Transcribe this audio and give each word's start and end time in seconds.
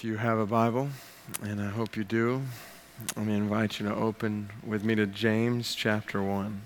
If 0.00 0.04
you 0.04 0.16
have 0.16 0.38
a 0.38 0.46
Bible, 0.46 0.88
and 1.42 1.60
I 1.60 1.68
hope 1.68 1.94
you 1.94 2.04
do, 2.04 2.40
let 3.16 3.26
me 3.26 3.34
invite 3.34 3.78
you 3.78 3.86
to 3.86 3.94
open 3.94 4.48
with 4.66 4.82
me 4.82 4.94
to 4.94 5.04
James 5.04 5.74
chapter 5.74 6.22
1. 6.22 6.62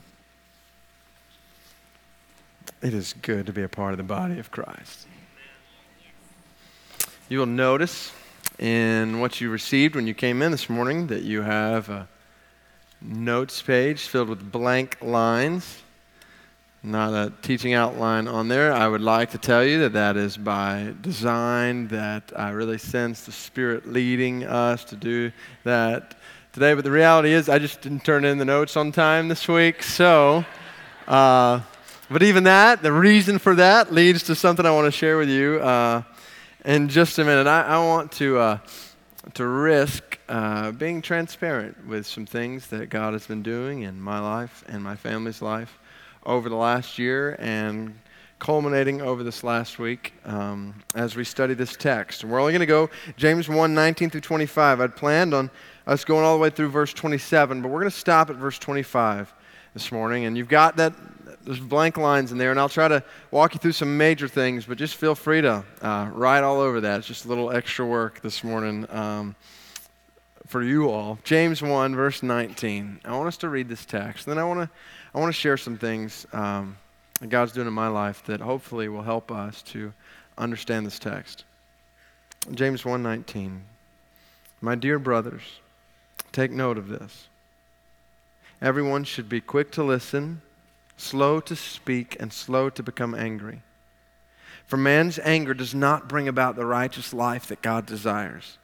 It 2.80 2.94
is 2.94 3.12
good 3.12 3.46
to 3.46 3.52
be 3.52 3.64
a 3.64 3.68
part 3.68 3.90
of 3.90 3.96
the 3.96 4.04
body 4.04 4.38
of 4.38 4.52
Christ. 4.52 5.08
You 7.28 7.40
will 7.40 7.46
notice 7.46 8.12
in 8.60 9.18
what 9.18 9.40
you 9.40 9.50
received 9.50 9.96
when 9.96 10.06
you 10.06 10.14
came 10.14 10.40
in 10.40 10.52
this 10.52 10.70
morning 10.70 11.08
that 11.08 11.24
you 11.24 11.42
have 11.42 11.88
a 11.88 12.08
notes 13.02 13.60
page 13.60 14.02
filled 14.02 14.28
with 14.28 14.52
blank 14.52 14.96
lines 15.00 15.82
not 16.84 17.14
a 17.14 17.32
teaching 17.40 17.72
outline 17.72 18.28
on 18.28 18.48
there. 18.48 18.70
I 18.70 18.86
would 18.86 19.00
like 19.00 19.30
to 19.30 19.38
tell 19.38 19.64
you 19.64 19.80
that 19.80 19.94
that 19.94 20.18
is 20.18 20.36
by 20.36 20.92
design, 21.00 21.88
that 21.88 22.30
I 22.36 22.50
really 22.50 22.76
sense 22.76 23.22
the 23.24 23.32
Spirit 23.32 23.90
leading 23.90 24.44
us 24.44 24.84
to 24.84 24.96
do 24.96 25.32
that 25.64 26.14
today. 26.52 26.74
But 26.74 26.84
the 26.84 26.90
reality 26.90 27.32
is, 27.32 27.48
I 27.48 27.58
just 27.58 27.80
didn't 27.80 28.04
turn 28.04 28.26
in 28.26 28.36
the 28.36 28.44
notes 28.44 28.76
on 28.76 28.92
time 28.92 29.28
this 29.28 29.48
week. 29.48 29.82
So, 29.82 30.44
uh, 31.08 31.60
but 32.10 32.22
even 32.22 32.44
that, 32.44 32.82
the 32.82 32.92
reason 32.92 33.38
for 33.38 33.54
that 33.54 33.90
leads 33.90 34.24
to 34.24 34.34
something 34.34 34.66
I 34.66 34.70
want 34.70 34.84
to 34.84 34.92
share 34.92 35.16
with 35.16 35.30
you 35.30 35.60
uh, 35.60 36.02
in 36.66 36.90
just 36.90 37.18
a 37.18 37.24
minute. 37.24 37.46
I, 37.46 37.62
I 37.62 37.78
want 37.78 38.12
to, 38.12 38.38
uh, 38.38 38.58
to 39.32 39.46
risk 39.46 40.18
uh, 40.28 40.70
being 40.72 41.00
transparent 41.00 41.86
with 41.86 42.06
some 42.06 42.26
things 42.26 42.66
that 42.66 42.90
God 42.90 43.14
has 43.14 43.26
been 43.26 43.42
doing 43.42 43.82
in 43.82 43.98
my 43.98 44.20
life 44.20 44.62
and 44.68 44.84
my 44.84 44.96
family's 44.96 45.40
life 45.40 45.78
over 46.26 46.48
the 46.48 46.56
last 46.56 46.98
year 46.98 47.36
and 47.38 47.98
culminating 48.38 49.00
over 49.00 49.22
this 49.22 49.42
last 49.42 49.78
week 49.78 50.12
um, 50.24 50.74
as 50.94 51.16
we 51.16 51.24
study 51.24 51.54
this 51.54 51.76
text. 51.76 52.22
And 52.22 52.30
we're 52.30 52.40
only 52.40 52.52
going 52.52 52.60
to 52.60 52.66
go 52.66 52.90
James 53.16 53.48
1 53.48 53.74
19 53.74 54.10
through 54.10 54.20
25. 54.20 54.80
I'd 54.80 54.96
planned 54.96 55.32
on 55.32 55.50
us 55.86 56.04
going 56.04 56.24
all 56.24 56.36
the 56.36 56.42
way 56.42 56.50
through 56.50 56.68
verse 56.68 56.92
27, 56.92 57.62
but 57.62 57.68
we're 57.68 57.80
going 57.80 57.90
to 57.90 57.96
stop 57.96 58.30
at 58.30 58.36
verse 58.36 58.58
25 58.58 59.32
this 59.72 59.90
morning. 59.90 60.24
And 60.24 60.36
you've 60.36 60.48
got 60.48 60.76
that, 60.76 60.92
there's 61.44 61.60
blank 61.60 61.96
lines 61.96 62.32
in 62.32 62.38
there, 62.38 62.50
and 62.50 62.60
I'll 62.60 62.68
try 62.68 62.88
to 62.88 63.02
walk 63.30 63.54
you 63.54 63.60
through 63.60 63.72
some 63.72 63.96
major 63.96 64.28
things, 64.28 64.66
but 64.66 64.78
just 64.78 64.96
feel 64.96 65.14
free 65.14 65.40
to 65.40 65.64
uh, 65.82 66.10
write 66.12 66.42
all 66.42 66.60
over 66.60 66.80
that. 66.82 66.98
It's 66.98 67.06
just 67.06 67.24
a 67.24 67.28
little 67.28 67.50
extra 67.50 67.86
work 67.86 68.20
this 68.20 68.44
morning. 68.44 68.86
Um, 68.90 69.36
for 70.46 70.62
you 70.62 70.90
all. 70.90 71.18
James 71.24 71.62
1, 71.62 71.96
verse 71.96 72.22
19. 72.22 73.00
I 73.04 73.16
want 73.16 73.28
us 73.28 73.36
to 73.38 73.48
read 73.48 73.68
this 73.68 73.84
text. 73.84 74.26
Then 74.26 74.38
I 74.38 74.44
want 74.44 74.60
to 74.60 74.70
I 75.14 75.20
want 75.20 75.32
to 75.32 75.40
share 75.40 75.56
some 75.56 75.78
things 75.78 76.26
um, 76.32 76.76
that 77.20 77.28
God's 77.28 77.52
doing 77.52 77.68
in 77.68 77.72
my 77.72 77.86
life 77.86 78.24
that 78.26 78.40
hopefully 78.40 78.88
will 78.88 79.02
help 79.02 79.30
us 79.30 79.62
to 79.62 79.92
understand 80.36 80.84
this 80.84 80.98
text. 80.98 81.44
James 82.52 82.82
1:19. 82.82 83.60
My 84.60 84.74
dear 84.74 84.98
brothers, 84.98 85.60
take 86.32 86.50
note 86.50 86.78
of 86.78 86.88
this. 86.88 87.28
Everyone 88.60 89.04
should 89.04 89.28
be 89.28 89.40
quick 89.40 89.70
to 89.72 89.84
listen, 89.84 90.42
slow 90.96 91.38
to 91.40 91.54
speak, 91.54 92.16
and 92.18 92.32
slow 92.32 92.68
to 92.70 92.82
become 92.82 93.14
angry. 93.14 93.62
For 94.66 94.76
man's 94.76 95.18
anger 95.20 95.54
does 95.54 95.74
not 95.74 96.08
bring 96.08 96.26
about 96.26 96.56
the 96.56 96.66
righteous 96.66 97.12
life 97.12 97.46
that 97.46 97.62
God 97.62 97.86
desires. 97.86 98.58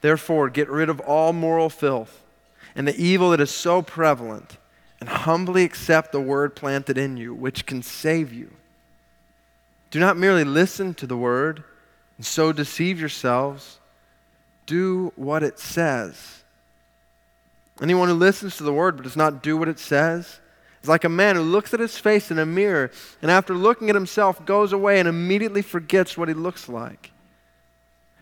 Therefore, 0.00 0.50
get 0.50 0.68
rid 0.68 0.88
of 0.88 1.00
all 1.00 1.32
moral 1.32 1.70
filth 1.70 2.22
and 2.74 2.86
the 2.86 3.00
evil 3.00 3.30
that 3.30 3.40
is 3.40 3.50
so 3.50 3.80
prevalent 3.80 4.58
and 5.00 5.08
humbly 5.08 5.64
accept 5.64 6.12
the 6.12 6.20
word 6.20 6.56
planted 6.56 6.98
in 6.98 7.16
you, 7.16 7.34
which 7.34 7.66
can 7.66 7.82
save 7.82 8.32
you. 8.32 8.50
Do 9.90 10.00
not 10.00 10.16
merely 10.16 10.44
listen 10.44 10.94
to 10.94 11.06
the 11.06 11.16
word 11.16 11.64
and 12.16 12.26
so 12.26 12.52
deceive 12.52 13.00
yourselves. 13.00 13.78
Do 14.66 15.12
what 15.16 15.42
it 15.42 15.58
says. 15.58 16.42
Anyone 17.80 18.08
who 18.08 18.14
listens 18.14 18.56
to 18.56 18.64
the 18.64 18.72
word 18.72 18.96
but 18.96 19.04
does 19.04 19.16
not 19.16 19.42
do 19.42 19.56
what 19.56 19.68
it 19.68 19.78
says 19.78 20.40
is 20.82 20.88
like 20.88 21.04
a 21.04 21.08
man 21.08 21.36
who 21.36 21.42
looks 21.42 21.72
at 21.72 21.80
his 21.80 21.96
face 21.96 22.30
in 22.30 22.38
a 22.38 22.44
mirror 22.44 22.90
and 23.22 23.30
after 23.30 23.54
looking 23.54 23.88
at 23.88 23.94
himself 23.94 24.44
goes 24.44 24.72
away 24.72 24.98
and 24.98 25.08
immediately 25.08 25.62
forgets 25.62 26.18
what 26.18 26.28
he 26.28 26.34
looks 26.34 26.68
like. 26.68 27.12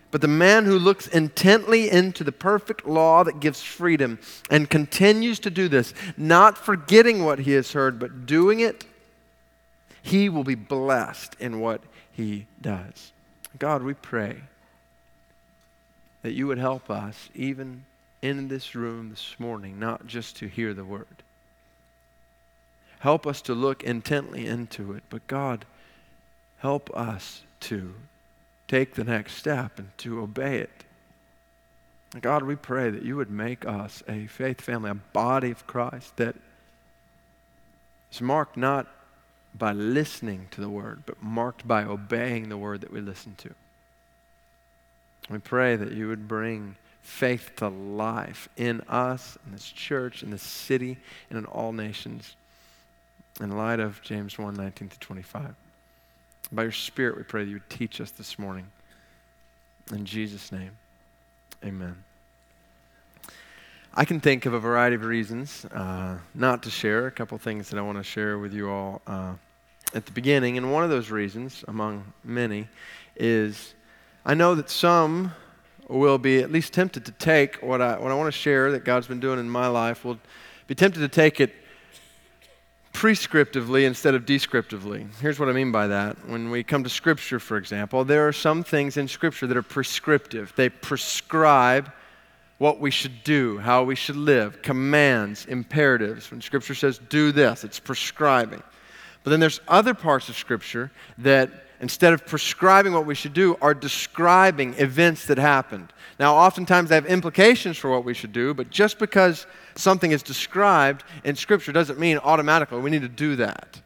But 0.09 0.21
the 0.21 0.27
man 0.27 0.65
who 0.65 0.79
looks 0.79 1.07
intently 1.07 1.89
into 1.89 2.23
the 2.23 2.31
perfect 2.31 2.87
law 2.87 3.23
that 3.23 3.39
gives 3.39 3.61
freedom 3.61 4.19
and 4.49 4.69
continues 4.69 5.39
to 5.39 5.49
do 5.49 5.67
this, 5.67 5.93
not 6.15 6.57
forgetting 6.57 7.25
what 7.25 7.39
he 7.39 7.51
has 7.53 7.73
heard, 7.73 7.99
but 7.99 8.25
doing 8.25 8.61
it, 8.61 8.85
he 10.01 10.29
will 10.29 10.45
be 10.45 10.55
blessed 10.55 11.35
in 11.39 11.59
what 11.59 11.81
he 12.11 12.47
does. 12.61 13.11
God, 13.59 13.83
we 13.83 13.93
pray 13.93 14.37
that 16.21 16.31
you 16.31 16.47
would 16.47 16.57
help 16.57 16.89
us, 16.89 17.29
even 17.35 17.83
in 18.21 18.47
this 18.47 18.75
room 18.75 19.09
this 19.09 19.35
morning, 19.37 19.79
not 19.79 20.07
just 20.07 20.37
to 20.37 20.47
hear 20.47 20.73
the 20.73 20.85
word. 20.85 21.23
Help 22.99 23.27
us 23.27 23.41
to 23.43 23.53
look 23.53 23.83
intently 23.83 24.47
into 24.47 24.93
it, 24.93 25.03
but 25.09 25.27
God, 25.27 25.65
help 26.59 26.89
us 26.95 27.43
to 27.61 27.93
take 28.67 28.95
the 28.95 29.03
next 29.03 29.35
step 29.35 29.79
and 29.79 29.89
to 29.99 30.21
obey 30.21 30.59
it. 30.59 30.83
God, 32.21 32.43
we 32.43 32.55
pray 32.55 32.89
that 32.89 33.03
you 33.03 33.15
would 33.17 33.29
make 33.29 33.65
us 33.65 34.01
a 34.07 34.27
faith 34.27 34.61
family, 34.61 34.89
a 34.89 34.95
body 34.95 35.51
of 35.51 35.67
Christ 35.67 36.15
that 36.17 36.35
is 38.11 38.21
marked 38.21 38.57
not 38.57 38.87
by 39.53 39.73
listening 39.73 40.47
to 40.51 40.61
the 40.61 40.69
word, 40.69 41.03
but 41.05 41.21
marked 41.21 41.67
by 41.67 41.83
obeying 41.83 42.49
the 42.49 42.57
word 42.57 42.81
that 42.81 42.91
we 42.91 43.01
listen 43.01 43.35
to. 43.39 43.53
We 45.29 45.39
pray 45.39 45.75
that 45.75 45.91
you 45.91 46.07
would 46.07 46.27
bring 46.27 46.77
faith 47.01 47.51
to 47.57 47.67
life 47.67 48.47
in 48.55 48.81
us, 48.87 49.37
in 49.45 49.51
this 49.51 49.69
church, 49.69 50.23
in 50.23 50.31
this 50.31 50.43
city, 50.43 50.97
and 51.29 51.37
in 51.37 51.45
all 51.45 51.73
nations 51.73 52.35
in 53.39 53.55
light 53.55 53.79
of 53.79 54.01
James 54.01 54.37
1 54.37 54.55
19 54.55 54.89
to 54.89 54.99
25. 54.99 55.55
By 56.51 56.63
your 56.63 56.71
Spirit, 56.71 57.17
we 57.17 57.23
pray 57.23 57.43
that 57.43 57.49
you 57.49 57.55
would 57.55 57.69
teach 57.69 57.99
us 57.99 58.11
this 58.11 58.39
morning. 58.39 58.67
In 59.91 60.05
Jesus' 60.05 60.49
name, 60.51 60.71
amen. 61.63 62.03
I 63.93 64.05
can 64.05 64.21
think 64.21 64.45
of 64.45 64.53
a 64.53 64.59
variety 64.59 64.95
of 64.95 65.03
reasons 65.03 65.65
uh, 65.65 66.17
not 66.33 66.63
to 66.63 66.69
share, 66.69 67.07
a 67.07 67.11
couple 67.11 67.37
things 67.37 67.69
that 67.69 67.77
I 67.77 67.81
want 67.81 67.97
to 67.97 68.03
share 68.03 68.37
with 68.37 68.53
you 68.53 68.69
all 68.69 69.01
uh, 69.07 69.33
at 69.93 70.05
the 70.05 70.11
beginning. 70.13 70.57
And 70.57 70.71
one 70.71 70.85
of 70.85 70.89
those 70.89 71.11
reasons, 71.11 71.65
among 71.67 72.13
many, 72.23 72.69
is 73.17 73.73
I 74.25 74.33
know 74.33 74.55
that 74.55 74.69
some 74.69 75.33
will 75.89 76.17
be 76.17 76.39
at 76.39 76.49
least 76.49 76.71
tempted 76.71 77.05
to 77.05 77.11
take 77.11 77.57
what 77.57 77.81
I, 77.81 77.99
what 77.99 78.11
I 78.11 78.15
want 78.15 78.27
to 78.27 78.39
share 78.39 78.71
that 78.71 78.85
God's 78.85 79.07
been 79.07 79.19
doing 79.19 79.39
in 79.39 79.49
my 79.49 79.67
life, 79.67 80.05
will 80.05 80.19
be 80.67 80.75
tempted 80.75 80.99
to 80.99 81.09
take 81.09 81.41
it 81.41 81.53
prescriptively 82.97 83.85
instead 83.85 84.15
of 84.15 84.25
descriptively. 84.25 85.05
Here's 85.21 85.39
what 85.39 85.49
I 85.49 85.51
mean 85.51 85.71
by 85.71 85.85
that. 85.85 86.17
When 86.27 86.49
we 86.49 86.63
come 86.63 86.83
to 86.83 86.89
Scripture, 86.89 87.39
for 87.39 87.55
example, 87.55 88.03
there 88.03 88.27
are 88.27 88.33
some 88.33 88.63
things 88.63 88.97
in 88.97 89.07
Scripture 89.07 89.45
that 89.45 89.55
are 89.55 89.61
prescriptive. 89.61 90.51
They 90.55 90.69
prescribe 90.69 91.91
what 92.57 92.79
we 92.79 92.89
should 92.89 93.23
do, 93.23 93.59
how 93.59 93.83
we 93.83 93.93
should 93.93 94.15
live, 94.15 94.63
commands, 94.63 95.45
imperatives. 95.45 96.31
When 96.31 96.41
Scripture 96.41 96.73
says, 96.73 96.99
do 97.07 97.31
this, 97.31 97.63
it's 97.63 97.79
prescribing. 97.79 98.63
But 99.23 99.29
then 99.29 99.39
there's 99.39 99.61
other 99.67 99.93
parts 99.93 100.27
of 100.27 100.35
Scripture 100.35 100.89
that, 101.19 101.51
instead 101.79 102.13
of 102.13 102.25
prescribing 102.25 102.93
what 102.93 103.05
we 103.05 103.15
should 103.15 103.33
do, 103.33 103.57
are 103.61 103.73
describing 103.73 104.73
events 104.75 105.25
that 105.27 105.37
happened. 105.37 105.93
Now, 106.19 106.35
oftentimes 106.35 106.89
they 106.89 106.95
have 106.95 107.05
implications 107.05 107.77
for 107.77 107.89
what 107.91 108.03
we 108.03 108.13
should 108.13 108.33
do, 108.33 108.53
but 108.53 108.69
just 108.69 108.97
because 108.97 109.45
something 109.75 110.11
is 110.11 110.23
described 110.23 111.03
in 111.23 111.35
Scripture 111.35 111.71
doesn't 111.71 111.99
mean 111.99 112.17
automatically 112.17 112.79
we 112.79 112.89
need 112.89 113.03
to 113.03 113.07
do 113.07 113.35
that. 113.35 113.79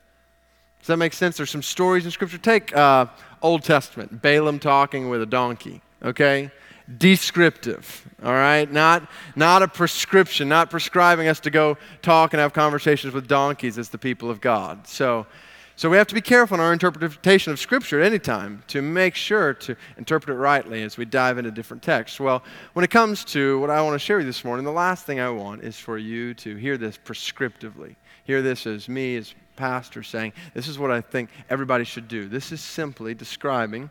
Does 0.79 0.87
that 0.87 0.97
make 0.97 1.13
sense? 1.13 1.37
There's 1.37 1.51
some 1.51 1.61
stories 1.61 2.05
in 2.05 2.11
Scripture. 2.11 2.37
Take 2.37 2.75
uh, 2.75 3.05
Old 3.41 3.63
Testament, 3.63 4.21
Balaam 4.21 4.57
talking 4.59 5.09
with 5.09 5.21
a 5.21 5.25
donkey, 5.25 5.81
okay? 6.01 6.49
Descriptive, 6.97 8.07
all 8.23 8.31
right? 8.31 8.71
Not, 8.71 9.07
not 9.35 9.61
a 9.61 9.67
prescription, 9.67 10.49
not 10.49 10.71
prescribing 10.71 11.27
us 11.27 11.39
to 11.41 11.51
go 11.51 11.77
talk 12.01 12.33
and 12.33 12.39
have 12.39 12.53
conversations 12.53 13.13
with 13.13 13.27
donkeys 13.27 13.77
as 13.77 13.89
the 13.89 13.97
people 13.97 14.29
of 14.29 14.41
God. 14.41 14.87
So, 14.87 15.27
so 15.75 15.89
we 15.89 15.97
have 15.97 16.07
to 16.07 16.15
be 16.15 16.21
careful 16.21 16.55
in 16.55 16.61
our 16.61 16.73
interpretation 16.73 17.51
of 17.51 17.59
Scripture 17.59 18.01
at 18.01 18.05
any 18.05 18.19
time 18.19 18.63
to 18.67 18.81
make 18.81 19.15
sure 19.15 19.53
to 19.55 19.75
interpret 19.97 20.35
it 20.35 20.39
rightly 20.39 20.83
as 20.83 20.97
we 20.97 21.05
dive 21.05 21.37
into 21.37 21.51
different 21.51 21.81
texts. 21.81 22.19
Well, 22.19 22.43
when 22.73 22.85
it 22.85 22.91
comes 22.91 23.23
to 23.25 23.59
what 23.59 23.69
I 23.69 23.81
want 23.81 23.95
to 23.95 23.99
share 23.99 24.17
with 24.17 24.25
you 24.25 24.29
this 24.29 24.43
morning, 24.43 24.65
the 24.65 24.71
last 24.71 25.05
thing 25.05 25.19
I 25.19 25.29
want 25.29 25.63
is 25.63 25.77
for 25.77 25.97
you 25.97 26.33
to 26.35 26.55
hear 26.55 26.77
this 26.77 26.97
prescriptively. 26.97 27.95
Hear 28.25 28.41
this 28.41 28.67
as 28.67 28.87
me, 28.87 29.15
as 29.15 29.33
pastor, 29.55 30.03
saying, 30.03 30.33
This 30.53 30.67
is 30.67 30.77
what 30.77 30.91
I 30.91 31.01
think 31.01 31.29
everybody 31.49 31.83
should 31.83 32.07
do. 32.07 32.27
This 32.27 32.51
is 32.51 32.61
simply 32.61 33.13
describing 33.13 33.89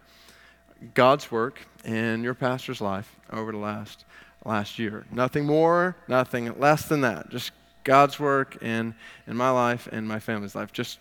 God's 0.95 1.31
work 1.31 1.61
in 1.85 2.23
your 2.23 2.35
pastor's 2.35 2.81
life 2.81 3.17
over 3.33 3.53
the 3.53 3.59
last, 3.59 4.05
last 4.45 4.79
year. 4.79 5.05
Nothing 5.11 5.45
more, 5.45 5.97
nothing 6.09 6.59
less 6.59 6.87
than 6.87 7.01
that. 7.03 7.31
Just 7.31 7.53
God's 7.85 8.19
work 8.19 8.63
in, 8.63 8.95
in 9.27 9.37
my 9.37 9.51
life 9.51 9.89
and 9.91 10.07
my 10.07 10.19
family's 10.19 10.55
life. 10.55 10.73
Just 10.73 10.99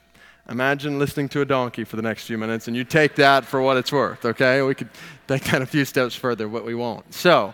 Imagine 0.49 0.97
listening 0.97 1.29
to 1.29 1.41
a 1.41 1.45
donkey 1.45 1.83
for 1.83 1.95
the 1.95 2.01
next 2.01 2.25
few 2.25 2.37
minutes, 2.37 2.67
and 2.67 2.75
you 2.75 2.83
take 2.83 3.13
that 3.15 3.45
for 3.45 3.61
what 3.61 3.77
it's 3.77 3.91
worth, 3.91 4.25
okay? 4.25 4.63
We 4.63 4.73
could 4.73 4.89
take 5.27 5.43
that 5.43 5.61
a 5.61 5.65
few 5.65 5.85
steps 5.85 6.15
further, 6.15 6.47
but 6.47 6.65
we 6.65 6.73
won't. 6.73 7.13
So, 7.13 7.53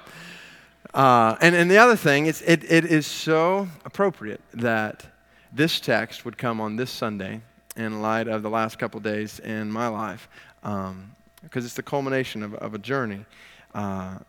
uh, 0.93 1.35
and, 1.41 1.53
and 1.55 1.69
the 1.69 1.77
other 1.77 1.97
thing 1.97 2.27
is, 2.27 2.41
it, 2.43 2.63
it 2.71 2.85
is 2.85 3.05
so 3.05 3.67
appropriate 3.83 4.39
that 4.53 5.05
this 5.51 5.81
text 5.81 6.23
would 6.23 6.37
come 6.37 6.61
on 6.61 6.77
this 6.77 6.89
Sunday 6.89 7.41
in 7.75 8.01
light 8.01 8.29
of 8.29 8.43
the 8.43 8.49
last 8.49 8.79
couple 8.79 9.01
days 9.01 9.39
in 9.39 9.69
my 9.69 9.89
life, 9.89 10.29
because 10.61 10.91
um, 10.91 11.15
it's 11.53 11.73
the 11.73 11.83
culmination 11.83 12.43
of, 12.43 12.53
of 12.55 12.75
a 12.75 12.79
journey. 12.79 13.25
Uh, 13.73 14.19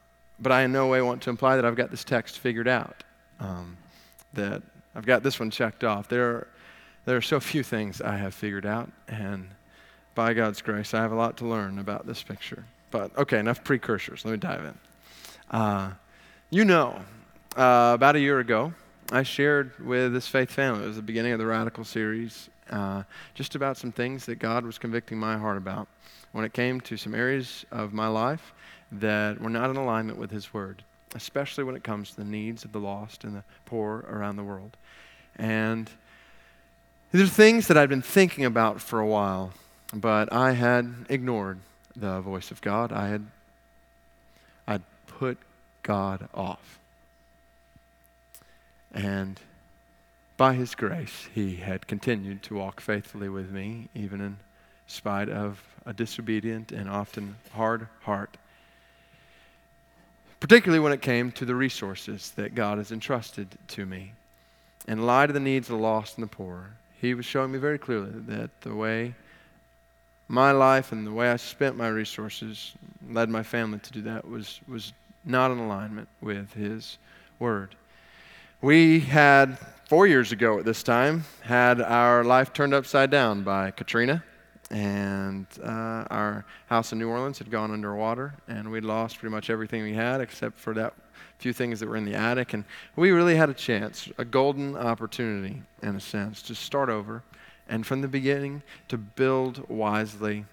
but 0.40 0.50
I 0.50 0.62
in 0.62 0.72
no 0.72 0.88
way 0.88 1.00
want 1.02 1.22
to 1.22 1.30
imply 1.30 1.54
that 1.54 1.64
I've 1.64 1.76
got 1.76 1.92
this 1.92 2.02
text 2.02 2.40
figured 2.40 2.66
out, 2.66 3.04
um, 3.38 3.76
that 4.32 4.60
I've 4.96 5.06
got 5.06 5.22
this 5.22 5.38
one 5.38 5.52
checked 5.52 5.84
off. 5.84 6.08
There 6.08 6.24
are, 6.24 6.48
there 7.06 7.16
are 7.16 7.22
so 7.22 7.40
few 7.40 7.62
things 7.62 8.02
I 8.02 8.16
have 8.16 8.34
figured 8.34 8.66
out, 8.66 8.90
and 9.08 9.48
by 10.14 10.34
God's 10.34 10.60
grace, 10.60 10.92
I 10.92 11.00
have 11.00 11.12
a 11.12 11.16
lot 11.16 11.36
to 11.38 11.46
learn 11.46 11.78
about 11.78 12.06
this 12.06 12.22
picture. 12.22 12.64
But 12.90 13.16
okay, 13.16 13.38
enough 13.38 13.64
precursors. 13.64 14.24
Let 14.24 14.32
me 14.32 14.38
dive 14.38 14.64
in. 14.64 14.78
Uh, 15.50 15.92
you 16.50 16.64
know, 16.64 17.00
uh, 17.56 17.92
about 17.94 18.16
a 18.16 18.20
year 18.20 18.40
ago, 18.40 18.74
I 19.12 19.22
shared 19.22 19.78
with 19.84 20.12
this 20.12 20.26
faith 20.26 20.50
family, 20.50 20.84
it 20.84 20.88
was 20.88 20.96
the 20.96 21.02
beginning 21.02 21.32
of 21.32 21.38
the 21.38 21.46
Radical 21.46 21.84
series, 21.84 22.50
uh, 22.70 23.04
just 23.34 23.54
about 23.54 23.76
some 23.76 23.92
things 23.92 24.26
that 24.26 24.40
God 24.40 24.64
was 24.64 24.78
convicting 24.78 25.16
my 25.16 25.36
heart 25.38 25.56
about 25.56 25.86
when 26.32 26.44
it 26.44 26.52
came 26.52 26.80
to 26.82 26.96
some 26.96 27.14
areas 27.14 27.64
of 27.70 27.92
my 27.92 28.08
life 28.08 28.52
that 28.90 29.40
were 29.40 29.48
not 29.48 29.70
in 29.70 29.76
alignment 29.76 30.18
with 30.18 30.32
His 30.32 30.52
Word, 30.52 30.82
especially 31.14 31.62
when 31.62 31.76
it 31.76 31.84
comes 31.84 32.10
to 32.10 32.16
the 32.16 32.24
needs 32.24 32.64
of 32.64 32.72
the 32.72 32.80
lost 32.80 33.22
and 33.22 33.36
the 33.36 33.44
poor 33.64 34.04
around 34.08 34.34
the 34.34 34.44
world. 34.44 34.76
And 35.36 35.88
these 37.12 37.22
are 37.22 37.26
things 37.26 37.68
that 37.68 37.76
I'd 37.76 37.88
been 37.88 38.02
thinking 38.02 38.44
about 38.44 38.80
for 38.80 38.98
a 38.98 39.06
while, 39.06 39.52
but 39.92 40.32
I 40.32 40.52
had 40.52 41.06
ignored 41.08 41.60
the 41.94 42.20
voice 42.20 42.50
of 42.50 42.60
God. 42.60 42.92
I 42.92 43.08
had 43.08 43.26
I'd 44.66 44.82
put 45.06 45.38
God 45.82 46.28
off. 46.34 46.78
And 48.92 49.40
by 50.36 50.54
His 50.54 50.74
grace, 50.74 51.28
He 51.34 51.56
had 51.56 51.86
continued 51.86 52.42
to 52.44 52.54
walk 52.54 52.80
faithfully 52.80 53.28
with 53.28 53.50
me, 53.50 53.88
even 53.94 54.20
in 54.20 54.38
spite 54.86 55.28
of 55.28 55.62
a 55.84 55.92
disobedient 55.92 56.72
and 56.72 56.88
often 56.90 57.36
hard 57.52 57.86
heart. 58.02 58.36
Particularly 60.40 60.80
when 60.80 60.92
it 60.92 61.00
came 61.00 61.32
to 61.32 61.44
the 61.44 61.54
resources 61.54 62.32
that 62.32 62.54
God 62.54 62.78
has 62.78 62.92
entrusted 62.92 63.48
to 63.68 63.86
me. 63.86 64.12
In 64.86 65.06
light 65.06 65.30
of 65.30 65.34
the 65.34 65.40
needs 65.40 65.68
of 65.68 65.76
the 65.76 65.82
lost 65.82 66.16
and 66.16 66.22
the 66.22 66.30
poor, 66.30 66.70
He 67.00 67.14
was 67.14 67.26
showing 67.26 67.52
me 67.52 67.58
very 67.58 67.78
clearly 67.78 68.12
that 68.26 68.60
the 68.62 68.74
way 68.74 69.14
my 70.28 70.50
life 70.50 70.92
and 70.92 71.06
the 71.06 71.12
way 71.12 71.30
I 71.30 71.36
spent 71.36 71.76
my 71.76 71.88
resources, 71.88 72.72
led 73.08 73.28
my 73.28 73.42
family 73.42 73.78
to 73.78 73.92
do 73.92 74.02
that, 74.02 74.28
was, 74.28 74.60
was 74.66 74.92
not 75.24 75.50
in 75.50 75.58
alignment 75.58 76.08
with 76.20 76.52
His 76.54 76.98
Word. 77.38 77.76
We 78.62 79.00
had, 79.00 79.58
four 79.88 80.06
years 80.06 80.32
ago 80.32 80.58
at 80.58 80.64
this 80.64 80.82
time, 80.82 81.24
had 81.42 81.80
our 81.80 82.24
life 82.24 82.52
turned 82.52 82.74
upside 82.74 83.10
down 83.10 83.42
by 83.42 83.70
Katrina, 83.70 84.24
and 84.70 85.46
uh, 85.62 86.06
our 86.10 86.44
house 86.66 86.92
in 86.92 86.98
New 86.98 87.08
Orleans 87.08 87.38
had 87.38 87.50
gone 87.50 87.70
underwater, 87.70 88.34
and 88.48 88.70
we'd 88.70 88.84
lost 88.84 89.18
pretty 89.18 89.32
much 89.32 89.50
everything 89.50 89.82
we 89.82 89.94
had 89.94 90.20
except 90.20 90.58
for 90.58 90.74
that 90.74 90.94
few 91.38 91.52
things 91.52 91.80
that 91.80 91.88
were 91.88 91.96
in 91.96 92.04
the 92.04 92.14
attic. 92.14 92.54
And 92.54 92.64
we 92.96 93.10
really 93.10 93.36
had 93.36 93.50
a 93.50 93.54
chance, 93.54 94.08
a 94.18 94.24
golden 94.24 94.76
opportunity, 94.76 95.62
in 95.82 95.96
a 95.96 96.00
sense, 96.00 96.42
to 96.42 96.54
start 96.54 96.88
over 96.88 97.22
and 97.68 97.86
from 97.86 98.00
the 98.00 98.08
beginning 98.08 98.62
to 98.88 98.96
build 98.96 99.68
wisely 99.68 100.44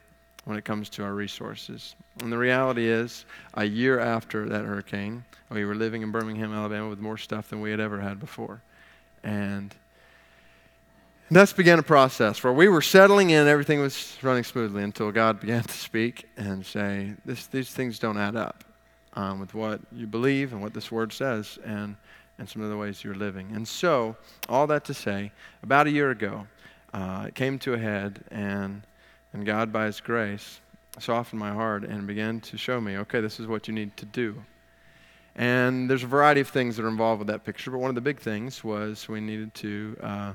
when 0.45 0.57
it 0.57 0.65
comes 0.65 0.89
to 0.89 1.03
our 1.03 1.13
resources. 1.13 1.95
And 2.19 2.31
the 2.31 2.37
reality 2.37 2.87
is, 2.87 3.25
a 3.53 3.63
year 3.63 3.99
after 3.99 4.49
that 4.49 4.65
hurricane, 4.65 5.23
we 5.49 5.63
were 5.63 5.75
living 5.75 6.01
in 6.01 6.11
Birmingham, 6.11 6.53
Alabama 6.53 6.89
with 6.89 6.99
more 6.99 7.17
stuff 7.17 7.49
than 7.49 7.61
we 7.61 7.71
had 7.71 7.79
ever 7.79 7.99
had 7.99 8.19
before. 8.19 8.61
And 9.23 9.73
thus 11.31 11.53
began 11.53 11.79
a 11.79 11.83
process 11.83 12.43
where 12.43 12.51
we 12.51 12.67
were 12.67 12.81
settling 12.81 13.29
in, 13.29 13.47
everything 13.47 13.79
was 13.79 14.17
running 14.21 14.43
smoothly 14.43 14.83
until 14.83 15.11
God 15.11 15.39
began 15.39 15.63
to 15.63 15.73
speak 15.73 16.27
and 16.35 16.65
say, 16.65 17.13
These 17.25 17.71
things 17.71 17.99
don't 17.99 18.17
add 18.17 18.35
up 18.35 18.65
um, 19.15 19.39
with 19.39 19.53
what 19.53 19.79
you 19.91 20.07
believe 20.07 20.53
and 20.53 20.61
what 20.61 20.73
this 20.73 20.91
word 20.91 21.13
says 21.13 21.59
and, 21.65 21.95
and 22.37 22.49
some 22.49 22.61
of 22.61 22.69
the 22.69 22.77
ways 22.77 23.03
you're 23.03 23.15
living. 23.15 23.51
And 23.53 23.67
so, 23.67 24.15
all 24.49 24.67
that 24.67 24.85
to 24.85 24.93
say, 24.93 25.31
about 25.61 25.87
a 25.87 25.91
year 25.91 26.11
ago, 26.11 26.47
uh, 26.93 27.25
it 27.27 27.35
came 27.35 27.57
to 27.59 27.73
a 27.73 27.77
head, 27.77 28.23
and, 28.31 28.83
and 29.33 29.45
God, 29.45 29.71
by 29.71 29.85
His 29.85 29.99
grace, 29.99 30.59
softened 30.99 31.39
my 31.39 31.51
heart 31.51 31.83
and 31.83 32.05
began 32.05 32.39
to 32.41 32.57
show 32.57 32.79
me, 32.79 32.97
okay, 32.97 33.19
this 33.19 33.39
is 33.39 33.47
what 33.47 33.67
you 33.67 33.73
need 33.73 33.95
to 33.97 34.05
do. 34.05 34.43
And 35.35 35.89
there's 35.89 36.03
a 36.03 36.07
variety 36.07 36.41
of 36.41 36.49
things 36.49 36.77
that 36.77 36.85
are 36.85 36.89
involved 36.89 37.19
with 37.19 37.27
that 37.29 37.43
picture, 37.43 37.71
but 37.71 37.79
one 37.79 37.89
of 37.89 37.95
the 37.95 38.01
big 38.01 38.19
things 38.19 38.63
was 38.63 39.07
we 39.09 39.19
needed 39.19 39.53
to. 39.55 39.97
Uh, 40.01 40.33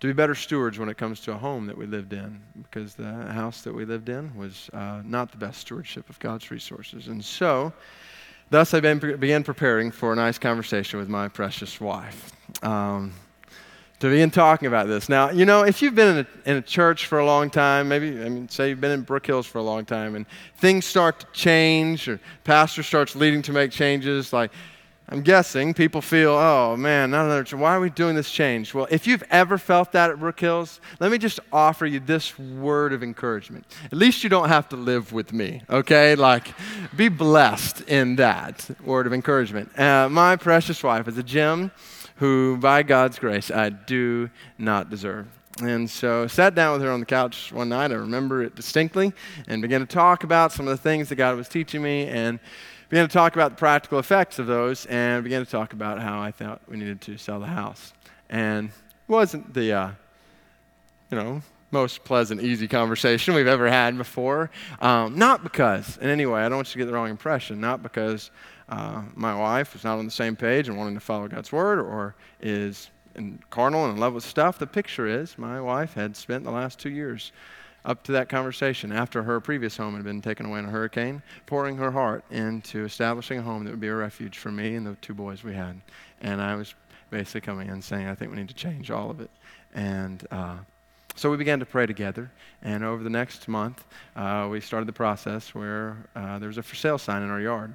to 0.00 0.06
be 0.06 0.12
better 0.12 0.34
stewards 0.34 0.78
when 0.78 0.88
it 0.88 0.96
comes 0.96 1.20
to 1.20 1.32
a 1.32 1.36
home 1.36 1.66
that 1.66 1.76
we 1.76 1.86
lived 1.86 2.12
in, 2.12 2.40
because 2.62 2.94
the 2.94 3.12
house 3.32 3.62
that 3.62 3.74
we 3.74 3.84
lived 3.84 4.08
in 4.08 4.34
was 4.34 4.70
uh, 4.72 5.02
not 5.04 5.30
the 5.30 5.36
best 5.36 5.60
stewardship 5.60 6.08
of 6.08 6.18
God's 6.18 6.50
resources. 6.50 7.08
And 7.08 7.22
so, 7.22 7.72
thus, 8.48 8.72
I 8.72 8.80
began 8.80 9.44
preparing 9.44 9.90
for 9.90 10.12
a 10.12 10.16
nice 10.16 10.38
conversation 10.38 10.98
with 10.98 11.08
my 11.08 11.28
precious 11.28 11.80
wife. 11.80 12.32
Um, 12.62 13.12
to 14.00 14.08
begin 14.08 14.30
talking 14.30 14.66
about 14.66 14.86
this. 14.86 15.10
Now, 15.10 15.30
you 15.30 15.44
know, 15.44 15.62
if 15.62 15.82
you've 15.82 15.94
been 15.94 16.16
in 16.16 16.26
a, 16.26 16.50
in 16.50 16.56
a 16.56 16.62
church 16.62 17.04
for 17.04 17.18
a 17.18 17.26
long 17.26 17.50
time, 17.50 17.86
maybe, 17.86 18.08
I 18.24 18.30
mean, 18.30 18.48
say 18.48 18.70
you've 18.70 18.80
been 18.80 18.92
in 18.92 19.02
Brook 19.02 19.26
Hills 19.26 19.46
for 19.46 19.58
a 19.58 19.62
long 19.62 19.84
time, 19.84 20.14
and 20.14 20.24
things 20.56 20.86
start 20.86 21.20
to 21.20 21.26
change, 21.32 22.08
or 22.08 22.18
pastor 22.42 22.82
starts 22.82 23.14
leading 23.14 23.42
to 23.42 23.52
make 23.52 23.70
changes, 23.70 24.32
like, 24.32 24.52
I'm 25.12 25.22
guessing 25.22 25.74
people 25.74 26.00
feel, 26.00 26.30
oh 26.30 26.76
man, 26.76 27.10
not 27.10 27.24
another 27.24 27.56
Why 27.56 27.74
are 27.74 27.80
we 27.80 27.90
doing 27.90 28.14
this 28.14 28.30
change? 28.30 28.72
Well, 28.72 28.86
if 28.90 29.08
you've 29.08 29.24
ever 29.28 29.58
felt 29.58 29.90
that 29.92 30.08
at 30.08 30.20
Brook 30.20 30.38
Hills, 30.38 30.80
let 31.00 31.10
me 31.10 31.18
just 31.18 31.40
offer 31.52 31.84
you 31.84 31.98
this 31.98 32.38
word 32.38 32.92
of 32.92 33.02
encouragement. 33.02 33.66
At 33.86 33.94
least 33.94 34.22
you 34.22 34.30
don't 34.30 34.48
have 34.48 34.68
to 34.68 34.76
live 34.76 35.12
with 35.12 35.32
me, 35.32 35.62
okay? 35.68 36.14
Like, 36.14 36.54
be 36.94 37.08
blessed 37.08 37.80
in 37.88 38.16
that 38.16 38.70
word 38.84 39.08
of 39.08 39.12
encouragement. 39.12 39.76
Uh, 39.76 40.08
my 40.08 40.36
precious 40.36 40.80
wife 40.80 41.08
is 41.08 41.18
a 41.18 41.24
gem 41.24 41.72
who, 42.16 42.56
by 42.58 42.84
God's 42.84 43.18
grace, 43.18 43.50
I 43.50 43.70
do 43.70 44.30
not 44.58 44.90
deserve. 44.90 45.26
And 45.60 45.90
so 45.90 46.24
I 46.24 46.26
sat 46.28 46.54
down 46.54 46.74
with 46.74 46.82
her 46.82 46.90
on 46.90 47.00
the 47.00 47.06
couch 47.06 47.52
one 47.52 47.68
night. 47.68 47.90
I 47.90 47.96
remember 47.96 48.42
it 48.42 48.54
distinctly 48.54 49.12
and 49.48 49.60
began 49.60 49.80
to 49.80 49.86
talk 49.86 50.22
about 50.22 50.52
some 50.52 50.68
of 50.68 50.70
the 50.70 50.82
things 50.82 51.08
that 51.08 51.16
God 51.16 51.36
was 51.36 51.48
teaching 51.48 51.82
me 51.82 52.06
and 52.06 52.38
began 52.90 53.06
to 53.08 53.12
talk 53.12 53.34
about 53.34 53.52
the 53.52 53.56
practical 53.56 54.00
effects 54.00 54.40
of 54.40 54.48
those 54.48 54.84
and 54.86 55.22
began 55.22 55.44
to 55.44 55.50
talk 55.50 55.72
about 55.72 56.00
how 56.00 56.20
I 56.20 56.32
thought 56.32 56.60
we 56.68 56.76
needed 56.76 57.00
to 57.02 57.16
sell 57.16 57.38
the 57.38 57.46
house. 57.46 57.92
And 58.28 58.68
it 58.68 58.72
wasn't 59.06 59.54
the, 59.54 59.72
uh, 59.72 59.90
you 61.10 61.16
know, 61.16 61.40
most 61.70 62.02
pleasant, 62.02 62.42
easy 62.42 62.66
conversation 62.66 63.34
we've 63.34 63.46
ever 63.46 63.70
had 63.70 63.96
before. 63.96 64.50
Um, 64.80 65.16
not 65.16 65.44
because, 65.44 65.98
in 65.98 66.08
any 66.08 66.26
way, 66.26 66.40
I 66.40 66.48
don't 66.48 66.56
want 66.56 66.68
you 66.68 66.72
to 66.72 66.78
get 66.78 66.86
the 66.86 66.92
wrong 66.92 67.10
impression, 67.10 67.60
not 67.60 67.80
because 67.80 68.32
uh, 68.68 69.02
my 69.14 69.38
wife 69.38 69.76
is 69.76 69.84
not 69.84 69.98
on 69.98 70.04
the 70.04 70.10
same 70.10 70.34
page 70.34 70.68
and 70.68 70.76
wanting 70.76 70.94
to 70.94 71.00
follow 71.00 71.28
God's 71.28 71.52
word 71.52 71.78
or 71.78 72.16
is 72.40 72.90
in 73.14 73.38
carnal 73.50 73.84
and 73.84 73.94
in 73.94 74.00
love 74.00 74.14
with 74.14 74.24
stuff. 74.24 74.58
The 74.58 74.66
picture 74.66 75.06
is 75.06 75.38
my 75.38 75.60
wife 75.60 75.94
had 75.94 76.16
spent 76.16 76.42
the 76.42 76.50
last 76.50 76.80
two 76.80 76.90
years 76.90 77.30
up 77.84 78.02
to 78.04 78.12
that 78.12 78.28
conversation 78.28 78.92
after 78.92 79.22
her 79.22 79.40
previous 79.40 79.76
home 79.76 79.94
had 79.94 80.04
been 80.04 80.20
taken 80.20 80.46
away 80.46 80.58
in 80.58 80.64
a 80.66 80.70
hurricane, 80.70 81.22
pouring 81.46 81.76
her 81.76 81.90
heart 81.90 82.24
into 82.30 82.84
establishing 82.84 83.38
a 83.38 83.42
home 83.42 83.64
that 83.64 83.70
would 83.70 83.80
be 83.80 83.88
a 83.88 83.94
refuge 83.94 84.38
for 84.38 84.52
me 84.52 84.74
and 84.74 84.86
the 84.86 84.94
two 84.96 85.14
boys 85.14 85.42
we 85.42 85.54
had. 85.54 85.80
And 86.20 86.40
I 86.40 86.54
was 86.54 86.74
basically 87.10 87.40
coming 87.40 87.68
in 87.68 87.82
saying, 87.82 88.06
I 88.06 88.14
think 88.14 88.30
we 88.30 88.36
need 88.36 88.48
to 88.48 88.54
change 88.54 88.90
all 88.90 89.10
of 89.10 89.20
it. 89.20 89.30
And 89.74 90.26
uh, 90.30 90.56
so 91.16 91.30
we 91.30 91.36
began 91.36 91.58
to 91.60 91.66
pray 91.66 91.86
together, 91.86 92.30
and 92.62 92.84
over 92.84 93.02
the 93.02 93.10
next 93.10 93.48
month, 93.48 93.84
uh, 94.16 94.48
we 94.50 94.60
started 94.60 94.86
the 94.86 94.92
process 94.92 95.54
where 95.54 95.96
uh, 96.14 96.38
there 96.38 96.48
was 96.48 96.56
a 96.56 96.62
for 96.62 96.76
sale 96.76 96.98
sign 96.98 97.22
in 97.22 97.30
our 97.30 97.40
yard. 97.40 97.74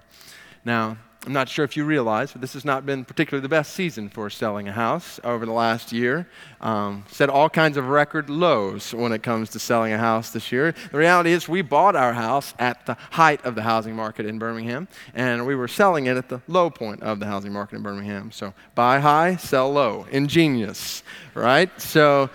Now, 0.63 0.97
I'm 1.25 1.33
not 1.33 1.49
sure 1.49 1.65
if 1.65 1.75
you 1.75 1.85
realize, 1.85 2.31
but 2.33 2.41
this 2.41 2.53
has 2.53 2.63
not 2.63 2.85
been 2.85 3.03
particularly 3.03 3.41
the 3.41 3.49
best 3.49 3.73
season 3.73 4.09
for 4.09 4.29
selling 4.29 4.67
a 4.67 4.71
house 4.71 5.19
over 5.23 5.47
the 5.47 5.51
last 5.51 5.91
year. 5.91 6.27
Um, 6.61 7.03
set 7.09 7.29
all 7.29 7.49
kinds 7.49 7.77
of 7.77 7.87
record 7.87 8.29
lows 8.29 8.93
when 8.93 9.11
it 9.11 9.23
comes 9.23 9.49
to 9.51 9.59
selling 9.59 9.91
a 9.91 9.97
house 9.97 10.29
this 10.29 10.51
year. 10.51 10.75
The 10.91 10.97
reality 10.97 11.31
is, 11.31 11.49
we 11.49 11.63
bought 11.63 11.95
our 11.95 12.13
house 12.13 12.53
at 12.59 12.85
the 12.85 12.95
height 13.11 13.43
of 13.43 13.55
the 13.55 13.63
housing 13.63 13.95
market 13.95 14.27
in 14.27 14.37
Birmingham, 14.37 14.87
and 15.15 15.47
we 15.47 15.55
were 15.55 15.67
selling 15.67 16.05
it 16.05 16.15
at 16.15 16.29
the 16.29 16.41
low 16.47 16.69
point 16.69 17.01
of 17.01 17.19
the 17.19 17.25
housing 17.25 17.51
market 17.51 17.77
in 17.77 17.81
Birmingham. 17.81 18.31
So, 18.31 18.53
buy 18.75 18.99
high, 18.99 19.37
sell 19.37 19.73
low. 19.73 20.05
Ingenious, 20.11 21.01
right? 21.33 21.71
So, 21.81 22.29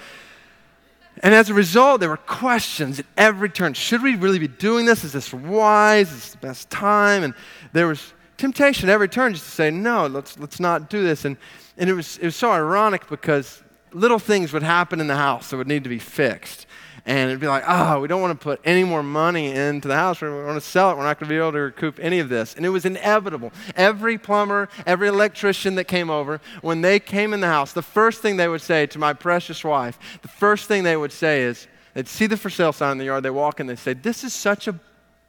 and 1.23 1.33
as 1.33 1.49
a 1.49 1.55
result, 1.55 2.01
there 2.01 2.09
were 2.09 2.17
questions 2.17 2.99
at 2.99 3.07
every 3.17 3.51
turn. 3.51 3.75
Should 3.75 4.03
we 4.03 4.17
really 4.17 4.41
be 4.41 4.49
doing 4.49 4.85
this? 4.85 5.05
Is 5.05 5.13
this 5.13 5.33
wise? 5.33 6.11
Is 6.11 6.15
this 6.15 6.33
the 6.33 6.39
best 6.39 6.71
time? 6.71 7.23
And 7.23 7.35
there 7.73 7.87
was 7.87 8.15
temptation 8.41 8.89
every 8.89 9.09
turn 9.09 9.35
just 9.35 9.45
to 9.45 9.51
say, 9.51 9.71
no, 9.71 10.07
let's, 10.07 10.39
let's 10.39 10.59
not 10.59 10.91
do 10.91 11.03
this. 11.03 11.25
And, 11.25 11.37
and 11.77 11.89
it, 11.89 11.93
was, 11.93 12.17
it 12.19 12.25
was 12.25 12.37
so 12.37 12.51
ironic 12.51 13.09
because 13.09 13.63
little 13.93 14.19
things 14.19 14.53
would 14.53 14.63
happen 14.63 15.01
in 15.01 15.07
the 15.07 15.17
house 15.17 15.51
that 15.51 15.57
would 15.57 15.69
need 15.69 15.85
to 15.85 15.91
be 15.91 15.99
fixed. 15.99 16.67
And 17.07 17.31
it'd 17.31 17.41
be 17.41 17.49
like, 17.49 17.65
oh, 17.67 18.01
we 18.01 18.09
don't 18.09 18.21
want 18.21 18.39
to 18.39 18.43
put 18.43 18.61
any 18.65 18.85
more 18.85 19.03
money 19.03 19.53
into 19.53 19.89
the 19.89 19.97
house. 19.97 20.21
We 20.21 20.29
want 20.29 20.61
to 20.63 20.67
sell 20.67 20.91
it. 20.91 20.97
We're 20.97 21.05
not 21.05 21.19
going 21.19 21.29
to 21.29 21.35
be 21.35 21.39
able 21.39 21.53
to 21.53 21.59
recoup 21.59 21.99
any 22.01 22.19
of 22.19 22.29
this. 22.29 22.55
And 22.55 22.67
it 22.67 22.69
was 22.69 22.85
inevitable. 22.85 23.53
Every 23.75 24.19
plumber, 24.19 24.69
every 24.87 25.09
electrician 25.09 25.75
that 25.77 25.85
came 25.85 26.11
over, 26.11 26.41
when 26.61 26.83
they 26.83 27.01
came 27.01 27.33
in 27.33 27.41
the 27.41 27.47
house, 27.47 27.73
the 27.73 27.83
first 27.83 28.21
thing 28.21 28.37
they 28.37 28.49
would 28.49 28.61
say 28.61 28.87
to 28.87 28.99
my 28.99 29.13
precious 29.13 29.65
wife, 29.65 29.99
the 30.23 30.29
first 30.29 30.69
thing 30.69 30.83
they 30.83 30.97
would 30.97 31.13
say 31.13 31.43
is, 31.43 31.69
they'd 31.95 32.09
see 32.09 32.27
the 32.27 32.37
for 32.37 32.51
sale 32.51 32.73
sign 32.73 32.93
in 32.93 32.99
the 32.99 33.07
yard, 33.07 33.23
they 33.23 33.31
walk 33.31 33.61
in, 33.61 33.67
they 33.67 33.77
say, 33.77 33.95
This 33.95 34.23
is 34.23 34.35
such 34.35 34.69
a 34.69 34.79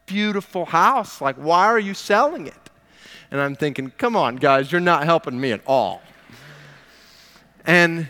beautiful 0.05 0.65
house. 0.65 1.21
Like, 1.21 1.37
why 1.37 1.65
are 1.65 1.79
you 1.79 1.93
selling 1.93 2.47
it? 2.47 2.60
And 3.31 3.41
I'm 3.41 3.55
thinking, 3.55 3.91
come 3.97 4.15
on, 4.15 4.35
guys, 4.35 4.71
you're 4.71 4.81
not 4.81 5.05
helping 5.05 5.39
me 5.39 5.51
at 5.51 5.61
all. 5.65 6.01
And 7.65 8.07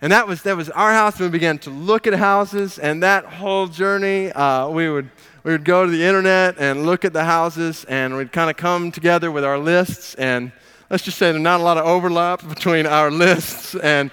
and 0.00 0.12
that 0.12 0.28
was, 0.28 0.42
that 0.42 0.56
was 0.56 0.70
our 0.70 0.92
house. 0.92 1.18
We 1.18 1.28
began 1.28 1.58
to 1.58 1.70
look 1.70 2.06
at 2.06 2.14
houses, 2.14 2.78
and 2.78 3.02
that 3.02 3.24
whole 3.24 3.66
journey, 3.66 4.30
uh, 4.30 4.68
we, 4.68 4.88
would, 4.88 5.10
we 5.42 5.50
would 5.50 5.64
go 5.64 5.84
to 5.84 5.90
the 5.90 6.04
internet 6.04 6.54
and 6.58 6.86
look 6.86 7.04
at 7.04 7.12
the 7.12 7.24
houses, 7.24 7.84
and 7.88 8.16
we'd 8.16 8.30
kind 8.30 8.48
of 8.48 8.56
come 8.56 8.92
together 8.92 9.32
with 9.32 9.44
our 9.44 9.58
lists. 9.58 10.14
And 10.14 10.52
let's 10.88 11.02
just 11.02 11.18
say 11.18 11.32
there's 11.32 11.42
not 11.42 11.58
a 11.58 11.64
lot 11.64 11.78
of 11.78 11.84
overlap 11.84 12.48
between 12.48 12.86
our 12.86 13.10
lists. 13.24 13.74
And 13.74 14.12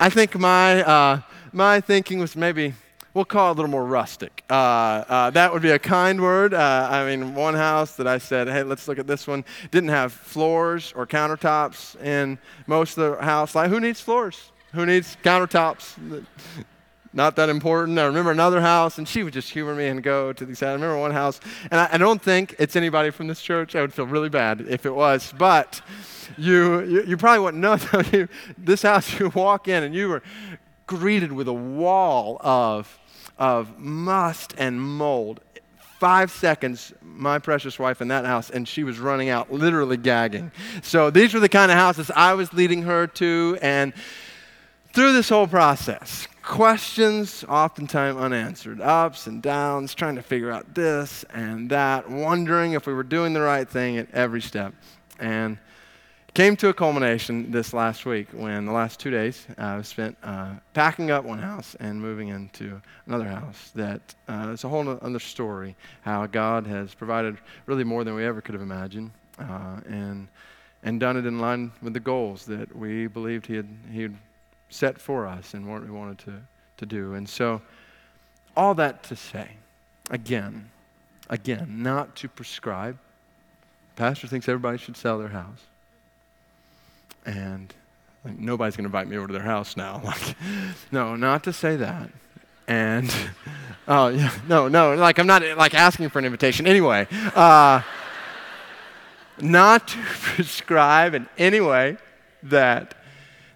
I 0.00 0.08
think 0.08 0.38
my, 0.38 0.82
uh, 0.82 1.20
my 1.52 1.82
thinking 1.82 2.18
was 2.18 2.34
maybe, 2.34 2.72
we'll 3.16 3.24
call 3.24 3.48
it 3.48 3.52
a 3.52 3.54
little 3.54 3.70
more 3.70 3.84
rustic. 3.84 4.44
Uh, 4.50 4.52
uh, 4.52 5.30
that 5.30 5.50
would 5.50 5.62
be 5.62 5.70
a 5.70 5.78
kind 5.78 6.20
word. 6.20 6.52
Uh, 6.52 6.86
I 6.90 7.06
mean, 7.06 7.34
one 7.34 7.54
house 7.54 7.96
that 7.96 8.06
I 8.06 8.18
said, 8.18 8.46
hey, 8.46 8.62
let's 8.62 8.86
look 8.88 8.98
at 8.98 9.06
this 9.06 9.26
one, 9.26 9.42
didn't 9.70 9.88
have 9.88 10.12
floors 10.12 10.92
or 10.94 11.06
countertops 11.06 11.98
in 12.02 12.38
most 12.66 12.98
of 12.98 13.16
the 13.16 13.24
house. 13.24 13.54
Like, 13.54 13.70
who 13.70 13.80
needs 13.80 14.02
floors? 14.02 14.52
Who 14.74 14.84
needs 14.84 15.16
countertops? 15.24 16.26
Not 17.14 17.36
that 17.36 17.48
important. 17.48 17.98
I 17.98 18.04
remember 18.04 18.32
another 18.32 18.60
house, 18.60 18.98
and 18.98 19.08
she 19.08 19.22
would 19.22 19.32
just 19.32 19.48
humor 19.48 19.74
me 19.74 19.86
and 19.86 20.02
go 20.02 20.34
to 20.34 20.44
the 20.44 20.54
side. 20.54 20.68
I 20.68 20.72
remember 20.74 20.98
one 20.98 21.12
house, 21.12 21.40
and 21.70 21.80
I, 21.80 21.88
I 21.92 21.96
don't 21.96 22.20
think 22.20 22.54
it's 22.58 22.76
anybody 22.76 23.08
from 23.08 23.28
this 23.28 23.40
church. 23.40 23.74
I 23.74 23.80
would 23.80 23.94
feel 23.94 24.06
really 24.06 24.28
bad 24.28 24.66
if 24.68 24.84
it 24.84 24.94
was, 24.94 25.32
but 25.38 25.80
you, 26.36 26.82
you, 26.82 27.02
you 27.04 27.16
probably 27.16 27.42
wouldn't 27.42 27.62
know. 27.62 27.76
this 28.58 28.82
house, 28.82 29.18
you 29.18 29.30
walk 29.30 29.68
in, 29.68 29.84
and 29.84 29.94
you 29.94 30.10
were 30.10 30.22
greeted 30.86 31.32
with 31.32 31.48
a 31.48 31.52
wall 31.52 32.38
of, 32.40 32.98
of 33.38 33.78
must 33.78 34.54
and 34.58 34.80
mold 34.80 35.40
five 35.98 36.30
seconds, 36.30 36.92
my 37.02 37.38
precious 37.38 37.78
wife 37.78 38.02
in 38.02 38.08
that 38.08 38.24
house, 38.24 38.50
and 38.50 38.68
she 38.68 38.84
was 38.84 38.98
running 38.98 39.28
out, 39.28 39.50
literally 39.50 39.96
gagging. 39.96 40.52
So 40.82 41.10
these 41.10 41.32
were 41.32 41.40
the 41.40 41.48
kind 41.48 41.72
of 41.72 41.78
houses 41.78 42.10
I 42.14 42.34
was 42.34 42.52
leading 42.52 42.82
her 42.82 43.06
to, 43.06 43.58
and 43.62 43.94
through 44.92 45.14
this 45.14 45.28
whole 45.28 45.46
process, 45.46 46.28
questions 46.42 47.44
oftentimes 47.48 48.18
unanswered, 48.18 48.80
ups 48.80 49.26
and 49.26 49.42
downs, 49.42 49.94
trying 49.94 50.16
to 50.16 50.22
figure 50.22 50.50
out 50.50 50.74
this 50.74 51.24
and 51.32 51.70
that, 51.70 52.10
wondering 52.10 52.72
if 52.72 52.86
we 52.86 52.92
were 52.92 53.02
doing 53.02 53.32
the 53.32 53.40
right 53.40 53.68
thing 53.68 53.96
at 53.96 54.10
every 54.12 54.42
step. 54.42 54.74
And 55.18 55.58
came 56.36 56.54
to 56.54 56.68
a 56.68 56.74
culmination 56.74 57.50
this 57.50 57.72
last 57.72 58.04
week 58.04 58.28
when 58.32 58.66
the 58.66 58.72
last 58.72 59.00
two 59.00 59.10
days 59.10 59.46
I 59.56 59.80
spent 59.80 60.18
uh, 60.22 60.50
packing 60.74 61.10
up 61.10 61.24
one 61.24 61.38
house 61.38 61.74
and 61.80 61.98
moving 61.98 62.28
into 62.28 62.78
another 63.06 63.24
house. 63.24 63.70
That 63.74 64.02
uh, 64.28 64.50
it's 64.52 64.62
a 64.62 64.68
whole 64.68 64.86
other 64.86 65.18
story. 65.18 65.74
How 66.02 66.26
God 66.26 66.66
has 66.66 66.92
provided 66.92 67.38
really 67.64 67.84
more 67.84 68.04
than 68.04 68.14
we 68.14 68.26
ever 68.26 68.42
could 68.42 68.52
have 68.52 68.60
imagined, 68.60 69.12
uh, 69.38 69.80
and 69.88 70.28
and 70.82 71.00
done 71.00 71.16
it 71.16 71.24
in 71.24 71.38
line 71.38 71.72
with 71.80 71.94
the 71.94 72.00
goals 72.00 72.44
that 72.44 72.76
we 72.76 73.06
believed 73.06 73.46
He 73.46 73.56
had 73.56 73.68
He 73.90 74.02
had 74.02 74.14
set 74.68 75.00
for 75.00 75.26
us 75.26 75.54
and 75.54 75.66
what 75.66 75.84
we 75.84 75.90
wanted 75.90 76.18
to, 76.18 76.34
to 76.76 76.84
do. 76.84 77.14
And 77.14 77.26
so, 77.26 77.62
all 78.54 78.74
that 78.74 79.02
to 79.04 79.16
say, 79.16 79.52
again, 80.10 80.68
again, 81.30 81.82
not 81.82 82.14
to 82.16 82.28
prescribe. 82.28 82.98
Pastor 83.94 84.26
thinks 84.26 84.50
everybody 84.50 84.76
should 84.76 84.98
sell 84.98 85.18
their 85.18 85.28
house. 85.28 85.62
And 87.26 87.74
like, 88.24 88.38
nobody's 88.38 88.76
going 88.76 88.84
to 88.84 88.88
invite 88.88 89.08
me 89.08 89.18
over 89.18 89.26
to 89.26 89.32
their 89.32 89.42
house 89.42 89.76
now. 89.76 90.00
Like, 90.04 90.36
no, 90.90 91.16
not 91.16 91.44
to 91.44 91.52
say 91.52 91.76
that. 91.76 92.10
And, 92.66 93.14
oh, 93.88 94.08
yeah, 94.08 94.32
no, 94.48 94.68
no, 94.68 94.94
like 94.94 95.18
I'm 95.18 95.26
not 95.26 95.42
like 95.56 95.74
asking 95.74 96.08
for 96.08 96.18
an 96.18 96.24
invitation. 96.24 96.66
Anyway, 96.66 97.06
uh, 97.34 97.82
not 99.40 99.88
to 99.88 99.98
prescribe 100.04 101.14
in 101.14 101.28
any 101.36 101.60
way 101.60 101.98
that 102.44 102.94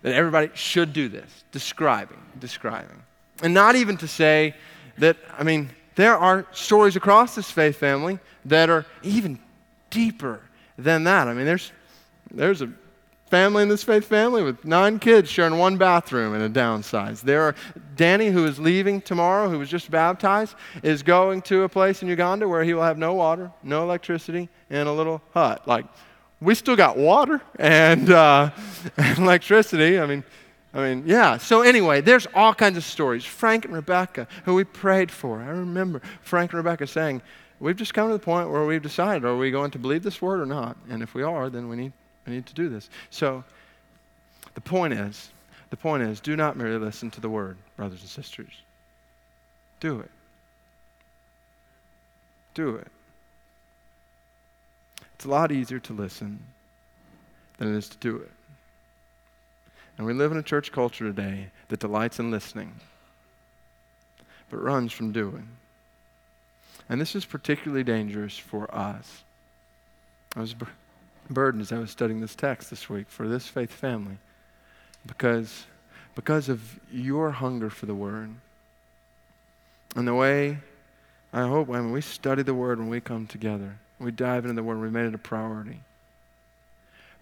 that 0.03 0.15
everybody 0.15 0.51
should 0.55 0.93
do 0.93 1.09
this 1.09 1.45
describing, 1.53 2.19
describing. 2.39 3.03
And 3.43 3.53
not 3.55 3.77
even 3.77 3.97
to 3.99 4.09
say 4.09 4.55
that, 4.99 5.17
I 5.39 5.43
mean, 5.43 5.71
there 5.95 6.17
are 6.17 6.47
stories 6.53 6.97
across 6.97 7.35
this 7.35 7.51
faith 7.51 7.77
family 7.77 8.19
that 8.45 8.71
are 8.71 8.87
even 9.03 9.39
deeper 9.91 10.41
than 10.79 11.05
that. 11.05 11.29
I 11.29 11.35
mean, 11.35 11.47
there's, 11.47 11.73
there's 12.31 12.63
a 12.63 12.73
family 13.31 13.63
in 13.63 13.69
this 13.69 13.85
faith 13.85 14.05
family 14.05 14.43
with 14.43 14.65
nine 14.65 14.99
kids 14.99 15.31
sharing 15.31 15.57
one 15.57 15.79
bathroom 15.79 16.35
in 16.35 16.43
a 16.43 16.51
downsize. 16.51 17.23
There 17.23 17.43
are 17.43 17.55
Danny, 17.95 18.29
who 18.29 18.45
is 18.45 18.59
leaving 18.59 19.01
tomorrow, 19.01 19.49
who 19.49 19.59
was 19.59 19.69
just 19.69 19.91
baptized, 19.91 20.57
is 20.83 21.03
going 21.03 21.43
to 21.43 21.63
a 21.63 21.69
place 21.69 22.03
in 22.03 22.09
Uganda 22.09 22.49
where 22.49 22.65
he 22.65 22.75
will 22.75 22.83
have 22.83 22.99
no 22.99 23.15
water, 23.15 23.53
no 23.63 23.85
electricity, 23.85 24.49
and 24.69 24.89
a 24.89 24.93
little 24.93 25.23
hut. 25.33 25.67
Like, 25.67 25.87
we 26.41 26.55
still 26.57 26.75
got 26.75 26.97
water 26.97 27.41
and, 27.57 28.11
uh, 28.11 28.51
and 28.97 29.19
electricity. 29.19 30.01
I 30.01 30.07
mean, 30.07 30.25
I 30.75 30.81
mean, 30.81 31.05
yeah. 31.07 31.37
So 31.37 31.63
anyway, 31.63 32.01
there's 32.01 32.27
all 32.35 32.55
kinds 32.55 32.77
of 32.77 32.85
stories. 32.85 33.25
Frank 33.25 33.65
and 33.65 33.75
Rebecca, 33.75 34.27
who 34.45 34.55
we 34.55 34.65
prayed 34.65 35.11
for. 35.11 35.41
I 35.41 35.49
remember 35.49 36.01
Frank 36.23 36.53
and 36.53 36.59
Rebecca 36.59 36.87
saying, 36.87 37.23
"We've 37.59 37.75
just 37.75 37.93
come 37.93 38.07
to 38.09 38.13
the 38.13 38.21
point 38.21 38.51
where 38.51 38.65
we've 38.65 38.83
decided: 38.83 39.25
are 39.25 39.37
we 39.37 39.51
going 39.51 39.73
to 39.73 39.81
believe 39.81 40.05
this 40.05 40.23
word 40.23 40.41
or 40.41 40.47
not? 40.47 40.77
And 40.89 41.03
if 41.03 41.13
we 41.13 41.25
are, 41.25 41.51
then 41.51 41.69
we 41.69 41.75
need 41.75 41.93
we 42.27 42.33
need 42.33 42.47
to 42.47 42.55
do 42.55 42.69
this." 42.69 42.89
So, 43.11 43.45
the 44.55 44.61
point 44.61 44.95
is, 44.95 45.31
the 45.71 45.77
point 45.77 46.03
is, 46.03 46.21
do 46.21 46.37
not 46.37 46.57
merely 46.57 46.79
listen 46.79 47.11
to 47.13 47.21
the 47.21 47.29
word, 47.29 47.57
brothers 47.77 48.01
and 48.01 48.11
sisters. 48.11 48.63
Do 49.79 50.01
it. 50.01 50.11
Do 52.55 52.77
it. 52.77 52.89
It's 55.15 55.25
a 55.25 55.29
lot 55.29 55.53
easier 55.53 55.79
to 55.81 55.93
listen 55.93 56.43
than 57.59 57.75
it 57.75 57.77
is 57.77 57.89
to 57.91 57.97
do 57.99 58.17
it. 58.17 58.33
And 59.97 60.07
we 60.07 60.15
live 60.15 60.33
in 60.33 60.39
a 60.39 60.43
church 60.43 60.73
culture 60.73 61.05
today 61.05 61.51
that 61.69 61.79
delights 61.79 62.19
in 62.19 62.31
listening, 62.31 62.81
but 64.49 64.63
runs 64.63 64.93
from 64.93 65.13
doing. 65.13 65.49
And 66.89 67.01
this 67.01 67.15
is 67.15 67.25
particularly 67.25 67.85
dangerous 67.85 68.37
for 68.39 68.75
us. 68.75 69.23
I 70.35 70.41
was 70.41 70.55
burdened 71.31 71.63
as 71.63 71.73
I 71.73 71.79
was 71.79 71.91
studying 71.91 72.21
this 72.21 72.35
text 72.35 72.71
this 72.71 72.89
week 72.91 73.09
for 73.09 73.29
this 73.29 73.47
faith 73.47 73.71
family 73.71 74.19
because, 75.07 75.65
because 76.15 76.49
of 76.49 76.79
your 76.93 77.31
hunger 77.31 77.71
for 77.71 77.87
the 77.87 77.95
Word. 77.95 78.31
And 79.97 80.07
the 80.07 80.15
way 80.15 80.59
I 81.33 81.47
hope 81.47 81.69
when 81.69 81.93
we 81.93 82.01
study 82.01 82.43
the 82.43 82.55
Word 82.55 82.79
when 82.79 82.89
we 82.89 83.01
come 83.01 83.27
together, 83.27 83.77
we 83.99 84.11
dive 84.11 84.45
into 84.45 84.55
the 84.55 84.63
Word, 84.63 84.81
we 84.81 84.91
made 84.91 85.07
it 85.07 85.15
a 85.15 85.19
priority. 85.19 85.81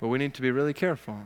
But 0.00 0.08
we 0.08 0.18
need 0.18 0.34
to 0.34 0.42
be 0.42 0.50
really 0.50 0.74
careful. 0.74 1.18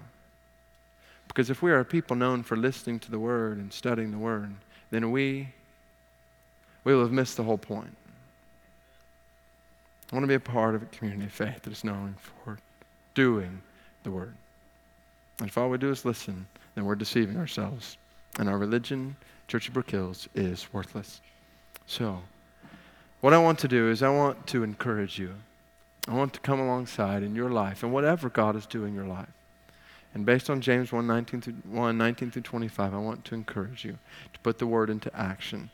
Because 1.29 1.51
if 1.51 1.63
we 1.63 1.71
are 1.71 1.81
a 1.81 1.85
people 1.85 2.17
known 2.17 2.43
for 2.43 2.57
listening 2.57 2.99
to 3.01 3.11
the 3.11 3.19
Word 3.19 3.59
and 3.59 3.73
studying 3.73 4.11
the 4.11 4.19
Word, 4.19 4.55
then 4.91 5.11
we, 5.11 5.49
we 6.85 6.95
will 6.95 7.03
have 7.03 7.13
missed 7.13 7.37
the 7.37 7.45
whole 7.45 7.59
point. 7.59 7.97
I 10.11 10.17
want 10.17 10.25
to 10.25 10.29
be 10.29 10.35
a 10.35 10.41
part 10.41 10.75
of 10.75 10.83
a 10.83 10.87
community 10.87 11.25
of 11.25 11.33
faith 11.33 11.63
that 11.63 11.73
is 11.73 11.85
known 11.85 12.17
for 12.19 12.59
doing 13.15 13.63
the 14.03 14.11
Word. 14.11 14.35
And 15.39 15.49
if 15.49 15.59
all 15.59 15.71
we 15.71 15.79
do 15.79 15.91
is 15.91 16.05
listen, 16.05 16.47
then 16.75 16.85
we're 16.85 16.95
deceiving 16.95 17.37
ourselves. 17.37 17.97
And 18.39 18.49
our 18.49 18.59
religion, 18.59 19.17
Church 19.49 19.69
of 19.69 19.75
Brook 19.75 19.91
Hills, 19.91 20.29
is 20.35 20.73
worthless. 20.73 21.21
So, 21.87 22.23
what 23.21 23.33
I 23.33 23.39
want 23.39 23.59
to 23.61 23.69
do 23.69 23.91
is, 23.91 24.03
I 24.03 24.09
want 24.09 24.47
to 24.49 24.63
encourage 24.63 25.19
you. 25.19 25.35
I 26.09 26.15
want 26.15 26.33
to 26.35 26.41
come 26.41 26.59
alongside 26.59 27.23
in 27.23 27.35
your 27.35 27.51
life 27.51 27.83
and 27.83 27.93
whatever 27.93 28.29
God 28.29 28.57
is 28.57 28.67
doing 28.67 28.89
in 28.89 28.95
your 28.95 29.07
life. 29.07 29.29
And 30.15 30.27
based 30.27 30.51
on 30.51 30.61
James 30.61 30.93
1 30.93 31.07
19 31.07 31.41
through, 31.41 31.55
1, 31.71 31.97
19 31.97 32.31
through 32.31 32.43
25, 32.43 32.95
I 32.95 32.99
want 32.99 33.25
to 33.27 33.35
encourage 33.35 33.85
you 33.85 33.99
to 34.33 34.41
put 34.41 34.59
the 34.59 34.67
word 34.67 34.91
into 34.91 35.15
action. 35.17 35.71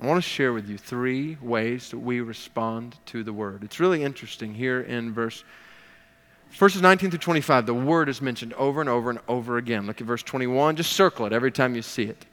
I 0.00 0.06
want 0.06 0.16
to 0.16 0.28
share 0.28 0.54
with 0.54 0.66
you 0.66 0.78
three 0.78 1.36
ways 1.42 1.90
that 1.90 1.98
we 1.98 2.20
respond 2.20 2.96
to 3.06 3.22
the 3.22 3.34
word. 3.34 3.62
It's 3.62 3.78
really 3.78 4.02
interesting 4.02 4.54
here 4.54 4.80
in 4.80 5.12
verse 5.12 5.44
verses 6.52 6.80
19 6.80 7.10
through 7.10 7.18
25. 7.18 7.66
The 7.66 7.74
word 7.74 8.08
is 8.08 8.22
mentioned 8.22 8.54
over 8.54 8.80
and 8.80 8.88
over 8.88 9.10
and 9.10 9.18
over 9.28 9.58
again. 9.58 9.86
Look 9.86 10.00
at 10.00 10.06
verse 10.06 10.22
21. 10.22 10.76
Just 10.76 10.94
circle 10.94 11.26
it 11.26 11.34
every 11.34 11.52
time 11.52 11.74
you 11.74 11.82
see 11.82 12.04
it. 12.04 12.24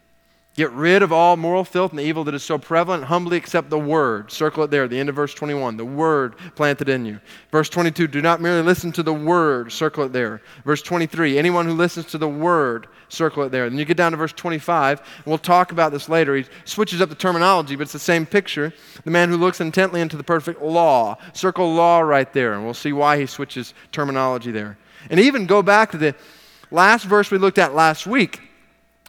Get 0.57 0.71
rid 0.71 1.03
of 1.03 1.13
all 1.13 1.37
moral 1.37 1.63
filth 1.63 1.91
and 1.91 1.99
the 1.99 2.03
evil 2.03 2.23
that 2.23 2.33
is 2.33 2.41
so 2.41 2.57
prevalent. 2.57 3.03
Humbly 3.03 3.37
accept 3.37 3.69
the 3.69 3.77
word. 3.77 4.31
Circle 4.31 4.63
it 4.63 4.71
there, 4.71 4.87
the 4.87 4.99
end 4.99 5.07
of 5.07 5.13
verse 5.13 5.35
21. 5.35 5.77
The 5.77 5.85
word 5.85 6.35
planted 6.55 6.89
in 6.89 7.05
you. 7.05 7.19
Verse 7.51 7.69
22, 7.69 8.07
do 8.07 8.23
not 8.23 8.41
merely 8.41 8.63
listen 8.63 8.91
to 8.93 9.03
the 9.03 9.13
word. 9.13 9.71
Circle 9.71 10.05
it 10.05 10.13
there. 10.13 10.41
Verse 10.65 10.81
23, 10.81 11.37
anyone 11.37 11.67
who 11.67 11.73
listens 11.73 12.07
to 12.07 12.17
the 12.17 12.27
word, 12.27 12.87
circle 13.07 13.43
it 13.43 13.49
there. 13.49 13.69
Then 13.69 13.77
you 13.77 13.85
get 13.85 13.97
down 13.97 14.13
to 14.13 14.17
verse 14.17 14.33
25. 14.33 14.99
and 14.99 15.25
We'll 15.27 15.37
talk 15.37 15.71
about 15.71 15.91
this 15.91 16.09
later. 16.09 16.35
He 16.35 16.45
switches 16.65 17.01
up 17.01 17.09
the 17.09 17.15
terminology, 17.15 17.75
but 17.75 17.83
it's 17.83 17.93
the 17.93 17.99
same 17.99 18.25
picture. 18.25 18.73
The 19.03 19.11
man 19.11 19.29
who 19.29 19.37
looks 19.37 19.61
intently 19.61 20.01
into 20.01 20.17
the 20.17 20.23
perfect 20.23 20.63
law. 20.63 21.19
Circle 21.33 21.71
law 21.75 21.99
right 21.99 22.33
there, 22.33 22.55
and 22.55 22.65
we'll 22.65 22.73
see 22.73 22.93
why 22.93 23.19
he 23.19 23.27
switches 23.27 23.75
terminology 23.91 24.49
there. 24.49 24.79
And 25.11 25.19
even 25.19 25.45
go 25.45 25.61
back 25.61 25.91
to 25.91 25.99
the 25.99 26.15
last 26.71 27.05
verse 27.05 27.29
we 27.29 27.37
looked 27.37 27.59
at 27.59 27.75
last 27.75 28.07
week 28.07 28.41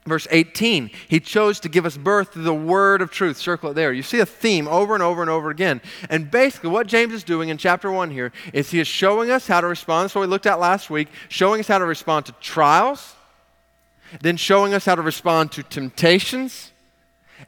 Verse 0.09 0.27
18, 0.31 0.91
he 1.09 1.21
chose 1.21 1.61
to 1.61 1.69
give 1.69 1.85
us 1.87 1.97
birth 1.97 2.33
through 2.33 2.45
the 2.45 2.55
word 2.55 3.03
of 3.03 3.11
truth. 3.11 3.37
Circle 3.37 3.71
it 3.71 3.75
there. 3.75 3.93
You 3.93 4.03
see 4.03 4.21
a 4.21 4.27
theme 4.27 4.67
over 4.67 4.95
and 4.95 5.03
over 5.03 5.21
and 5.21 5.31
over 5.31 5.51
again. 5.51 5.81
And 6.09 6.31
basically, 6.31 6.71
what 6.71 6.87
James 6.87 7.13
is 7.13 7.25
doing 7.25 7.49
in 7.49 7.59
chapter 7.59 7.91
1 7.91 8.11
here 8.11 8.33
is 8.53 8.71
he 8.71 8.81
is 8.81 8.89
showing 8.89 9.31
us 9.31 9.47
how 9.47 9.61
to 9.61 9.67
respond. 9.67 10.05
That's 10.05 10.15
what 10.15 10.23
we 10.23 10.27
looked 10.27 10.47
at 10.47 10.61
last 10.61 10.91
week, 10.91 11.09
showing 11.29 11.61
us 11.61 11.69
how 11.69 11.79
to 11.79 11.85
respond 11.85 12.27
to 12.27 12.33
trials, 12.41 13.15
then 14.21 14.37
showing 14.37 14.75
us 14.75 14.85
how 14.85 14.95
to 14.95 15.03
respond 15.03 15.53
to 15.53 15.63
temptations. 15.63 16.73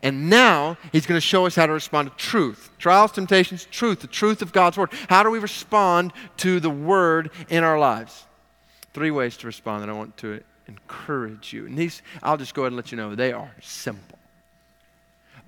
And 0.03 0.31
now 0.31 0.79
he's 0.93 1.07
going 1.07 1.17
to 1.17 1.27
show 1.27 1.47
us 1.47 1.57
how 1.57 1.67
to 1.67 1.73
respond 1.73 2.11
to 2.11 2.17
truth. 2.17 2.71
Trials, 2.79 3.13
temptations, 3.13 3.67
truth, 3.71 4.01
the 4.01 4.07
truth 4.07 4.41
of 4.43 4.53
God's 4.53 4.77
word. 4.77 4.91
How 5.09 5.23
do 5.23 5.31
we 5.31 5.39
respond 5.39 6.13
to 6.39 6.61
the 6.61 6.71
word 6.71 7.31
in 7.49 7.65
our 7.65 7.79
lives? 7.79 8.25
Three 8.93 9.11
ways 9.11 9.37
to 9.39 9.47
respond 9.47 9.83
that 9.83 9.91
I 9.91 9.93
want 9.93 10.17
to 10.19 10.43
encourage 10.71 11.53
you. 11.53 11.67
And 11.67 11.77
these, 11.77 12.03
I'll 12.23 12.37
just 12.37 12.55
go 12.55 12.63
ahead 12.63 12.73
and 12.73 12.77
let 12.77 12.93
you 12.93 12.97
know, 12.97 13.15
they 13.15 13.33
are 13.33 13.51
simple. 13.61 14.19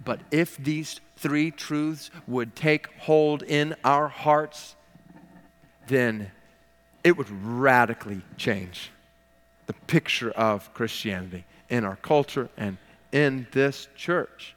But 0.05 0.21
if 0.31 0.57
these 0.57 1.01
three 1.17 1.51
truths 1.51 2.11
would 2.27 2.57
take 2.57 2.89
hold 2.99 3.43
in 3.43 3.77
our 3.85 4.09
hearts, 4.09 4.75
then 5.87 6.31
it 7.05 7.17
would 7.17 7.31
radically 7.31 8.23
change 8.37 8.91
the 9.67 9.73
picture 9.73 10.31
of 10.33 10.73
Christianity 10.75 11.45
in 11.69 11.85
our 11.85 11.97
culture 11.97 12.49
and 12.57 12.79
in 13.13 13.47
this 13.53 13.89
church. 13.97 14.55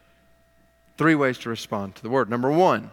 Three 0.98 1.16
ways 1.16 1.38
to 1.40 1.50
respond 1.50 1.96
to 1.96 2.02
the 2.02 2.10
word. 2.10 2.30
Number 2.30 2.50
one, 2.50 2.92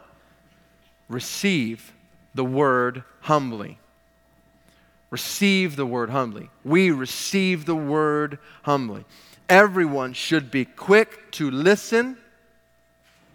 receive 1.08 1.92
the 2.34 2.44
word 2.44 3.04
humbly 3.20 3.78
receive 5.12 5.76
the 5.76 5.84
word 5.84 6.08
humbly. 6.08 6.48
We 6.64 6.90
receive 6.90 7.66
the 7.66 7.76
word 7.76 8.38
humbly. 8.62 9.04
Everyone 9.46 10.14
should 10.14 10.50
be 10.50 10.64
quick 10.64 11.30
to 11.32 11.50
listen. 11.50 12.16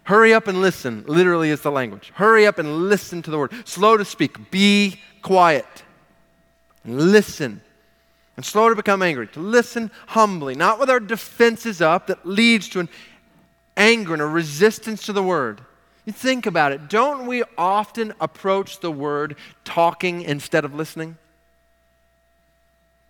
Hurry 0.02 0.34
up 0.34 0.48
and 0.48 0.60
listen, 0.60 1.04
literally, 1.08 1.52
is 1.52 1.62
the 1.62 1.70
language. 1.70 2.12
Hurry 2.16 2.48
up 2.48 2.58
and 2.58 2.90
listen 2.90 3.22
to 3.22 3.30
the 3.30 3.38
word. 3.38 3.54
Slow 3.66 3.96
to 3.96 4.04
speak. 4.04 4.50
Be 4.50 5.00
quiet. 5.22 5.68
Listen. 6.84 7.62
And 8.38 8.44
slow 8.44 8.70
to 8.70 8.76
become 8.76 9.04
angry. 9.04 9.28
To 9.28 9.40
listen 9.40 9.92
humbly, 10.08 10.56
not 10.56 10.80
with 10.80 10.90
our 10.90 11.00
defenses 11.00 11.80
up 11.80 12.08
that 12.08 12.26
leads 12.26 12.70
to 12.70 12.80
an 12.80 12.90
anger 13.76 14.14
and 14.14 14.22
a 14.22 14.26
resistance 14.26 15.06
to 15.06 15.14
the 15.14 15.22
word. 15.22 15.62
You 16.06 16.14
think 16.14 16.48
about 16.48 16.72
it. 16.72 16.90
Don't 16.90 17.28
we 17.28 17.44
often 17.56 18.16
approach 18.20 18.80
the 18.80 18.92
word 18.92 19.36
talking 19.64 20.24
instead 20.24 20.66
of 20.66 20.74
listening? 20.74 21.18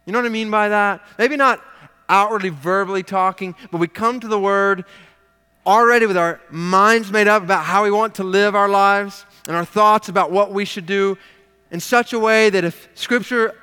You 0.08 0.14
know 0.14 0.20
what 0.20 0.26
I 0.26 0.30
mean 0.30 0.50
by 0.50 0.70
that? 0.70 1.02
Maybe 1.20 1.36
not 1.36 1.62
outwardly 2.08 2.48
verbally 2.48 3.04
talking, 3.04 3.56
but 3.72 3.80
we 3.80 3.90
come 3.90 4.22
to 4.22 4.28
the 4.30 4.40
Word 4.40 4.86
already 5.66 6.06
with 6.06 6.16
our 6.16 6.40
minds 6.50 7.12
made 7.12 7.28
up 7.28 7.44
about 7.44 7.66
how 7.66 7.84
we 7.84 7.92
want 7.92 8.16
to 8.16 8.24
live 8.24 8.56
our 8.56 8.70
lives 8.70 9.26
and 9.48 9.58
our 9.58 9.66
thoughts 9.66 10.08
about 10.08 10.32
what 10.32 10.54
we 10.54 10.64
should 10.64 10.86
do 10.86 11.18
in 11.72 11.82
such 11.82 12.14
a 12.14 12.20
way 12.20 12.50
that 12.50 12.64
if 12.64 12.88
Scripture 12.96 13.54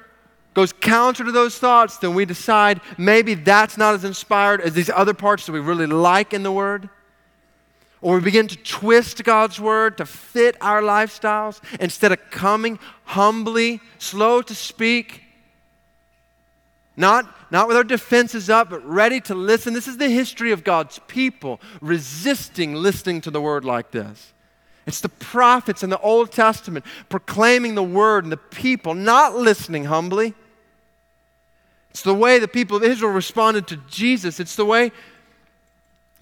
goes 0.53 0.71
counter 0.71 1.25
to 1.25 1.33
those 1.33 1.59
thoughts, 1.59 1.97
then 1.97 2.15
we 2.15 2.27
decide 2.27 2.83
maybe 2.99 3.33
that's 3.33 3.79
not 3.79 3.95
as 3.95 4.05
inspired 4.05 4.61
as 4.61 4.75
these 4.75 4.91
other 4.91 5.15
parts 5.15 5.47
that 5.47 5.53
we 5.53 5.61
really 5.61 5.87
like 5.87 6.35
in 6.35 6.43
the 6.43 6.53
Word. 6.53 6.91
Or 8.03 8.17
we 8.17 8.21
begin 8.21 8.49
to 8.49 8.57
twist 8.57 9.25
God's 9.25 9.59
Word 9.59 9.97
to 9.97 10.05
fit 10.05 10.59
our 10.61 10.83
lifestyles 10.83 11.63
instead 11.81 12.13
of 12.13 12.19
coming 12.31 12.79
humbly, 13.05 13.81
slow 13.99 14.43
to 14.43 14.55
speak, 14.55 15.24
not, 16.97 17.27
not 17.51 17.67
with 17.69 17.77
our 17.77 17.85
defenses 17.85 18.49
up, 18.49 18.71
but 18.71 18.85
ready 18.87 19.21
to 19.23 19.35
listen. 19.35 19.75
This 19.75 19.89
is 19.89 19.97
the 19.97 20.09
history 20.09 20.53
of 20.53 20.63
God's 20.63 21.01
people 21.09 21.61
resisting 21.81 22.75
listening 22.75 23.21
to 23.23 23.31
the 23.31 23.41
word 23.41 23.65
like 23.65 23.91
this. 23.91 24.33
It's 24.87 25.01
the 25.01 25.09
prophets 25.09 25.83
in 25.83 25.91
the 25.91 25.99
Old 26.01 26.31
Testament 26.31 26.85
proclaiming 27.09 27.75
the 27.75 27.83
word 27.83 28.25
and 28.25 28.33
the 28.33 28.37
people 28.37 28.95
not 28.95 29.35
listening 29.35 29.85
humbly. 29.85 30.35
It's 31.91 32.03
the 32.03 32.15
way 32.15 32.39
the 32.39 32.49
people 32.49 32.77
of 32.77 32.83
Israel 32.83 33.13
responded 33.13 33.67
to 33.69 33.77
Jesus. 33.89 34.41
It's 34.41 34.57
the 34.57 34.65
way 34.65 34.93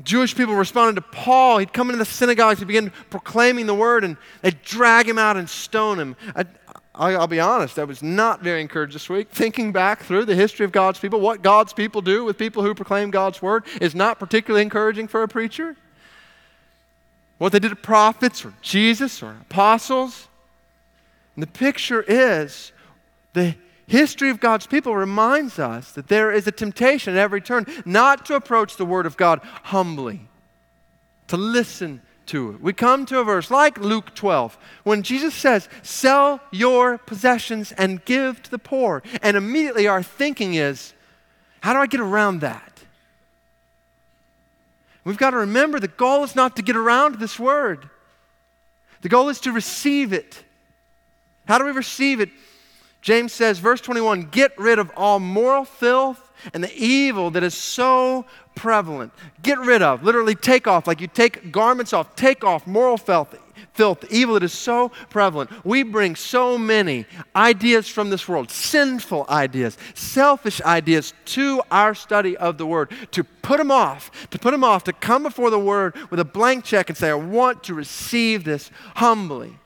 Jewish 0.03 0.35
people 0.35 0.55
responded 0.55 0.97
to 0.97 1.03
Paul. 1.03 1.59
He'd 1.59 1.73
come 1.73 1.89
into 1.89 1.99
the 1.99 2.05
synagogues, 2.05 2.59
he'd 2.59 2.67
begin 2.67 2.91
proclaiming 3.11 3.67
the 3.67 3.75
word, 3.75 4.05
and 4.05 4.17
they'd 4.43 4.61
drag 4.63 5.09
him 5.09 5.19
out 5.19 5.37
and 5.37 5.49
stone 5.49 5.99
him. 5.99 6.17
I'll 6.95 7.27
be 7.27 7.41
honest, 7.41 7.79
I 7.79 7.85
was 7.85 8.03
not 8.03 8.43
very 8.43 8.61
encouraged 8.61 8.95
this 8.95 9.09
week. 9.09 9.31
Thinking 9.31 9.73
back 9.73 10.03
through 10.03 10.27
the 10.27 10.35
history 10.35 10.67
of 10.67 10.73
God's 10.73 10.99
people, 10.99 11.21
what 11.21 11.41
God's 11.41 11.73
people 11.73 12.03
do 12.03 12.25
with 12.25 12.37
people 12.37 12.63
who 12.63 12.75
proclaim 12.75 13.11
God's 13.11 13.41
word 13.41 13.65
is 13.81 13.95
not 13.95 14.19
particularly 14.19 14.63
encouraging 14.63 15.09
for 15.09 15.23
a 15.23 15.29
preacher. 15.29 15.75
What 17.39 17.53
they 17.53 17.59
did 17.59 17.71
to 17.71 17.77
prophets 17.77 18.45
or 18.45 18.53
Jesus 18.61 19.23
or 19.23 19.37
apostles. 19.41 20.29
And 21.35 21.43
the 21.43 21.47
picture 21.47 22.05
is 22.07 22.73
the 23.33 23.57
history 23.87 24.29
of 24.29 24.39
God's 24.39 24.67
people 24.67 24.95
reminds 24.95 25.59
us 25.59 25.93
that 25.93 26.09
there 26.09 26.31
is 26.31 26.47
a 26.47 26.53
temptation 26.53 27.15
at 27.15 27.21
every 27.21 27.41
turn 27.41 27.67
not 27.87 28.27
to 28.27 28.35
approach 28.35 28.77
the 28.77 28.85
word 28.85 29.07
of 29.07 29.17
God 29.17 29.41
humbly, 29.65 30.29
to 31.29 31.39
listen 31.39 32.03
to. 32.33 32.59
We 32.61 32.73
come 32.73 33.07
to 33.07 33.21
a 33.21 33.25
verse 33.25 33.51
like 33.51 33.79
Luke 33.79 34.15
12 34.15 34.59
when 34.85 35.03
Jesus 35.03 35.35
says, 35.35 35.69
Sell 35.83 36.41
your 36.51 36.99
possessions 36.99 37.73
and 37.73 38.05
give 38.05 38.43
to 38.43 38.51
the 38.51 38.59
poor. 38.59 39.03
And 39.23 39.37
immediately 39.37 39.87
our 39.87 40.03
thinking 40.03 40.55
is, 40.55 40.95
How 41.61 41.73
do 41.73 41.79
I 41.79 41.87
get 41.87 42.01
around 42.01 42.41
that? 42.41 42.83
We've 45.05 45.19
got 45.19 45.31
to 45.31 45.39
remember 45.39 45.79
the 45.79 45.89
goal 45.89 46.25
is 46.25 46.35
not 46.35 46.57
to 46.57 46.63
get 46.63 46.77
around 46.77 47.17
this 47.17 47.39
word, 47.39 47.89
the 49.03 49.09
goal 49.09 49.29
is 49.29 49.41
to 49.41 49.53
receive 49.53 50.13
it. 50.13 50.43
How 51.47 51.59
do 51.59 51.65
we 51.65 51.73
receive 51.73 52.21
it? 52.21 52.31
James 53.03 53.33
says, 53.33 53.59
verse 53.59 53.81
21 53.81 54.29
Get 54.31 54.57
rid 54.59 54.79
of 54.79 54.91
all 54.97 55.19
moral 55.19 55.65
filth 55.65 56.22
and 56.53 56.63
the 56.63 56.75
evil 56.77 57.31
that 57.31 57.43
is 57.43 57.55
so 57.55 58.25
prevalent. 58.55 59.13
Get 59.43 59.59
rid 59.59 59.83
of, 59.83 60.03
literally 60.03 60.35
take 60.35 60.67
off, 60.67 60.87
like 60.87 61.01
you 61.01 61.07
take 61.07 61.53
garments 61.53 61.93
off, 61.93 62.15
take 62.17 62.45
off 62.45 62.67
moral 62.67 62.97
filth, 62.97 63.35
filth, 63.73 64.05
evil 64.11 64.35
that 64.35 64.43
is 64.43 64.53
so 64.53 64.91
prevalent. 65.11 65.51
We 65.65 65.83
bring 65.83 66.17
so 66.17 66.59
many 66.59 67.07
ideas 67.35 67.89
from 67.89 68.11
this 68.11 68.29
world, 68.29 68.51
sinful 68.51 69.27
ideas, 69.29 69.79
selfish 69.95 70.61
ideas, 70.63 71.15
to 71.27 71.63
our 71.71 71.95
study 71.95 72.37
of 72.37 72.59
the 72.59 72.67
Word, 72.67 72.91
to 73.13 73.25
put 73.25 73.59
them 73.59 73.71
off, 73.71 74.29
to 74.31 74.39
put 74.39 74.51
them 74.51 74.65
off, 74.65 74.85
to 74.85 74.93
come 74.93 75.23
before 75.23 75.51
the 75.51 75.59
Word 75.59 75.95
with 76.11 76.21
a 76.21 76.25
blank 76.25 76.65
check 76.65 76.89
and 76.89 76.97
say, 76.97 77.11
I 77.11 77.15
want 77.15 77.65
to 77.65 77.75
receive 77.75 78.45
this 78.45 78.71
humbly. 78.97 79.57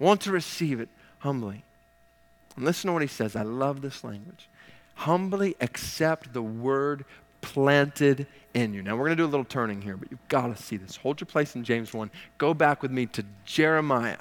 I 0.00 0.04
want 0.04 0.20
to 0.22 0.32
receive 0.32 0.80
it 0.80 0.88
humbly. 1.18 1.64
And 2.56 2.64
listen 2.64 2.88
to 2.88 2.92
what 2.92 3.02
he 3.02 3.08
says. 3.08 3.34
I 3.34 3.42
love 3.42 3.80
this 3.80 4.04
language 4.04 4.48
humbly 5.02 5.56
accept 5.60 6.32
the 6.32 6.42
word 6.42 7.04
planted 7.40 8.26
in 8.54 8.72
you. 8.72 8.82
Now, 8.82 8.92
we're 8.92 9.06
going 9.06 9.16
to 9.16 9.22
do 9.22 9.26
a 9.26 9.26
little 9.26 9.44
turning 9.44 9.82
here, 9.82 9.96
but 9.96 10.10
you've 10.10 10.28
got 10.28 10.56
to 10.56 10.62
see 10.62 10.76
this. 10.76 10.96
Hold 10.96 11.20
your 11.20 11.26
place 11.26 11.56
in 11.56 11.64
James 11.64 11.92
1. 11.92 12.10
Go 12.38 12.54
back 12.54 12.82
with 12.82 12.90
me 12.90 13.06
to 13.06 13.24
Jeremiah. 13.44 14.18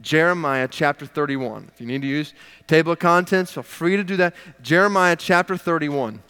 Jeremiah 0.00 0.66
chapter 0.68 1.06
31. 1.06 1.70
If 1.72 1.80
you 1.80 1.86
need 1.86 2.02
to 2.02 2.08
use 2.08 2.34
table 2.66 2.92
of 2.92 2.98
contents, 2.98 3.52
feel 3.52 3.62
free 3.62 3.96
to 3.96 4.04
do 4.04 4.16
that. 4.16 4.34
Jeremiah 4.62 5.16
chapter 5.16 5.56
31. 5.56 6.20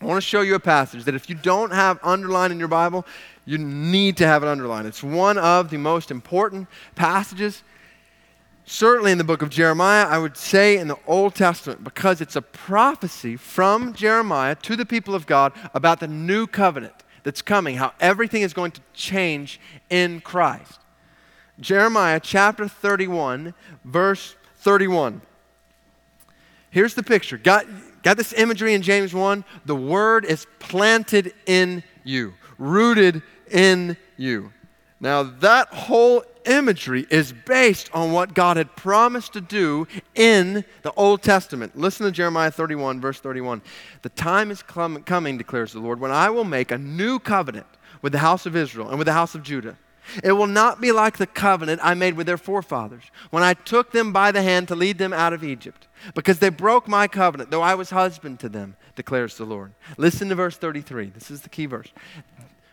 I 0.00 0.04
want 0.04 0.16
to 0.20 0.28
show 0.28 0.40
you 0.40 0.56
a 0.56 0.60
passage 0.60 1.04
that 1.04 1.14
if 1.14 1.30
you 1.30 1.36
don't 1.36 1.72
have 1.72 1.98
underlined 2.02 2.52
in 2.52 2.58
your 2.58 2.68
Bible, 2.68 3.06
you 3.44 3.56
need 3.56 4.16
to 4.18 4.26
have 4.26 4.42
it 4.42 4.48
underlined. 4.48 4.86
It's 4.86 5.02
one 5.02 5.38
of 5.38 5.70
the 5.70 5.78
most 5.78 6.10
important 6.10 6.68
passages 6.96 7.62
certainly 8.64 9.12
in 9.12 9.18
the 9.18 9.24
book 9.24 9.42
of 9.42 9.50
Jeremiah, 9.50 10.06
I 10.06 10.18
would 10.18 10.36
say 10.36 10.76
in 10.78 10.88
the 10.88 10.98
Old 11.06 11.34
Testament, 11.34 11.84
because 11.84 12.20
it's 12.20 12.36
a 12.36 12.42
prophecy 12.42 13.36
from 13.36 13.94
Jeremiah 13.94 14.54
to 14.56 14.76
the 14.76 14.86
people 14.86 15.14
of 15.14 15.26
God 15.26 15.52
about 15.74 16.00
the 16.00 16.08
new 16.08 16.46
covenant 16.46 16.94
that's 17.22 17.42
coming, 17.42 17.76
how 17.76 17.92
everything 18.00 18.42
is 18.42 18.52
going 18.52 18.72
to 18.72 18.80
change 18.94 19.60
in 19.90 20.20
Christ. 20.20 20.80
Jeremiah 21.60 22.20
chapter 22.20 22.66
31, 22.66 23.54
verse 23.84 24.34
31. 24.56 25.20
Here's 26.70 26.94
the 26.94 27.02
picture. 27.02 27.36
Got, 27.36 27.66
got 28.02 28.16
this 28.16 28.32
imagery 28.32 28.74
in 28.74 28.82
James 28.82 29.12
1? 29.12 29.44
The 29.66 29.76
word 29.76 30.24
is 30.24 30.46
planted 30.58 31.34
in 31.46 31.84
you. 32.02 32.34
Rooted 32.58 33.22
in 33.50 33.96
you. 34.16 34.52
Now, 34.98 35.22
that 35.24 35.68
whole 35.68 36.24
imagery 36.46 37.06
is 37.10 37.32
based 37.32 37.90
on 37.92 38.12
what 38.12 38.34
God 38.34 38.56
had 38.56 38.74
promised 38.76 39.32
to 39.34 39.40
do 39.40 39.86
in 40.14 40.64
the 40.82 40.92
Old 40.92 41.22
Testament. 41.22 41.76
Listen 41.76 42.06
to 42.06 42.12
Jeremiah 42.12 42.50
31, 42.50 43.00
verse 43.00 43.20
31. 43.20 43.62
The 44.02 44.08
time 44.10 44.50
is 44.50 44.62
coming, 44.62 45.38
declares 45.38 45.72
the 45.72 45.80
Lord, 45.80 46.00
when 46.00 46.10
I 46.10 46.30
will 46.30 46.44
make 46.44 46.70
a 46.70 46.78
new 46.78 47.18
covenant 47.18 47.66
with 48.00 48.12
the 48.12 48.18
house 48.18 48.46
of 48.46 48.56
Israel 48.56 48.88
and 48.88 48.98
with 48.98 49.06
the 49.06 49.12
house 49.12 49.34
of 49.34 49.42
Judah. 49.42 49.76
It 50.24 50.32
will 50.32 50.48
not 50.48 50.80
be 50.80 50.90
like 50.90 51.16
the 51.16 51.28
covenant 51.28 51.80
I 51.82 51.94
made 51.94 52.14
with 52.14 52.26
their 52.26 52.36
forefathers 52.36 53.04
when 53.30 53.44
I 53.44 53.54
took 53.54 53.92
them 53.92 54.12
by 54.12 54.32
the 54.32 54.42
hand 54.42 54.66
to 54.68 54.74
lead 54.74 54.98
them 54.98 55.12
out 55.12 55.32
of 55.32 55.44
Egypt, 55.44 55.86
because 56.14 56.40
they 56.40 56.48
broke 56.48 56.88
my 56.88 57.06
covenant, 57.06 57.52
though 57.52 57.62
I 57.62 57.76
was 57.76 57.90
husband 57.90 58.40
to 58.40 58.48
them, 58.48 58.76
declares 58.96 59.36
the 59.36 59.44
Lord. 59.44 59.72
Listen 59.96 60.28
to 60.30 60.34
verse 60.34 60.56
33. 60.56 61.10
This 61.10 61.30
is 61.30 61.42
the 61.42 61.48
key 61.48 61.66
verse 61.66 61.92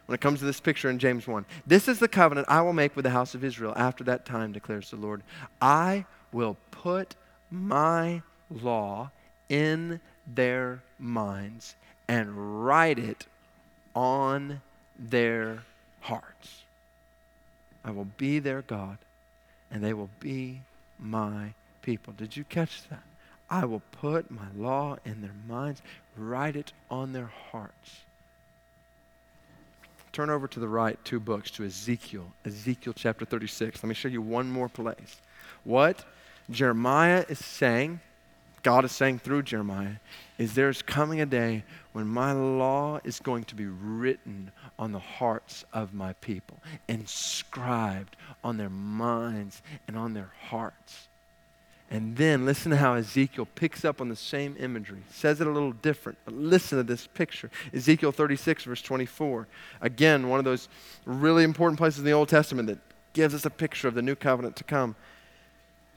when 0.10 0.16
it 0.16 0.22
comes 0.22 0.40
to 0.40 0.46
this 0.46 0.60
picture 0.60 0.90
in 0.90 0.98
James 0.98 1.28
1. 1.28 1.46
This 1.68 1.88
is 1.88 2.00
the 2.00 2.08
covenant 2.08 2.48
I 2.50 2.62
will 2.62 2.74
make 2.74 2.96
with 2.96 3.04
the 3.04 3.12
house 3.12 3.36
of 3.36 3.44
Israel 3.44 3.74
after 3.76 4.04
that 4.06 4.26
time, 4.26 4.52
declares 4.52 4.90
the 4.90 4.96
Lord. 4.96 5.22
I 5.62 6.06
will 6.32 6.58
put 6.72 7.14
my 7.52 8.24
law 8.50 9.12
in 9.50 10.00
their 10.26 10.82
minds 10.98 11.76
and 12.08 12.66
write 12.66 12.98
it 12.98 13.28
on 13.94 14.62
their 14.98 15.62
hearts. 16.02 16.64
I 17.86 17.92
will 17.92 18.08
be 18.18 18.40
their 18.40 18.64
God, 18.64 18.98
and 19.70 19.84
they 19.84 19.94
will 19.94 20.10
be 20.20 20.62
my 20.98 21.54
people. 21.84 22.14
Did 22.18 22.36
you 22.36 22.46
catch 22.46 22.82
that? 22.90 23.04
I 23.48 23.66
will 23.66 23.84
put 23.92 24.32
my 24.32 24.48
law 24.58 24.98
in 25.06 25.22
their 25.22 25.36
minds, 25.48 25.84
write 26.18 26.56
it 26.56 26.74
on 26.90 27.14
their 27.14 27.30
hearts. 27.52 28.00
Turn 30.20 30.30
over 30.30 30.50
to 30.50 30.60
the 30.60 30.68
right 30.68 31.00
two 31.06 31.22
books 31.22 31.50
to 31.52 31.64
Ezekiel, 31.64 32.34
Ezekiel 32.44 32.92
chapter 32.94 33.24
36. 33.24 33.82
Let 33.82 33.88
me 33.88 33.96
show 33.96 34.10
you 34.10 34.22
one 34.22 34.52
more 34.52 34.68
place. 34.68 35.22
What 35.64 36.04
Jeremiah 36.50 37.24
is 37.30 37.40
saying, 37.40 38.02
God 38.62 38.84
is 38.84 38.92
saying 38.92 39.20
through 39.20 39.44
Jeremiah, 39.44 39.94
is 40.38 40.56
there's 40.56 40.82
coming 40.82 41.22
a 41.22 41.26
day 41.26 41.64
when 41.94 42.06
my 42.06 42.34
law 42.34 43.00
is 43.06 43.22
going 43.22 43.46
to 43.46 43.56
be 43.56 43.68
written 43.68 44.52
on 44.78 44.92
the 44.92 45.00
hearts 45.00 45.64
of 45.72 45.94
my 45.94 46.12
people, 46.12 46.62
inscribed 46.90 48.18
on 48.44 48.58
their 48.58 48.70
minds 48.70 49.62
and 49.88 49.96
on 49.96 50.14
their 50.16 50.34
hearts. 50.50 51.08
And 51.92 52.16
then 52.18 52.46
listen 52.46 52.70
to 52.70 52.78
how 52.78 52.94
Ezekiel 52.94 53.48
picks 53.56 53.84
up 53.84 54.00
on 54.00 54.10
the 54.10 54.16
same 54.16 54.56
imagery. 54.60 55.02
Says 55.12 55.42
it 55.42 55.48
a 55.48 55.50
little 55.50 55.72
different, 55.72 56.20
but 56.24 56.36
listen 56.36 56.78
to 56.78 56.84
this 56.84 57.08
picture. 57.08 57.50
Ezekiel 57.74 58.12
36, 58.12 58.64
verse 58.66 58.82
24. 58.84 59.48
Again, 59.82 60.30
one 60.30 60.38
of 60.38 60.46
those 60.46 60.70
really 61.06 61.44
important 61.44 61.80
places 61.80 62.00
in 62.00 62.06
the 62.06 62.12
Old 62.12 62.30
Testament 62.30 62.68
that 62.68 62.78
gives 63.14 63.34
us 63.34 63.44
a 63.46 63.50
picture 63.50 63.88
of 63.88 63.96
the 63.96 64.04
new 64.04 64.16
covenant 64.16 64.56
to 64.58 64.64
come. 64.64 64.96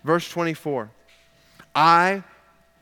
Verse 0.02 0.30
24. 0.30 0.90
I, 1.74 2.22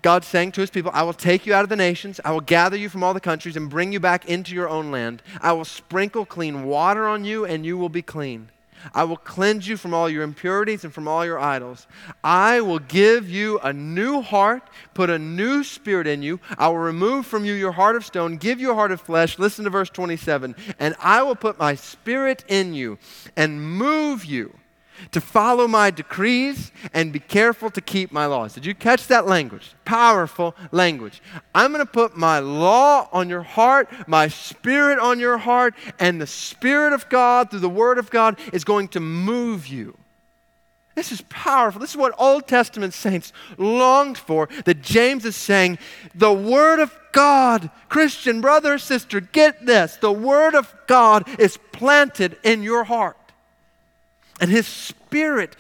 God 0.03 0.25
saying 0.25 0.53
to 0.53 0.61
his 0.61 0.71
people, 0.71 0.93
I 0.95 1.03
will 1.03 1.13
take 1.13 1.47
you 1.47 1.55
out 1.55 1.65
of 1.65 1.69
the 1.69 1.77
nations, 1.77 2.21
I 2.25 2.31
will 2.31 2.41
gather 2.41 2.77
you 2.77 2.89
from 2.89 3.03
all 3.03 3.13
the 3.13 3.21
countries 3.21 3.57
and 3.57 3.69
bring 3.69 3.93
you 3.93 3.99
back 3.99 4.27
into 4.27 4.55
your 4.55 4.69
own 4.69 4.93
land. 4.93 5.21
I 5.41 5.53
will 5.53 5.65
sprinkle 5.65 6.25
clean 6.25 6.65
water 6.65 7.09
on 7.09 7.25
you, 7.25 7.45
and 7.45 7.67
you 7.67 7.77
will 7.77 7.89
be 7.89 8.03
clean. 8.03 8.51
I 8.95 9.05
will 9.05 9.17
cleanse 9.17 9.67
you 9.69 9.77
from 9.77 9.95
all 9.95 10.09
your 10.09 10.23
impurities 10.23 10.85
and 10.85 10.93
from 10.93 11.09
all 11.09 11.25
your 11.25 11.39
idols. 11.39 11.87
I 12.25 12.61
will 12.61 12.79
give 12.79 13.29
you 13.29 13.59
a 13.61 13.73
new 13.73 14.21
heart, 14.23 14.69
put 14.95 15.11
a 15.11 15.19
new 15.19 15.65
spirit 15.65 16.07
in 16.07 16.23
you. 16.23 16.41
I 16.59 16.69
will 16.69 16.79
remove 16.79 17.27
from 17.27 17.45
you 17.45 17.55
your 17.55 17.73
heart 17.73 17.97
of 17.97 18.05
stone, 18.05 18.37
give 18.37 18.61
you 18.61 18.71
a 18.71 18.75
heart 18.75 18.93
of 18.93 19.01
flesh. 19.01 19.39
Listen 19.39 19.65
to 19.65 19.71
verse 19.71 19.91
27. 19.91 20.55
And 20.79 20.95
I 20.99 21.23
will 21.23 21.37
put 21.37 21.59
my 21.59 21.75
spirit 21.75 22.45
in 22.49 22.75
you 22.75 22.99
and 23.37 23.63
move 23.63 24.25
you 24.25 24.55
to 25.13 25.21
follow 25.21 25.67
my 25.69 25.91
decrees 25.91 26.73
and 26.93 27.13
be 27.13 27.21
careful 27.21 27.71
to 27.71 27.81
keep 27.81 28.13
my 28.13 28.27
laws. 28.27 28.55
Did 28.55 28.67
you 28.67 28.75
catch 28.75 29.07
that 29.09 29.27
language? 29.27 29.75
Powerful 29.85 30.55
language. 30.73 31.23
I'm 31.55 31.73
going 31.73 31.85
to 31.85 31.91
put 31.91 32.17
my 32.17 32.39
law 32.39 33.09
on 33.13 33.29
your 33.29 33.43
heart, 33.43 33.89
my 34.07 34.29
spirit 34.29 34.99
on 34.99 35.19
your 35.19 35.39
heart, 35.39 35.75
and 35.99 36.21
the 36.21 36.27
Spirit 36.27 36.93
of 36.93 37.09
God 37.09 37.51
through 37.51 37.61
the 37.61 37.69
Word 37.69 37.99
of 37.99 38.11
God 38.11 38.39
is 38.53 38.65
going 38.65 38.89
to 38.89 39.01
move 39.01 39.67
you. 39.67 39.97
This 40.95 41.13
is 41.13 41.23
powerful. 41.29 41.81
This 41.81 41.91
is 41.91 41.97
what 41.97 42.15
Old 42.19 42.47
Testament 42.47 42.93
saints 42.93 43.33
longed 43.57 44.19
for. 44.19 44.49
That 44.65 44.83
James 44.83 45.25
is 45.25 45.37
saying, 45.37 45.79
the 46.15 46.33
Word 46.33 46.81
of 46.81 46.95
God, 47.13 47.71
Christian 47.89 48.41
brother, 48.41 48.77
sister, 48.79 49.21
get 49.21 49.65
this. 49.65 49.97
The 49.97 50.13
Word 50.13 50.55
of 50.55 50.75
God 50.87 51.29
is 51.41 51.57
planted 51.73 52.37
in 52.43 52.63
your 52.63 52.85
heart. 52.85 53.17
And 54.41 54.51
His 54.51 54.67
Spirit 54.67 55.57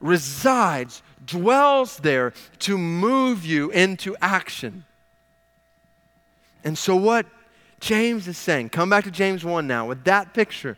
resides, 0.00 1.02
dwells 1.24 1.98
there 1.98 2.32
to 2.60 2.76
move 2.76 3.44
you 3.44 3.70
into 3.70 4.16
action. 4.20 4.84
And 6.64 6.76
so, 6.76 6.96
what 6.96 7.26
James 7.80 8.28
is 8.28 8.38
saying, 8.38 8.70
come 8.70 8.90
back 8.90 9.04
to 9.04 9.10
James 9.10 9.44
1 9.44 9.66
now 9.66 9.86
with 9.86 10.04
that 10.04 10.34
picture. 10.34 10.76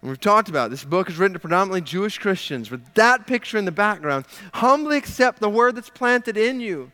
And 0.00 0.10
we've 0.10 0.20
talked 0.20 0.48
about 0.48 0.70
this 0.70 0.84
book 0.84 1.08
is 1.08 1.16
written 1.16 1.34
to 1.34 1.38
predominantly 1.38 1.80
Jewish 1.80 2.18
Christians. 2.18 2.70
With 2.70 2.94
that 2.94 3.26
picture 3.26 3.56
in 3.56 3.64
the 3.64 3.72
background, 3.72 4.24
humbly 4.54 4.96
accept 4.96 5.38
the 5.38 5.48
word 5.48 5.76
that's 5.76 5.90
planted 5.90 6.36
in 6.36 6.60
you. 6.60 6.90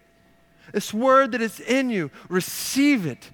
This 0.72 0.92
word 0.92 1.32
that 1.32 1.40
is 1.40 1.60
in 1.60 1.88
you, 1.88 2.10
receive 2.28 3.06
it. 3.06 3.30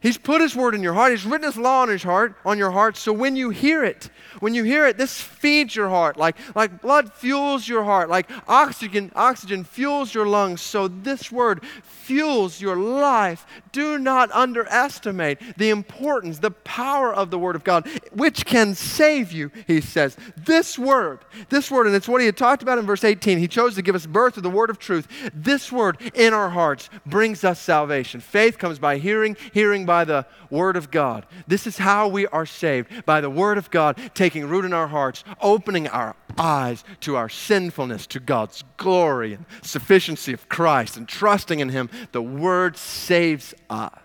He's 0.00 0.16
put 0.16 0.40
his 0.40 0.56
word 0.56 0.74
in 0.74 0.82
your 0.82 0.94
heart. 0.94 1.10
He's 1.10 1.26
written 1.26 1.46
his 1.46 1.58
law 1.58 1.82
on 1.82 1.90
his 1.90 2.02
heart, 2.02 2.34
on 2.44 2.56
your 2.56 2.70
heart. 2.70 2.96
So 2.96 3.12
when 3.12 3.36
you 3.36 3.50
hear 3.50 3.84
it, 3.84 4.08
when 4.40 4.54
you 4.54 4.64
hear 4.64 4.86
it, 4.86 4.96
this 4.96 5.20
feeds 5.20 5.76
your 5.76 5.90
heart. 5.90 6.16
Like, 6.16 6.36
like 6.56 6.80
blood 6.80 7.12
fuels 7.12 7.68
your 7.68 7.84
heart. 7.84 8.08
Like 8.08 8.30
oxygen, 8.48 9.12
oxygen 9.14 9.62
fuels 9.62 10.14
your 10.14 10.26
lungs. 10.26 10.62
So 10.62 10.88
this 10.88 11.30
word 11.30 11.62
fuels 11.82 12.62
your 12.62 12.76
life. 12.76 13.46
Do 13.72 13.98
not 13.98 14.32
underestimate 14.32 15.38
the 15.58 15.68
importance, 15.68 16.38
the 16.38 16.50
power 16.50 17.12
of 17.12 17.30
the 17.30 17.38
word 17.38 17.54
of 17.54 17.62
God, 17.62 17.86
which 18.12 18.46
can 18.46 18.74
save 18.74 19.32
you, 19.32 19.52
he 19.66 19.82
says. 19.82 20.16
This 20.34 20.78
word, 20.78 21.20
this 21.50 21.70
word, 21.70 21.86
and 21.86 21.94
it's 21.94 22.08
what 22.08 22.22
he 22.22 22.26
had 22.26 22.38
talked 22.38 22.62
about 22.62 22.78
in 22.78 22.86
verse 22.86 23.04
18. 23.04 23.38
He 23.38 23.48
chose 23.48 23.74
to 23.74 23.82
give 23.82 23.94
us 23.94 24.06
birth 24.06 24.34
to 24.34 24.40
the 24.40 24.48
word 24.48 24.70
of 24.70 24.78
truth. 24.78 25.06
This 25.34 25.70
word 25.70 25.98
in 26.14 26.32
our 26.32 26.48
hearts 26.48 26.88
brings 27.04 27.44
us 27.44 27.60
salvation. 27.60 28.20
Faith 28.20 28.56
comes 28.56 28.78
by 28.78 28.96
hearing, 28.96 29.36
hearing 29.52 29.84
by 29.84 29.89
the 30.04 30.26
Word 30.50 30.76
of 30.76 30.90
God. 30.90 31.26
This 31.46 31.66
is 31.66 31.78
how 31.78 32.08
we 32.08 32.26
are 32.28 32.46
saved 32.46 33.04
by 33.04 33.20
the 33.20 33.30
Word 33.30 33.58
of 33.58 33.70
God 33.70 33.98
taking 34.14 34.46
root 34.46 34.64
in 34.64 34.72
our 34.72 34.88
hearts, 34.88 35.24
opening 35.40 35.88
our 35.88 36.16
eyes 36.38 36.84
to 37.00 37.16
our 37.16 37.28
sinfulness, 37.28 38.06
to 38.08 38.20
God's 38.20 38.64
glory 38.76 39.34
and 39.34 39.44
sufficiency 39.62 40.32
of 40.32 40.48
Christ, 40.48 40.96
and 40.96 41.08
trusting 41.08 41.60
in 41.60 41.68
Him. 41.70 41.90
The 42.12 42.22
Word 42.22 42.76
saves 42.76 43.54
us. 43.68 43.98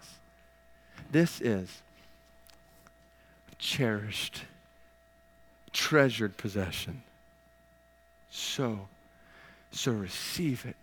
This 1.12 1.39
is 1.39 1.82
cherished, 3.58 4.41
treasured 5.71 6.38
possession. 6.38 7.04
So, 8.32 8.88
so 9.71 9.91
receive 9.91 10.65
it. 10.65 10.76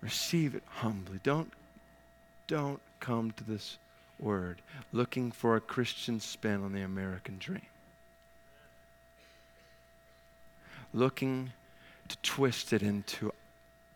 Receive 0.00 0.54
it 0.54 0.62
humbly. 0.66 1.20
Don't, 1.22 1.52
don't 2.46 2.80
come 3.00 3.30
to 3.32 3.44
this 3.44 3.78
word 4.18 4.60
looking 4.92 5.30
for 5.30 5.56
a 5.56 5.60
Christian 5.60 6.20
spin 6.20 6.64
on 6.64 6.72
the 6.72 6.82
American 6.82 7.38
dream. 7.38 7.66
Looking 10.92 11.52
to 12.08 12.16
twist 12.18 12.72
it 12.72 12.82
into 12.82 13.32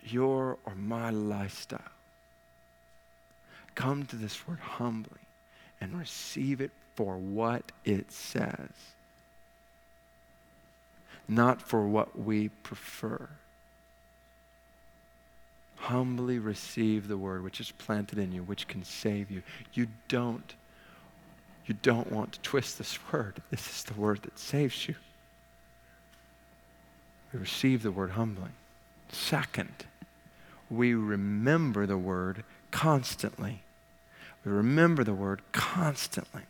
your 0.02 0.58
or 0.64 0.74
my 0.74 1.10
lifestyle. 1.10 1.80
Come 3.74 4.04
to 4.06 4.16
this 4.16 4.46
word 4.46 4.58
humbly 4.58 5.20
and 5.80 5.98
receive 5.98 6.60
it 6.60 6.70
for 6.94 7.16
what 7.16 7.72
it 7.84 8.12
says, 8.12 8.70
not 11.26 11.62
for 11.62 11.86
what 11.88 12.18
we 12.18 12.48
prefer 12.48 13.28
humbly 15.82 16.38
receive 16.38 17.08
the 17.08 17.16
word 17.16 17.42
which 17.42 17.60
is 17.60 17.72
planted 17.72 18.16
in 18.16 18.30
you, 18.30 18.42
which 18.42 18.68
can 18.68 18.84
save 18.84 19.30
you. 19.30 19.42
You 19.72 19.88
don't, 20.06 20.54
you 21.66 21.74
don't 21.82 22.12
want 22.12 22.32
to 22.32 22.40
twist 22.40 22.78
this 22.78 22.98
word. 23.12 23.42
This 23.50 23.68
is 23.68 23.84
the 23.84 23.94
word 23.94 24.22
that 24.22 24.38
saves 24.38 24.86
you. 24.86 24.94
We 27.32 27.40
receive 27.40 27.82
the 27.82 27.90
word 27.90 28.10
humbly. 28.10 28.50
Second, 29.10 29.86
we 30.70 30.94
remember 30.94 31.84
the 31.86 31.98
word 31.98 32.44
constantly. 32.70 33.62
We 34.44 34.52
remember 34.52 35.02
the 35.02 35.14
word 35.14 35.42
constantly. 35.50 36.42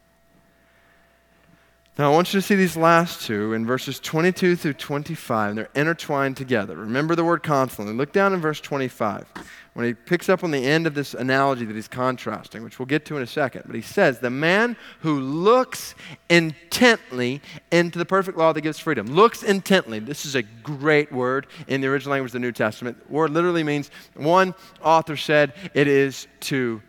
Now, 1.99 2.11
I 2.11 2.15
want 2.15 2.33
you 2.33 2.41
to 2.41 2.47
see 2.47 2.55
these 2.55 2.75
last 2.75 3.21
two 3.21 3.53
in 3.53 3.67
verses 3.67 4.01
22 4.01 4.57
through 4.57 4.73
25. 4.73 5.57
They're 5.57 5.69
intertwined 5.75 6.39
together. 6.39 6.75
Remember 6.75 7.15
the 7.15 7.23
word 7.23 7.43
constantly. 7.43 7.93
Look 7.93 8.13
down 8.13 8.33
in 8.33 8.41
verse 8.41 8.63
25 8.63 9.27
when 9.75 9.85
he 9.85 9.93
picks 9.93 10.31
up 10.31 10.43
on 10.43 10.53
the 10.53 10.65
end 10.65 10.87
of 10.87 10.95
this 10.95 11.13
analogy 11.13 11.67
that 11.67 11.77
he's 11.77 11.89
contrasting, 11.89 12.65
which 12.65 12.79
we'll 12.79 12.87
get 12.87 13.05
to 13.07 13.19
in 13.19 13.23
a 13.23 13.27
second. 13.27 13.65
But 13.67 13.75
he 13.75 13.83
says, 13.83 14.21
The 14.21 14.31
man 14.31 14.75
who 15.01 15.21
looks 15.21 15.95
intently 16.31 17.43
into 17.71 17.99
the 17.99 18.07
perfect 18.07 18.39
law 18.39 18.55
that 18.55 18.63
gives 18.63 18.79
freedom. 18.79 19.09
Looks 19.09 19.43
intently. 19.43 19.99
This 19.99 20.25
is 20.25 20.35
a 20.35 20.43
great 20.43 21.13
word 21.13 21.47
in 21.69 21.83
the 21.83 21.89
original 21.89 22.13
language 22.13 22.31
of 22.31 22.35
the 22.35 22.39
New 22.39 22.53
Testament. 22.53 23.07
The 23.07 23.13
word 23.13 23.33
literally 23.33 23.65
means, 23.65 23.91
one 24.15 24.55
author 24.83 25.19
said, 25.19 25.53
it 25.75 25.89
is 25.89 26.27
to, 26.41 26.81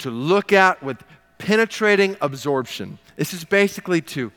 to 0.00 0.10
look 0.10 0.52
at 0.52 0.82
with 0.82 1.02
penetrating 1.38 2.14
absorption. 2.20 2.98
This 3.16 3.32
is 3.32 3.44
basically 3.44 4.02
to 4.02 4.30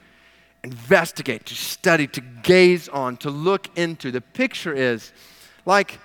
investigate, 0.63 1.45
to 1.47 1.55
study, 1.55 2.07
to 2.07 2.21
gaze 2.21 2.87
on, 2.89 3.17
to 3.17 3.29
look 3.29 3.69
into. 3.77 4.11
The 4.11 4.21
picture 4.21 4.73
is 4.73 5.11
like 5.65 5.99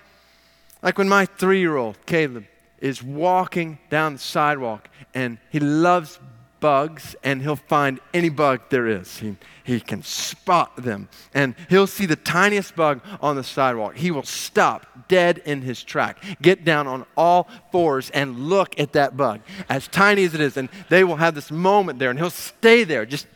like 0.82 0.98
when 0.98 1.08
my 1.08 1.26
three 1.26 1.60
year 1.60 1.76
old, 1.76 1.96
Caleb, 2.06 2.44
is 2.80 3.02
walking 3.02 3.78
down 3.90 4.14
the 4.14 4.18
sidewalk 4.18 4.88
and 5.14 5.38
he 5.50 5.58
loves 5.58 6.20
bugs 6.60 7.14
and 7.22 7.42
he'll 7.42 7.56
find 7.56 8.00
any 8.14 8.28
bug 8.28 8.60
there 8.70 8.86
is. 8.86 9.18
He, 9.18 9.36
he 9.64 9.80
can 9.80 10.02
spot 10.02 10.76
them 10.76 11.08
and 11.34 11.54
he'll 11.68 11.86
see 11.86 12.06
the 12.06 12.16
tiniest 12.16 12.76
bug 12.76 13.00
on 13.20 13.36
the 13.36 13.44
sidewalk. 13.44 13.96
He 13.96 14.10
will 14.10 14.22
stop 14.22 15.08
dead 15.08 15.38
in 15.44 15.62
his 15.62 15.82
track, 15.82 16.22
get 16.40 16.64
down 16.64 16.86
on 16.86 17.04
all 17.16 17.48
fours 17.72 18.10
and 18.10 18.48
look 18.48 18.78
at 18.78 18.92
that 18.92 19.16
bug, 19.16 19.40
as 19.68 19.88
tiny 19.88 20.24
as 20.24 20.34
it 20.34 20.40
is. 20.40 20.56
And 20.56 20.68
they 20.88 21.02
will 21.02 21.16
have 21.16 21.34
this 21.34 21.50
moment 21.50 21.98
there 21.98 22.10
and 22.10 22.18
he'll 22.18 22.30
stay 22.30 22.84
there 22.84 23.04
just 23.06 23.26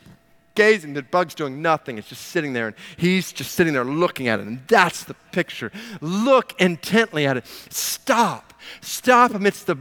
gazing. 0.55 0.95
The 0.95 1.03
bug's 1.03 1.35
doing 1.35 1.63
nothing. 1.63 1.99
It's 1.99 2.09
just 2.09 2.23
sitting 2.29 2.53
there, 2.53 2.69
and 2.69 2.77
he's 2.97 3.33
just 3.33 3.53
sitting 3.53 3.73
there 3.73 3.85
looking 3.85 4.29
at 4.29 4.41
it. 4.41 4.47
And 4.47 4.61
that's 4.69 5.05
the 5.05 5.15
picture. 5.33 5.73
Look 6.01 6.61
intently 6.61 7.27
at 7.27 7.37
it. 7.37 7.47
Stop. 7.71 8.55
Stop 8.81 9.35
amidst 9.35 9.67
the 9.67 9.77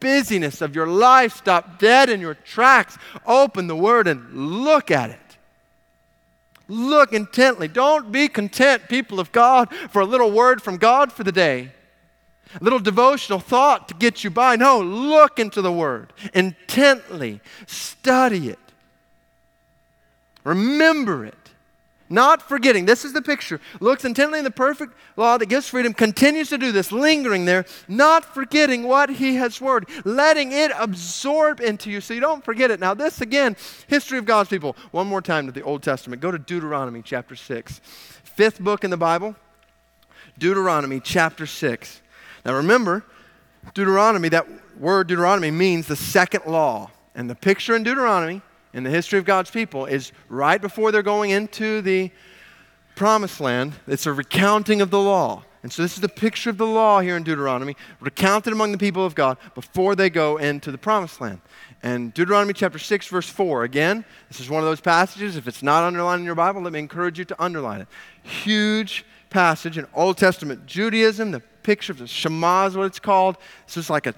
busyness 0.00 0.60
of 0.60 0.74
your 0.74 0.86
life. 0.86 1.36
Stop 1.36 1.78
dead 1.78 2.08
in 2.08 2.20
your 2.20 2.34
tracks. 2.34 2.98
Open 3.26 3.66
the 3.66 3.76
Word 3.76 4.06
and 4.06 4.64
look 4.64 4.90
at 4.90 5.10
it. 5.10 5.18
Look 6.68 7.12
intently. 7.12 7.68
Don't 7.68 8.10
be 8.10 8.28
content, 8.28 8.88
people 8.88 9.20
of 9.20 9.32
God, 9.32 9.74
for 9.90 10.00
a 10.00 10.06
little 10.06 10.30
word 10.30 10.62
from 10.62 10.78
God 10.78 11.12
for 11.12 11.22
the 11.22 11.32
day. 11.32 11.72
A 12.60 12.64
little 12.64 12.78
devotional 12.78 13.40
thought 13.40 13.88
to 13.88 13.94
get 13.94 14.24
you 14.24 14.30
by. 14.30 14.56
No, 14.56 14.80
look 14.80 15.38
into 15.38 15.60
the 15.60 15.72
Word 15.72 16.12
intently. 16.32 17.40
Study 17.66 18.48
it. 18.48 18.58
Remember 20.44 21.24
it. 21.24 21.34
Not 22.10 22.42
forgetting. 22.42 22.84
This 22.84 23.04
is 23.04 23.14
the 23.14 23.22
picture. 23.22 23.60
Looks 23.80 24.04
intently 24.04 24.38
in 24.38 24.44
the 24.44 24.50
perfect 24.50 24.92
law 25.16 25.38
that 25.38 25.46
gives 25.46 25.68
freedom, 25.68 25.94
continues 25.94 26.50
to 26.50 26.58
do 26.58 26.70
this, 26.70 26.92
lingering 26.92 27.46
there, 27.46 27.64
not 27.88 28.24
forgetting 28.24 28.84
what 28.84 29.08
he 29.08 29.36
has 29.36 29.60
word, 29.60 29.88
letting 30.04 30.52
it 30.52 30.70
absorb 30.78 31.60
into 31.60 31.90
you 31.90 32.02
so 32.02 32.12
you 32.12 32.20
don't 32.20 32.44
forget 32.44 32.70
it. 32.70 32.78
Now, 32.78 32.92
this 32.92 33.22
again, 33.22 33.56
history 33.86 34.18
of 34.18 34.26
God's 34.26 34.50
people. 34.50 34.76
One 34.90 35.06
more 35.06 35.22
time 35.22 35.46
to 35.46 35.52
the 35.52 35.62
Old 35.62 35.82
Testament. 35.82 36.20
Go 36.20 36.30
to 36.30 36.38
Deuteronomy 36.38 37.00
chapter 37.02 37.34
6. 37.34 37.80
Fifth 38.22 38.60
book 38.60 38.84
in 38.84 38.90
the 38.90 38.96
Bible, 38.98 39.34
Deuteronomy 40.38 41.00
chapter 41.00 41.46
6. 41.46 42.02
Now, 42.44 42.54
remember, 42.54 43.02
Deuteronomy, 43.72 44.28
that 44.28 44.46
word 44.78 45.06
Deuteronomy 45.06 45.50
means 45.50 45.86
the 45.86 45.96
second 45.96 46.44
law. 46.46 46.90
And 47.14 47.30
the 47.30 47.34
picture 47.34 47.74
in 47.74 47.82
Deuteronomy 47.82 48.42
in 48.74 48.82
the 48.82 48.90
history 48.90 49.18
of 49.18 49.24
God's 49.24 49.50
people 49.50 49.86
is 49.86 50.12
right 50.28 50.60
before 50.60 50.92
they're 50.92 51.02
going 51.02 51.30
into 51.30 51.80
the 51.80 52.10
promised 52.96 53.40
land. 53.40 53.72
It's 53.86 54.04
a 54.04 54.12
recounting 54.12 54.82
of 54.82 54.90
the 54.90 55.00
law. 55.00 55.44
And 55.62 55.72
so 55.72 55.80
this 55.80 55.94
is 55.94 56.00
the 56.00 56.08
picture 56.10 56.50
of 56.50 56.58
the 56.58 56.66
law 56.66 57.00
here 57.00 57.16
in 57.16 57.22
Deuteronomy, 57.22 57.74
recounted 57.98 58.52
among 58.52 58.72
the 58.72 58.78
people 58.78 59.06
of 59.06 59.14
God 59.14 59.38
before 59.54 59.94
they 59.94 60.10
go 60.10 60.36
into 60.36 60.70
the 60.70 60.76
promised 60.76 61.22
land. 61.22 61.40
And 61.82 62.12
Deuteronomy 62.12 62.52
chapter 62.52 62.78
6, 62.78 63.06
verse 63.08 63.28
4, 63.28 63.64
again, 63.64 64.04
this 64.28 64.40
is 64.40 64.50
one 64.50 64.62
of 64.62 64.68
those 64.68 64.82
passages. 64.82 65.36
If 65.36 65.48
it's 65.48 65.62
not 65.62 65.84
underlined 65.84 66.20
in 66.20 66.26
your 66.26 66.34
Bible, 66.34 66.60
let 66.60 66.72
me 66.72 66.80
encourage 66.80 67.18
you 67.18 67.24
to 67.26 67.42
underline 67.42 67.80
it. 67.80 67.88
Huge 68.22 69.06
passage 69.30 69.78
in 69.78 69.86
Old 69.94 70.18
Testament 70.18 70.66
Judaism, 70.66 71.30
the 71.30 71.40
picture 71.62 71.92
of 71.92 71.98
the 71.98 72.06
Shema 72.06 72.66
is 72.66 72.76
what 72.76 72.84
it's 72.84 73.00
called. 73.00 73.38
This 73.66 73.78
is 73.78 73.88
like 73.88 74.06
a 74.06 74.14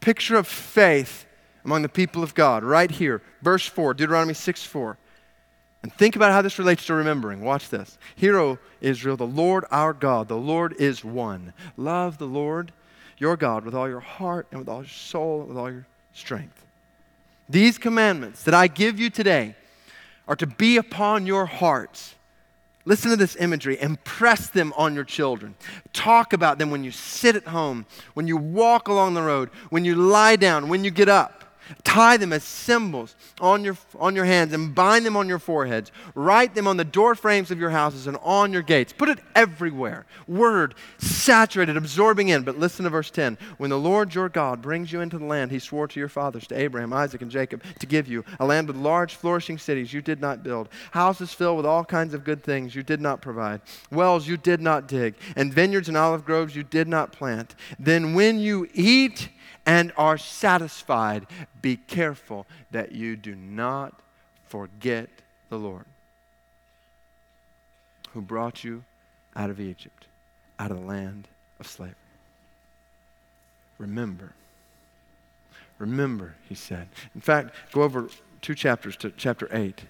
picture 0.00 0.36
of 0.36 0.46
faith 0.46 1.26
among 1.68 1.82
the 1.82 1.88
people 1.90 2.22
of 2.22 2.34
God, 2.34 2.64
right 2.64 2.90
here, 2.90 3.20
verse 3.42 3.66
4, 3.66 3.92
Deuteronomy 3.92 4.32
6 4.32 4.64
4. 4.64 4.96
And 5.82 5.92
think 5.92 6.16
about 6.16 6.32
how 6.32 6.40
this 6.40 6.58
relates 6.58 6.86
to 6.86 6.94
remembering. 6.94 7.42
Watch 7.42 7.68
this. 7.68 7.98
Hear, 8.16 8.38
O 8.38 8.58
Israel, 8.80 9.18
the 9.18 9.26
Lord 9.26 9.66
our 9.70 9.92
God, 9.92 10.28
the 10.28 10.34
Lord 10.34 10.74
is 10.78 11.04
one. 11.04 11.52
Love 11.76 12.16
the 12.16 12.26
Lord 12.26 12.72
your 13.18 13.36
God 13.36 13.66
with 13.66 13.74
all 13.74 13.86
your 13.86 14.00
heart 14.00 14.46
and 14.50 14.60
with 14.60 14.68
all 14.68 14.80
your 14.80 14.88
soul 14.88 15.40
and 15.40 15.48
with 15.50 15.58
all 15.58 15.70
your 15.70 15.86
strength. 16.14 16.64
These 17.50 17.76
commandments 17.76 18.44
that 18.44 18.54
I 18.54 18.66
give 18.66 18.98
you 18.98 19.10
today 19.10 19.54
are 20.26 20.36
to 20.36 20.46
be 20.46 20.78
upon 20.78 21.26
your 21.26 21.44
hearts. 21.44 22.14
Listen 22.86 23.10
to 23.10 23.16
this 23.16 23.36
imagery. 23.36 23.78
Impress 23.78 24.48
them 24.48 24.72
on 24.74 24.94
your 24.94 25.04
children. 25.04 25.54
Talk 25.92 26.32
about 26.32 26.56
them 26.56 26.70
when 26.70 26.82
you 26.82 26.92
sit 26.92 27.36
at 27.36 27.48
home, 27.48 27.84
when 28.14 28.26
you 28.26 28.38
walk 28.38 28.88
along 28.88 29.12
the 29.12 29.22
road, 29.22 29.50
when 29.68 29.84
you 29.84 29.94
lie 29.94 30.36
down, 30.36 30.70
when 30.70 30.82
you 30.82 30.90
get 30.90 31.10
up. 31.10 31.37
Tie 31.84 32.16
them 32.16 32.32
as 32.32 32.44
symbols 32.44 33.14
on 33.40 33.64
your, 33.64 33.76
on 33.98 34.14
your 34.14 34.24
hands 34.24 34.52
and 34.52 34.74
bind 34.74 35.04
them 35.04 35.16
on 35.16 35.28
your 35.28 35.38
foreheads. 35.38 35.92
Write 36.14 36.54
them 36.54 36.66
on 36.66 36.76
the 36.76 36.84
door 36.84 37.14
frames 37.14 37.50
of 37.50 37.58
your 37.58 37.70
houses 37.70 38.06
and 38.06 38.16
on 38.22 38.52
your 38.52 38.62
gates. 38.62 38.92
Put 38.92 39.08
it 39.08 39.18
everywhere. 39.34 40.06
Word 40.26 40.74
saturated, 40.98 41.76
absorbing 41.76 42.28
in. 42.28 42.42
But 42.42 42.58
listen 42.58 42.84
to 42.84 42.90
verse 42.90 43.10
10. 43.10 43.38
When 43.58 43.70
the 43.70 43.78
Lord 43.78 44.14
your 44.14 44.28
God 44.28 44.62
brings 44.62 44.92
you 44.92 45.00
into 45.00 45.18
the 45.18 45.24
land 45.24 45.50
he 45.50 45.58
swore 45.58 45.88
to 45.88 46.00
your 46.00 46.08
fathers, 46.08 46.46
to 46.48 46.58
Abraham, 46.58 46.92
Isaac, 46.92 47.22
and 47.22 47.30
Jacob, 47.30 47.62
to 47.78 47.86
give 47.86 48.08
you, 48.08 48.24
a 48.40 48.46
land 48.46 48.66
with 48.66 48.76
large, 48.76 49.14
flourishing 49.14 49.58
cities 49.58 49.92
you 49.92 50.00
did 50.00 50.20
not 50.20 50.42
build, 50.42 50.68
houses 50.92 51.32
filled 51.32 51.56
with 51.56 51.66
all 51.66 51.84
kinds 51.84 52.14
of 52.14 52.24
good 52.24 52.42
things 52.42 52.74
you 52.74 52.82
did 52.82 53.00
not 53.00 53.20
provide, 53.20 53.60
wells 53.90 54.26
you 54.26 54.36
did 54.36 54.60
not 54.60 54.88
dig, 54.88 55.14
and 55.36 55.52
vineyards 55.52 55.88
and 55.88 55.96
olive 55.96 56.24
groves 56.24 56.56
you 56.56 56.62
did 56.62 56.88
not 56.88 57.12
plant, 57.12 57.54
then 57.78 58.14
when 58.14 58.38
you 58.38 58.68
eat, 58.74 59.28
and 59.68 59.92
are 59.98 60.16
satisfied, 60.16 61.26
be 61.60 61.76
careful 61.76 62.46
that 62.70 62.92
you 62.92 63.16
do 63.16 63.34
not 63.34 64.00
forget 64.46 65.10
the 65.50 65.58
Lord 65.58 65.84
who 68.14 68.22
brought 68.22 68.64
you 68.64 68.82
out 69.36 69.50
of 69.50 69.60
Egypt, 69.60 70.06
out 70.58 70.70
of 70.70 70.80
the 70.80 70.86
land 70.86 71.28
of 71.60 71.66
slavery. 71.66 71.94
Remember. 73.76 74.32
Remember, 75.78 76.34
he 76.48 76.54
said. 76.54 76.88
In 77.14 77.20
fact, 77.20 77.54
go 77.70 77.82
over 77.82 78.08
two 78.40 78.54
chapters 78.54 78.96
to 78.96 79.10
chapter 79.18 79.50
8. 79.52 79.82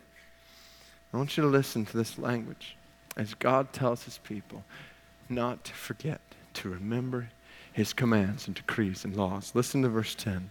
I 1.15 1.17
want 1.17 1.37
you 1.37 1.45
to 1.45 1.49
listen 1.49 1.87
to 1.87 1.97
this 1.97 2.19
language 2.19 2.77
as 3.17 3.33
God 3.35 3.73
tells 3.73 4.03
his 4.03 4.19
people 4.19 4.65
not 5.29 5.63
to 5.63 5.73
forget, 5.73 6.21
to 6.55 6.69
remember 6.69 7.29
his 7.79 7.93
commands 7.93 8.49
and 8.49 8.57
decrees 8.57 9.05
and 9.05 9.15
laws. 9.15 9.53
Listen 9.55 9.83
to 9.83 9.89
verse 9.89 10.17
10. 10.17 10.51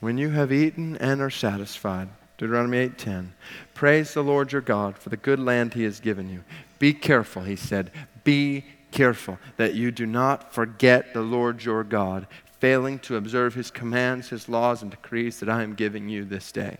When 0.00 0.16
you 0.16 0.30
have 0.30 0.50
eaten 0.50 0.96
and 0.96 1.20
are 1.20 1.28
satisfied, 1.28 2.08
Deuteronomy 2.38 2.78
8:10. 2.78 3.34
Praise 3.74 4.14
the 4.14 4.24
Lord 4.24 4.50
your 4.50 4.62
God 4.62 4.96
for 4.96 5.10
the 5.10 5.18
good 5.18 5.38
land 5.38 5.74
he 5.74 5.82
has 5.84 6.00
given 6.00 6.30
you. 6.30 6.42
Be 6.78 6.94
careful, 6.94 7.42
he 7.42 7.56
said. 7.56 7.90
Be 8.24 8.64
careful 8.90 9.38
that 9.58 9.74
you 9.74 9.90
do 9.90 10.06
not 10.06 10.54
forget 10.54 11.12
the 11.12 11.20
Lord 11.20 11.62
your 11.62 11.84
God, 11.84 12.26
failing 12.58 12.98
to 13.00 13.16
observe 13.16 13.52
his 13.52 13.70
commands, 13.70 14.30
his 14.30 14.48
laws 14.48 14.80
and 14.80 14.90
decrees 14.90 15.40
that 15.40 15.50
I 15.50 15.62
am 15.62 15.74
giving 15.74 16.08
you 16.08 16.24
this 16.24 16.50
day. 16.52 16.78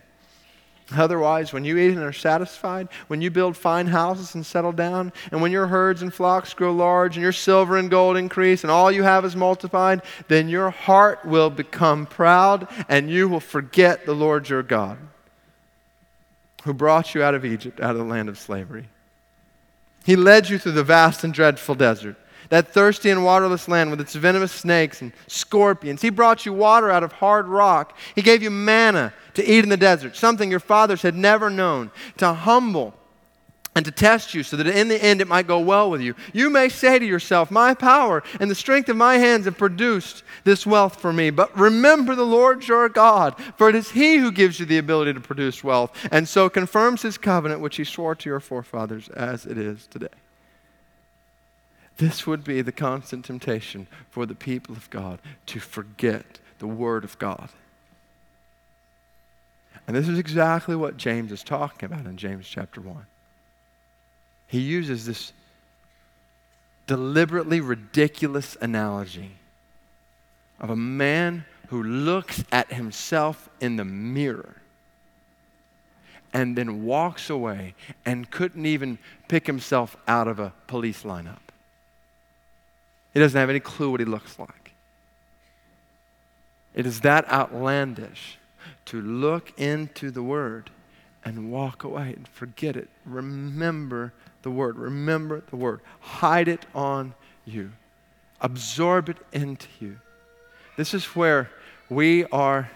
Otherwise, 0.97 1.53
when 1.53 1.65
you 1.65 1.79
eat 1.79 1.93
and 1.93 2.03
are 2.03 2.13
satisfied, 2.13 2.89
when 3.07 3.21
you 3.21 3.31
build 3.31 3.57
fine 3.57 3.87
houses 3.87 4.35
and 4.35 4.45
settle 4.45 4.73
down, 4.73 5.13
and 5.31 5.41
when 5.41 5.53
your 5.53 5.67
herds 5.67 6.03
and 6.03 6.13
flocks 6.13 6.53
grow 6.53 6.73
large, 6.73 7.17
and 7.17 7.23
your 7.23 7.33
silver 7.33 7.77
and 7.77 7.91
gold 7.91 8.17
increase, 8.17 8.65
and 8.65 8.71
all 8.71 8.91
you 8.91 9.03
have 9.03 9.25
is 9.25 9.37
multiplied, 9.37 10.03
then 10.29 10.49
your 10.49 10.71
heart 10.71 11.25
will 11.25 11.51
become 11.51 12.07
proud, 12.07 12.69
and 12.89 13.11
you 13.11 13.29
will 13.29 13.41
forget 13.41 14.05
the 14.05 14.15
Lord 14.15 14.49
your 14.49 14.63
God, 14.63 14.99
who 16.65 16.75
brought 16.75 17.15
you 17.15 17.23
out 17.23 17.35
of 17.35 17.45
Egypt, 17.45 17.81
out 17.81 17.93
of 17.93 17.99
the 17.99 18.05
land 18.05 18.29
of 18.29 18.39
slavery. 18.39 18.89
He 20.05 20.17
led 20.17 20.49
you 20.49 20.59
through 20.59 20.73
the 20.73 20.85
vast 20.85 21.25
and 21.25 21.33
dreadful 21.33 21.75
desert 21.75 22.17
that 22.51 22.69
thirsty 22.69 23.11
and 23.11 23.25
waterless 23.25 23.67
land 23.67 23.91
with 23.91 24.01
its 24.01 24.15
venomous 24.15 24.53
snakes 24.53 25.01
and 25.01 25.13
scorpions. 25.27 26.03
He 26.03 26.11
brought 26.11 26.45
you 26.45 26.53
water 26.53 26.91
out 26.91 27.03
of 27.03 27.13
hard 27.13 27.49
rock. 27.49 27.97
He 28.15 28.23
gave 28.23 28.43
you 28.43 28.51
manna 28.51 29.15
to 29.35 29.45
eat 29.45 29.65
in 29.65 29.71
the 29.71 29.77
desert, 29.77 30.17
something 30.17 30.51
your 30.51 30.61
fathers 30.61 31.03
had 31.03 31.15
never 31.15 31.49
known, 31.49 31.91
to 32.19 32.35
humble 32.35 32.95
and 33.77 33.85
to 33.85 33.93
test 33.93 34.35
you 34.35 34.43
so 34.43 34.57
that 34.57 34.67
in 34.67 34.89
the 34.89 35.03
end 35.03 35.21
it 35.21 35.29
might 35.29 35.47
go 35.47 35.61
well 35.61 35.91
with 35.91 36.01
you. 36.01 36.17
You 36.33 36.51
may 36.51 36.69
say 36.69 36.99
to 36.99 37.07
yourself, 37.07 37.53
My 37.53 37.73
power 37.73 38.23
and 38.41 38.51
the 38.51 38.57
strength 38.57 38.89
of 38.89 38.97
my 38.97 39.17
hands 39.19 39.45
have 39.45 39.57
produced 39.57 40.25
this 40.43 40.67
wealth 40.67 41.01
for 41.01 41.13
me. 41.13 41.31
But 41.31 41.57
remember 41.57 42.17
the 42.17 42.27
Lord 42.27 42.67
your 42.67 42.89
God, 42.89 43.37
for 43.57 43.69
it 43.69 43.77
is 43.77 43.93
He 43.93 44.17
who 44.17 44.33
gives 44.33 44.59
you 44.59 44.67
the 44.67 44.79
ability 44.79 45.15
to 45.15 45.21
produce 45.21 45.63
wealth, 45.63 45.97
and 46.11 46.29
so 46.29 46.51
confirms 46.51 47.03
His 47.03 47.17
covenant 47.17 47.61
which 47.61 47.77
He 47.77 47.85
swore 47.85 48.17
to 48.17 48.29
your 48.29 48.41
forefathers 48.41 49.09
as 49.11 49.47
it 49.47 49.57
is 49.57 49.87
today. 49.87 50.09
This 51.97 52.27
would 52.27 52.45
be 52.45 52.63
the 52.63 52.73
constant 52.73 53.25
temptation 53.27 53.87
for 54.11 54.25
the 54.27 54.35
people 54.35 54.75
of 54.75 54.89
God 54.91 55.21
to 55.47 55.61
forget 55.61 56.39
the 56.59 56.67
Word 56.67 57.05
of 57.05 57.19
God. 57.19 57.51
And 59.87 59.97
this 59.97 60.09
is 60.09 60.19
exactly 60.19 60.77
what 60.77 60.97
James 60.97 61.33
is 61.33 61.43
talking 61.43 61.87
about 61.87 62.07
in 62.07 62.17
James 62.17 62.49
chapter 62.49 62.81
1 62.81 63.07
he 64.51 64.59
uses 64.59 65.07
this 65.07 65.33
deliberately 66.89 67.61
ridiculous 67.61 68.57
analogy 68.61 69.31
of 70.59 70.71
a 70.71 70.77
man 70.77 71.45
who 71.69 71.81
looks 71.81 72.43
at 72.51 72.73
himself 72.73 73.49
in 73.61 73.77
the 73.77 73.85
mirror 73.85 74.57
and 76.33 76.59
then 76.59 76.83
walks 76.85 77.31
away 77.31 77.75
and 78.05 78.29
couldn't 78.33 78.67
even 78.67 78.99
pick 79.29 79.47
himself 79.47 79.97
out 80.09 80.27
of 80.27 80.41
a 80.41 80.53
police 80.67 81.05
lineup. 81.05 81.50
He 83.13 83.21
doesn't 83.21 83.39
have 83.39 83.51
any 83.51 83.61
clue 83.61 83.91
what 83.91 84.01
he 84.01 84.07
looks 84.07 84.39
like. 84.39 84.73
It 86.75 86.87
is 86.87 87.01
that 87.01 87.31
outlandish 87.31 88.39
to 88.87 89.01
look 89.01 89.53
into 89.59 90.11
the 90.11 90.23
Word 90.23 90.71
and 91.25 91.51
walk 91.51 91.85
away 91.85 92.15
and 92.17 92.27
forget 92.29 92.77
it. 92.77 92.89
Remember 93.05 94.13
the 94.43 94.51
word. 94.51 94.79
Remember 94.79 95.43
the 95.51 95.57
word. 95.57 95.81
Hide 96.01 96.49
it 96.49 96.65
on 96.75 97.15
you. 97.45 97.73
Absorb 98.41 99.09
it 99.09 99.19
into 99.33 99.67
you. 99.81 99.99
This 100.77 100.95
is 100.95 101.05
where 101.07 101.51
we 101.89 102.25
are. 102.27 102.71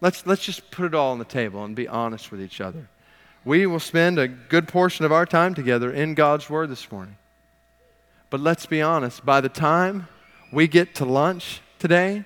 Let's, 0.00 0.26
let's 0.26 0.44
just 0.44 0.70
put 0.70 0.86
it 0.86 0.94
all 0.94 1.12
on 1.12 1.18
the 1.18 1.24
table 1.24 1.64
and 1.64 1.76
be 1.76 1.86
honest 1.86 2.30
with 2.30 2.42
each 2.42 2.60
other. 2.60 2.88
We 3.44 3.66
will 3.66 3.80
spend 3.80 4.18
a 4.18 4.26
good 4.26 4.66
portion 4.66 5.04
of 5.04 5.12
our 5.12 5.24
time 5.24 5.54
together 5.54 5.92
in 5.92 6.14
God's 6.14 6.50
Word 6.50 6.68
this 6.68 6.90
morning. 6.90 7.16
But 8.30 8.40
let's 8.40 8.66
be 8.66 8.82
honest, 8.82 9.24
by 9.24 9.40
the 9.40 9.48
time 9.48 10.08
we 10.52 10.66
get 10.68 10.94
to 10.96 11.04
lunch 11.04 11.60
today, 11.78 12.24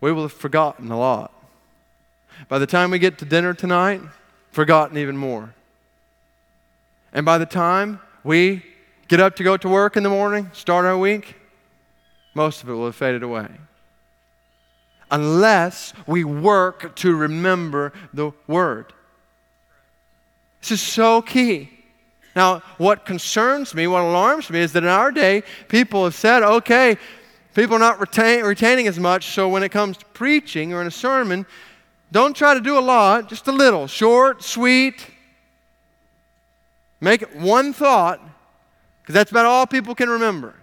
we 0.00 0.12
will 0.12 0.22
have 0.22 0.32
forgotten 0.32 0.90
a 0.90 0.98
lot. 0.98 1.32
By 2.48 2.58
the 2.58 2.66
time 2.66 2.90
we 2.90 2.98
get 2.98 3.18
to 3.18 3.24
dinner 3.24 3.54
tonight, 3.54 4.00
forgotten 4.50 4.98
even 4.98 5.16
more. 5.16 5.54
And 7.12 7.24
by 7.24 7.38
the 7.38 7.46
time 7.46 8.00
we 8.24 8.62
get 9.08 9.20
up 9.20 9.36
to 9.36 9.42
go 9.42 9.56
to 9.56 9.68
work 9.68 9.96
in 9.96 10.02
the 10.02 10.10
morning, 10.10 10.50
start 10.52 10.84
our 10.84 10.98
week, 10.98 11.36
most 12.34 12.62
of 12.62 12.68
it 12.68 12.72
will 12.72 12.86
have 12.86 12.96
faded 12.96 13.22
away. 13.22 13.48
Unless 15.10 15.94
we 16.06 16.24
work 16.24 16.94
to 16.96 17.14
remember 17.16 17.92
the 18.12 18.32
Word. 18.46 18.92
This 20.60 20.72
is 20.72 20.80
so 20.82 21.22
key. 21.22 21.75
Now, 22.36 22.60
what 22.78 23.04
concerns 23.04 23.74
me, 23.74 23.88
what 23.88 24.02
alarms 24.02 24.50
me, 24.50 24.60
is 24.60 24.72
that 24.74 24.84
in 24.84 24.88
our 24.88 25.10
day, 25.10 25.42
people 25.68 26.04
have 26.04 26.14
said, 26.14 26.42
okay, 26.44 26.98
people 27.54 27.74
are 27.74 27.80
not 27.80 27.98
retain, 27.98 28.44
retaining 28.44 28.86
as 28.86 29.00
much, 29.00 29.32
so 29.32 29.48
when 29.48 29.64
it 29.64 29.70
comes 29.70 29.96
to 29.96 30.04
preaching 30.06 30.72
or 30.72 30.82
in 30.82 30.86
a 30.86 30.92
sermon, 30.92 31.46
don't 32.12 32.36
try 32.36 32.54
to 32.54 32.60
do 32.60 32.78
a 32.78 32.80
lot, 32.80 33.28
just 33.28 33.48
a 33.48 33.52
little. 33.52 33.88
Short, 33.88 34.44
sweet, 34.44 35.10
Make 37.00 37.22
it 37.22 37.36
one 37.36 37.72
thought, 37.72 38.20
because 39.02 39.14
that's 39.14 39.30
about 39.30 39.46
all 39.46 39.66
people 39.66 39.94
can 39.94 40.08
remember. 40.08 40.54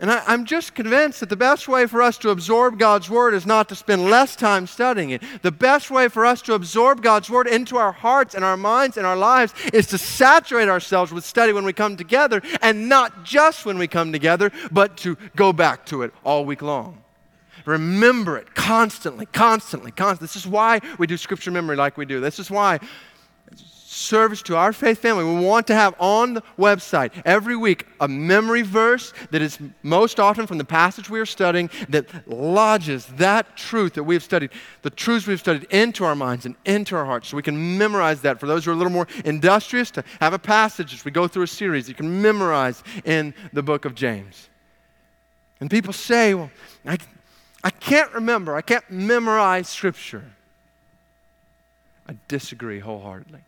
And 0.00 0.10
I, 0.10 0.32
am 0.32 0.46
just 0.46 0.74
convinced 0.74 1.20
that 1.20 1.28
the 1.28 1.36
best 1.36 1.68
way 1.68 1.86
for 1.86 2.00
us 2.00 2.16
to 2.18 2.30
absorb 2.30 2.78
God's 2.78 3.10
Word 3.10 3.34
is 3.34 3.44
not 3.44 3.68
to 3.68 3.74
spend 3.74 4.04
less 4.04 4.34
time 4.34 4.66
studying 4.66 5.10
it. 5.10 5.22
The 5.42 5.52
best 5.52 5.90
way 5.90 6.08
for 6.08 6.24
us 6.24 6.40
to 6.42 6.54
absorb 6.54 7.02
God's 7.02 7.28
Word 7.28 7.46
into 7.46 7.76
our 7.76 7.92
hearts 7.92 8.34
and 8.34 8.44
our 8.44 8.56
minds 8.56 8.96
and 8.96 9.06
our 9.06 9.16
lives 9.16 9.54
is 9.72 9.86
to 9.88 9.98
saturate 9.98 10.68
ourselves 10.68 11.12
with 11.12 11.24
study 11.24 11.52
when 11.52 11.64
we 11.64 11.74
come 11.74 11.96
together, 11.96 12.42
and 12.62 12.88
not 12.88 13.24
just 13.24 13.66
when 13.66 13.78
we 13.78 13.86
come 13.86 14.12
together, 14.12 14.50
but 14.70 14.96
to 14.98 15.16
go 15.36 15.52
back 15.52 15.84
to 15.86 16.02
it 16.02 16.12
all 16.24 16.44
week 16.44 16.62
long. 16.62 17.02
Remember 17.64 18.36
it 18.38 18.54
constantly, 18.54 19.26
constantly, 19.26 19.92
constantly. 19.92 20.24
This 20.24 20.36
is 20.36 20.46
why 20.46 20.80
we 20.98 21.06
do 21.06 21.16
scripture 21.16 21.50
memory 21.50 21.76
like 21.76 21.96
we 21.96 22.06
do. 22.06 22.18
This 22.18 22.38
is 22.38 22.50
why 22.50 22.80
service 24.02 24.42
to 24.42 24.56
our 24.56 24.72
faith 24.72 24.98
family, 24.98 25.24
we 25.24 25.44
want 25.44 25.66
to 25.68 25.74
have 25.74 25.94
on 25.98 26.34
the 26.34 26.42
website 26.58 27.12
every 27.24 27.56
week 27.56 27.86
a 28.00 28.08
memory 28.08 28.62
verse 28.62 29.12
that 29.30 29.40
is 29.40 29.58
most 29.82 30.18
often 30.18 30.46
from 30.46 30.58
the 30.58 30.64
passage 30.64 31.08
we 31.08 31.20
are 31.20 31.26
studying 31.26 31.70
that 31.88 32.06
lodges 32.28 33.06
that 33.16 33.56
truth 33.56 33.94
that 33.94 34.04
we've 34.04 34.22
studied, 34.22 34.50
the 34.82 34.90
truths 34.90 35.26
we've 35.26 35.40
studied 35.40 35.64
into 35.70 36.04
our 36.04 36.16
minds 36.16 36.46
and 36.46 36.56
into 36.64 36.96
our 36.96 37.04
hearts 37.04 37.28
so 37.28 37.36
we 37.36 37.42
can 37.42 37.78
memorize 37.78 38.20
that. 38.22 38.40
For 38.40 38.46
those 38.46 38.64
who 38.64 38.72
are 38.72 38.74
a 38.74 38.76
little 38.76 38.92
more 38.92 39.06
industrious, 39.24 39.90
to 39.92 40.04
have 40.20 40.32
a 40.32 40.38
passage 40.38 40.92
as 40.92 41.04
we 41.04 41.10
go 41.10 41.28
through 41.28 41.44
a 41.44 41.48
series 41.48 41.88
you 41.88 41.94
can 41.94 42.22
memorize 42.22 42.82
in 43.04 43.34
the 43.52 43.62
book 43.62 43.84
of 43.84 43.94
James. 43.94 44.48
And 45.60 45.70
people 45.70 45.92
say, 45.92 46.34
well, 46.34 46.50
I, 46.84 46.98
I 47.62 47.70
can't 47.70 48.12
remember, 48.12 48.56
I 48.56 48.62
can't 48.62 48.88
memorize 48.90 49.68
Scripture. 49.68 50.24
I 52.08 52.16
disagree 52.26 52.80
wholeheartedly. 52.80 53.40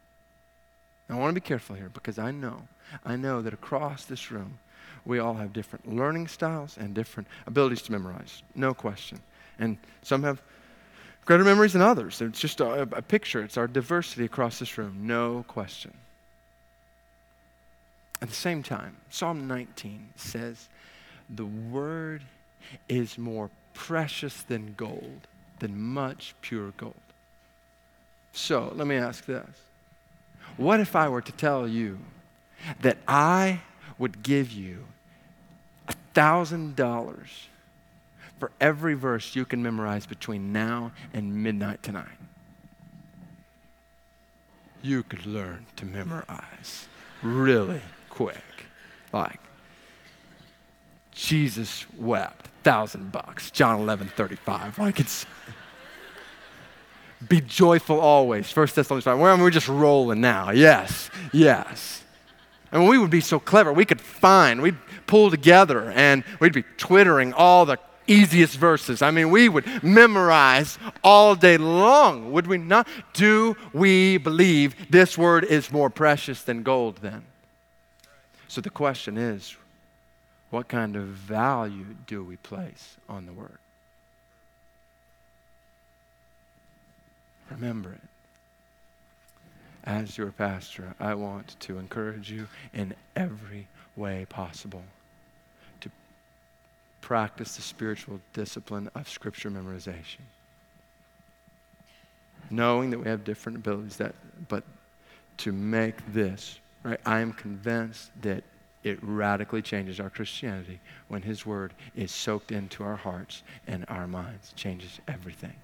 I 1.08 1.14
want 1.14 1.34
to 1.34 1.40
be 1.40 1.46
careful 1.46 1.76
here 1.76 1.90
because 1.92 2.18
I 2.18 2.30
know, 2.30 2.62
I 3.04 3.16
know 3.16 3.42
that 3.42 3.52
across 3.52 4.04
this 4.04 4.30
room, 4.30 4.58
we 5.04 5.18
all 5.18 5.34
have 5.34 5.52
different 5.52 5.92
learning 5.92 6.28
styles 6.28 6.76
and 6.78 6.94
different 6.94 7.28
abilities 7.46 7.82
to 7.82 7.92
memorize. 7.92 8.42
No 8.54 8.72
question. 8.72 9.20
And 9.58 9.76
some 10.02 10.22
have 10.22 10.42
greater 11.26 11.44
memories 11.44 11.74
than 11.74 11.82
others. 11.82 12.20
It's 12.20 12.40
just 12.40 12.60
a, 12.60 12.82
a 12.82 13.02
picture, 13.02 13.42
it's 13.42 13.56
our 13.56 13.66
diversity 13.66 14.24
across 14.24 14.58
this 14.58 14.78
room. 14.78 15.00
No 15.02 15.44
question. 15.46 15.92
At 18.22 18.28
the 18.28 18.34
same 18.34 18.62
time, 18.62 18.96
Psalm 19.10 19.46
19 19.46 20.08
says, 20.16 20.68
The 21.28 21.44
word 21.44 22.22
is 22.88 23.18
more 23.18 23.50
precious 23.74 24.42
than 24.42 24.74
gold, 24.76 25.26
than 25.58 25.78
much 25.78 26.34
pure 26.40 26.72
gold. 26.78 26.94
So 28.32 28.72
let 28.74 28.86
me 28.86 28.96
ask 28.96 29.26
this 29.26 29.46
what 30.57 30.80
if 30.80 30.94
I 30.94 31.09
were 31.09 31.22
to 31.22 31.33
tell 31.33 31.66
you 31.66 31.98
that 32.80 32.98
I 33.07 33.61
would 33.98 34.22
give 34.22 34.50
you 34.50 34.85
$1,000 35.88 37.16
for 38.38 38.50
every 38.61 38.94
verse 38.94 39.37
you 39.37 39.44
can 39.44 39.62
memorize 39.62 40.07
between 40.07 40.52
now 40.52 40.92
and 41.12 41.42
midnight 41.42 41.83
tonight? 41.83 42.09
You 44.83 45.02
could 45.02 45.26
learn 45.26 45.66
to 45.76 45.87
memorize 45.87 46.88
really 47.22 47.80
quick. 48.11 48.42
Like, 49.12 49.40
Jesus 51.12 51.87
wept, 51.96 52.48
thousand 52.64 53.12
bucks, 53.12 53.50
John 53.50 53.80
11, 53.80 54.09
35. 54.09 54.78
Like, 54.78 55.00
it's. 55.00 55.26
Be 57.28 57.40
joyful 57.40 58.00
always. 58.00 58.50
First 58.50 58.74
Thessalonians 58.74 59.04
5. 59.04 59.18
We're, 59.18 59.38
we're 59.38 59.50
just 59.50 59.68
rolling 59.68 60.20
now. 60.20 60.50
Yes, 60.50 61.10
yes. 61.32 62.02
And 62.72 62.88
we 62.88 62.98
would 62.98 63.10
be 63.10 63.20
so 63.20 63.38
clever. 63.38 63.72
We 63.72 63.84
could 63.84 64.00
find, 64.00 64.60
we'd 64.60 64.76
pull 65.06 65.30
together 65.30 65.90
and 65.92 66.24
we'd 66.40 66.52
be 66.52 66.64
twittering 66.76 67.32
all 67.32 67.66
the 67.66 67.78
easiest 68.06 68.56
verses. 68.56 69.02
I 69.02 69.10
mean, 69.10 69.30
we 69.30 69.48
would 69.48 69.64
memorize 69.82 70.78
all 71.02 71.34
day 71.34 71.56
long, 71.56 72.32
would 72.32 72.46
we 72.46 72.58
not? 72.58 72.87
Do 73.12 73.56
we 73.72 74.18
believe 74.18 74.74
this 74.90 75.16
word 75.16 75.44
is 75.44 75.70
more 75.72 75.90
precious 75.90 76.42
than 76.42 76.62
gold 76.62 76.98
then? 76.98 77.24
So 78.48 78.60
the 78.60 78.70
question 78.70 79.16
is 79.16 79.56
what 80.50 80.68
kind 80.68 80.96
of 80.96 81.04
value 81.04 81.96
do 82.06 82.22
we 82.22 82.37
place 82.37 82.96
on 83.08 83.26
the 83.26 83.32
word? 83.32 83.58
Remember 87.50 87.92
it. 87.92 88.00
As 89.85 90.16
your 90.16 90.33
pastor, 90.33 90.94
I 90.98 91.14
want 91.14 91.57
to 91.61 91.78
encourage 91.78 92.30
you 92.30 92.48
in 92.72 92.94
every 93.16 93.68
way 93.96 94.26
possible 94.28 94.83
to 95.80 95.90
practice 97.00 97.57
the 97.57 97.62
spiritual 97.62 98.20
discipline 98.33 98.90
of 98.94 99.09
scripture 99.09 99.50
memorization. 99.50 100.22
Knowing 102.50 102.90
that 102.90 102.98
we 102.98 103.09
have 103.09 103.24
different 103.24 103.59
abilities 103.59 103.96
that 103.98 104.14
but 104.48 104.64
to 105.38 105.52
make 105.52 105.96
this, 106.12 106.59
right? 106.83 107.00
I 107.04 107.20
am 107.20 107.33
convinced 107.33 108.11
that 108.22 108.44
it 108.85 108.98
radically 109.02 109.62
changes 109.62 109.98
our 109.98 110.11
Christianity 110.11 110.78
when 111.09 111.22
His 111.22 111.44
Word 111.44 111.72
is 111.96 112.12
soaked 112.12 112.52
into 112.52 112.85
our 112.85 112.96
hearts 112.96 113.42
and 113.66 113.85
our 113.88 114.07
minds. 114.07 114.52
Changes 114.57 115.00
everything. 115.09 115.54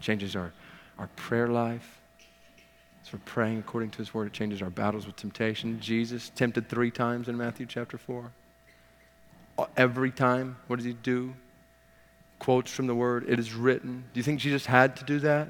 Changes 0.00 0.36
our 0.36 0.52
our 0.98 1.08
prayer 1.16 1.48
life. 1.48 2.00
So 3.04 3.10
we're 3.14 3.24
praying 3.24 3.58
according 3.58 3.90
to 3.90 3.98
his 3.98 4.12
word. 4.12 4.26
It 4.26 4.32
changes 4.32 4.60
our 4.60 4.70
battles 4.70 5.06
with 5.06 5.16
temptation. 5.16 5.80
Jesus 5.80 6.30
tempted 6.34 6.68
three 6.68 6.90
times 6.90 7.28
in 7.28 7.36
Matthew 7.36 7.66
chapter 7.66 7.96
4. 7.96 8.30
Uh, 9.56 9.66
every 9.76 10.10
time, 10.10 10.56
what 10.66 10.76
does 10.76 10.84
he 10.84 10.92
do? 10.92 11.34
Quotes 12.38 12.70
from 12.70 12.86
the 12.86 12.94
word. 12.94 13.24
It 13.28 13.38
is 13.38 13.54
written. 13.54 14.04
Do 14.12 14.20
you 14.20 14.24
think 14.24 14.40
Jesus 14.40 14.66
had 14.66 14.96
to 14.96 15.04
do 15.04 15.20
that? 15.20 15.46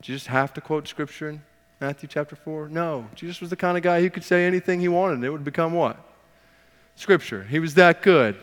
Did 0.00 0.06
Jesus 0.06 0.26
have 0.26 0.52
to 0.54 0.60
quote 0.60 0.88
scripture 0.88 1.28
in 1.30 1.42
Matthew 1.80 2.08
chapter 2.08 2.34
4? 2.34 2.68
No. 2.68 3.06
Jesus 3.14 3.40
was 3.40 3.50
the 3.50 3.56
kind 3.56 3.76
of 3.76 3.82
guy 3.82 4.00
who 4.00 4.10
could 4.10 4.24
say 4.24 4.46
anything 4.46 4.80
he 4.80 4.88
wanted 4.88 5.14
and 5.14 5.24
it 5.24 5.30
would 5.30 5.44
become 5.44 5.72
what? 5.72 5.96
Scripture. 6.96 7.44
He 7.44 7.60
was 7.60 7.74
that 7.74 8.02
good. 8.02 8.36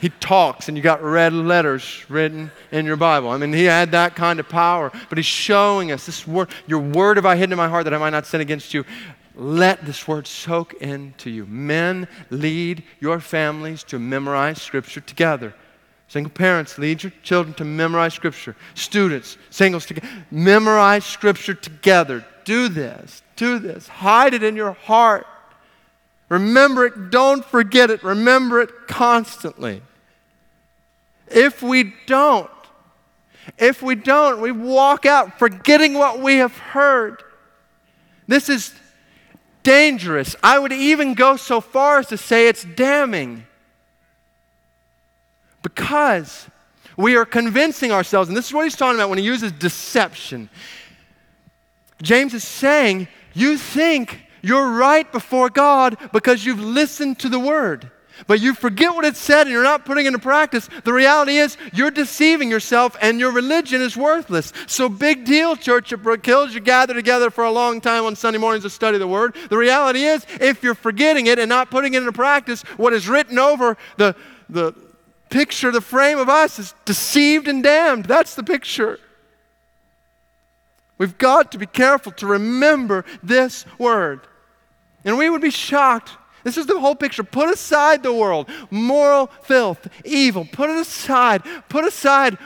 He, 0.00 0.08
talks, 0.20 0.68
and 0.68 0.76
you 0.76 0.82
got 0.82 1.02
red 1.02 1.32
letters 1.32 2.04
written 2.08 2.50
in 2.70 2.86
your 2.86 2.96
Bible. 2.96 3.30
I 3.30 3.38
mean, 3.38 3.52
he 3.52 3.64
had 3.64 3.90
that 3.90 4.14
kind 4.14 4.38
of 4.38 4.48
power. 4.48 4.92
But 5.08 5.18
he's 5.18 5.26
showing 5.26 5.90
us 5.90 6.06
this 6.06 6.26
word, 6.26 6.50
your 6.66 6.78
word 6.78 7.16
have 7.16 7.26
I 7.26 7.34
hidden 7.34 7.52
in 7.52 7.56
my 7.56 7.68
heart 7.68 7.84
that 7.84 7.94
I 7.94 7.98
might 7.98 8.10
not 8.10 8.26
sin 8.26 8.40
against 8.40 8.72
you. 8.72 8.84
Let 9.34 9.84
this 9.84 10.06
word 10.06 10.26
soak 10.26 10.74
into 10.74 11.30
you. 11.30 11.46
Men, 11.46 12.06
lead 12.30 12.84
your 13.00 13.20
families 13.20 13.82
to 13.84 13.98
memorize 13.98 14.62
Scripture 14.62 15.00
together. 15.00 15.54
Single 16.08 16.32
parents, 16.32 16.78
lead 16.78 17.02
your 17.02 17.12
children 17.22 17.54
to 17.54 17.64
memorize 17.64 18.14
Scripture. 18.14 18.56
Students, 18.74 19.36
singles, 19.50 19.86
together, 19.86 20.08
memorize 20.30 21.04
Scripture 21.04 21.54
together. 21.54 22.24
Do 22.44 22.68
this. 22.68 23.22
Do 23.36 23.58
this. 23.58 23.88
Hide 23.88 24.34
it 24.34 24.42
in 24.42 24.56
your 24.56 24.72
heart. 24.72 25.26
Remember 26.28 26.84
it, 26.84 27.10
don't 27.10 27.44
forget 27.44 27.90
it, 27.90 28.02
remember 28.02 28.60
it 28.60 28.70
constantly. 28.86 29.82
If 31.28 31.62
we 31.62 31.94
don't, 32.06 32.50
if 33.58 33.82
we 33.82 33.94
don't, 33.94 34.40
we 34.40 34.52
walk 34.52 35.06
out 35.06 35.38
forgetting 35.38 35.94
what 35.94 36.20
we 36.20 36.36
have 36.36 36.56
heard. 36.56 37.22
This 38.26 38.48
is 38.48 38.74
dangerous. 39.62 40.36
I 40.42 40.58
would 40.58 40.72
even 40.72 41.14
go 41.14 41.36
so 41.36 41.60
far 41.60 41.98
as 41.98 42.08
to 42.08 42.18
say 42.18 42.48
it's 42.48 42.64
damning. 42.64 43.46
Because 45.62 46.48
we 46.96 47.16
are 47.16 47.24
convincing 47.24 47.90
ourselves, 47.90 48.28
and 48.28 48.36
this 48.36 48.46
is 48.46 48.54
what 48.54 48.64
he's 48.64 48.76
talking 48.76 48.98
about 48.98 49.08
when 49.08 49.18
he 49.18 49.24
uses 49.24 49.52
deception. 49.52 50.50
James 52.02 52.34
is 52.34 52.44
saying, 52.44 53.08
You 53.34 53.56
think 53.56 54.27
you're 54.42 54.72
right 54.72 55.10
before 55.10 55.50
God 55.50 55.96
because 56.12 56.44
you've 56.44 56.60
listened 56.60 57.18
to 57.20 57.28
the 57.28 57.38
word. 57.38 57.90
But 58.26 58.40
you 58.40 58.54
forget 58.54 58.94
what 58.94 59.04
it 59.04 59.16
said 59.16 59.42
and 59.42 59.50
you're 59.50 59.62
not 59.62 59.84
putting 59.84 60.04
it 60.04 60.08
into 60.08 60.18
practice. 60.18 60.68
The 60.84 60.92
reality 60.92 61.36
is 61.36 61.56
you're 61.72 61.90
deceiving 61.90 62.50
yourself 62.50 62.96
and 63.00 63.20
your 63.20 63.30
religion 63.30 63.80
is 63.80 63.96
worthless. 63.96 64.52
So, 64.66 64.88
big 64.88 65.24
deal, 65.24 65.54
Church 65.54 65.92
of 65.92 66.02
Brook 66.02 66.26
Hills. 66.26 66.54
You 66.54 66.60
gather 66.60 66.94
together 66.94 67.30
for 67.30 67.44
a 67.44 67.50
long 67.50 67.80
time 67.80 68.04
on 68.04 68.16
Sunday 68.16 68.38
mornings 68.38 68.64
to 68.64 68.70
study 68.70 68.98
the 68.98 69.06
Word. 69.06 69.36
The 69.50 69.56
reality 69.56 70.02
is, 70.02 70.26
if 70.40 70.62
you're 70.62 70.74
forgetting 70.74 71.26
it 71.26 71.38
and 71.38 71.48
not 71.48 71.70
putting 71.70 71.94
it 71.94 71.98
into 71.98 72.12
practice, 72.12 72.62
what 72.76 72.92
is 72.92 73.08
written 73.08 73.38
over 73.38 73.76
the, 73.96 74.16
the 74.48 74.74
picture, 75.30 75.70
the 75.70 75.80
frame 75.80 76.18
of 76.18 76.28
us 76.28 76.58
is 76.58 76.74
deceived 76.84 77.46
and 77.46 77.62
damned. 77.62 78.06
That's 78.06 78.34
the 78.34 78.42
picture. 78.42 78.98
We've 80.96 81.16
got 81.16 81.52
to 81.52 81.58
be 81.58 81.66
careful 81.66 82.10
to 82.12 82.26
remember 82.26 83.04
this 83.22 83.64
word. 83.78 84.20
And 85.04 85.16
we 85.16 85.30
would 85.30 85.42
be 85.42 85.50
shocked. 85.50 86.12
This 86.44 86.56
is 86.56 86.66
the 86.66 86.78
whole 86.78 86.94
picture. 86.94 87.24
Put 87.24 87.52
aside 87.52 88.02
the 88.02 88.12
world, 88.12 88.48
moral 88.70 89.28
filth, 89.42 89.88
evil. 90.04 90.46
Put 90.50 90.70
it 90.70 90.78
aside. 90.78 91.42
Put 91.68 91.84
aside 91.84 92.38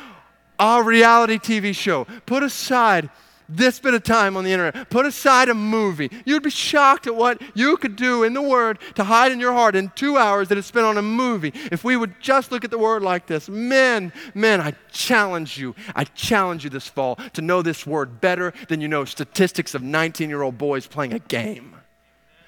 our 0.58 0.82
reality 0.82 1.38
TV 1.38 1.74
show. 1.74 2.06
Put 2.26 2.42
aside 2.42 3.10
this 3.48 3.78
bit 3.80 3.94
of 3.94 4.02
time 4.02 4.36
on 4.36 4.44
the 4.44 4.52
internet. 4.52 4.88
Put 4.88 5.06
aside 5.06 5.48
a 5.48 5.54
movie. 5.54 6.10
You'd 6.24 6.42
be 6.42 6.50
shocked 6.50 7.06
at 7.06 7.14
what 7.14 7.40
you 7.54 7.76
could 7.76 7.96
do 7.96 8.24
in 8.24 8.34
the 8.34 8.42
Word 8.42 8.78
to 8.94 9.04
hide 9.04 9.32
in 9.32 9.40
your 9.40 9.52
heart 9.52 9.76
in 9.76 9.90
two 9.94 10.16
hours 10.16 10.48
that 10.48 10.58
is 10.58 10.66
spent 10.66 10.86
on 10.86 10.96
a 10.96 11.02
movie 11.02 11.52
if 11.70 11.84
we 11.84 11.96
would 11.96 12.18
just 12.20 12.50
look 12.50 12.64
at 12.64 12.70
the 12.70 12.78
Word 12.78 13.02
like 13.02 13.26
this. 13.26 13.48
Men, 13.48 14.12
men, 14.34 14.60
I 14.60 14.74
challenge 14.90 15.58
you. 15.58 15.74
I 15.94 16.04
challenge 16.04 16.64
you 16.64 16.70
this 16.70 16.88
fall 16.88 17.16
to 17.34 17.42
know 17.42 17.62
this 17.62 17.86
Word 17.86 18.20
better 18.20 18.52
than 18.68 18.80
you 18.80 18.88
know 18.88 19.04
statistics 19.04 19.74
of 19.74 19.82
19 19.82 20.28
year 20.28 20.42
old 20.42 20.58
boys 20.58 20.86
playing 20.86 21.12
a 21.12 21.18
game. 21.18 21.76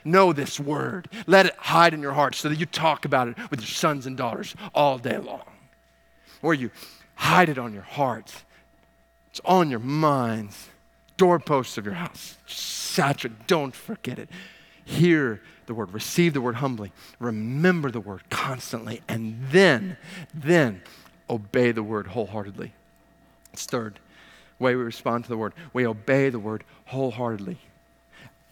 Know 0.05 0.33
this 0.33 0.61
Word. 0.61 1.09
Let 1.27 1.47
it 1.47 1.55
hide 1.57 1.95
in 1.95 2.03
your 2.03 2.13
heart 2.13 2.35
so 2.35 2.49
that 2.49 2.59
you 2.59 2.67
talk 2.67 3.05
about 3.05 3.29
it 3.29 3.37
with 3.51 3.61
your 3.61 3.69
sons 3.69 4.07
and 4.07 4.17
daughters 4.17 4.55
all 4.75 4.99
day 4.99 5.19
long. 5.19 5.45
Or 6.43 6.53
you 6.55 6.71
hide 7.15 7.49
it 7.49 7.59
on 7.59 7.73
your 7.73 7.83
hearts, 7.83 8.45
it's 9.31 9.41
on 9.45 9.71
your 9.71 9.81
minds 9.81 10.69
doorposts 11.17 11.79
of 11.79 11.85
your 11.85 11.95
house. 11.95 12.37
Saturate, 12.47 13.47
don't 13.47 13.75
forget 13.75 14.19
it. 14.19 14.29
Hear 14.85 15.41
the 15.67 15.75
word, 15.75 15.93
receive 15.95 16.35
the 16.35 16.41
word 16.41 16.57
humbly, 16.57 16.93
remember 17.19 17.91
the 17.91 18.01
word 18.01 18.23
constantly, 18.31 19.01
and 19.09 19.39
then, 19.51 19.97
then 20.35 20.83
obey 21.31 21.73
the 21.73 21.83
word 21.83 22.09
wholeheartedly. 22.09 22.73
It's 23.53 23.65
third 23.65 23.99
way 24.59 24.75
we 24.75 24.83
respond 24.83 25.25
to 25.25 25.31
the 25.31 25.37
word. 25.37 25.55
We 25.73 25.87
obey 25.87 26.29
the 26.29 26.39
word 26.39 26.65
wholeheartedly. 26.87 27.59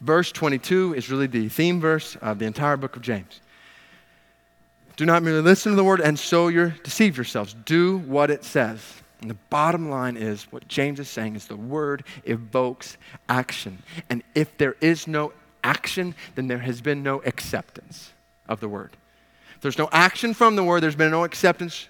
Verse 0.02 0.32
22 0.32 0.94
is 0.94 1.10
really 1.10 1.28
the 1.28 1.48
theme 1.48 1.80
verse 1.80 2.16
of 2.16 2.40
the 2.40 2.44
entire 2.44 2.76
book 2.76 2.96
of 2.96 3.02
James. 3.02 3.40
Do 4.96 5.06
not 5.06 5.22
merely 5.22 5.40
listen 5.40 5.72
to 5.72 5.76
the 5.76 5.84
word 5.84 6.00
and 6.00 6.18
so 6.18 6.48
you 6.48 6.72
deceive 6.82 7.16
yourselves. 7.16 7.54
Do 7.64 7.98
what 7.98 8.28
it 8.28 8.44
says. 8.44 8.80
And 9.20 9.30
the 9.30 9.36
bottom 9.48 9.88
line 9.88 10.16
is 10.16 10.42
what 10.50 10.66
James 10.66 10.98
is 10.98 11.08
saying 11.08 11.36
is 11.36 11.46
the 11.46 11.56
word 11.56 12.02
evokes 12.24 12.98
action. 13.28 13.80
And 14.10 14.24
if 14.34 14.58
there 14.58 14.74
is 14.80 15.06
no 15.06 15.32
action, 15.62 16.16
then 16.34 16.48
there 16.48 16.58
has 16.58 16.80
been 16.80 17.04
no 17.04 17.22
acceptance 17.22 18.12
of 18.48 18.58
the 18.58 18.68
word. 18.68 18.90
If 19.54 19.60
there's 19.60 19.78
no 19.78 19.88
action 19.92 20.34
from 20.34 20.56
the 20.56 20.64
word, 20.64 20.82
there's 20.82 20.96
been 20.96 21.12
no 21.12 21.22
acceptance 21.22 21.88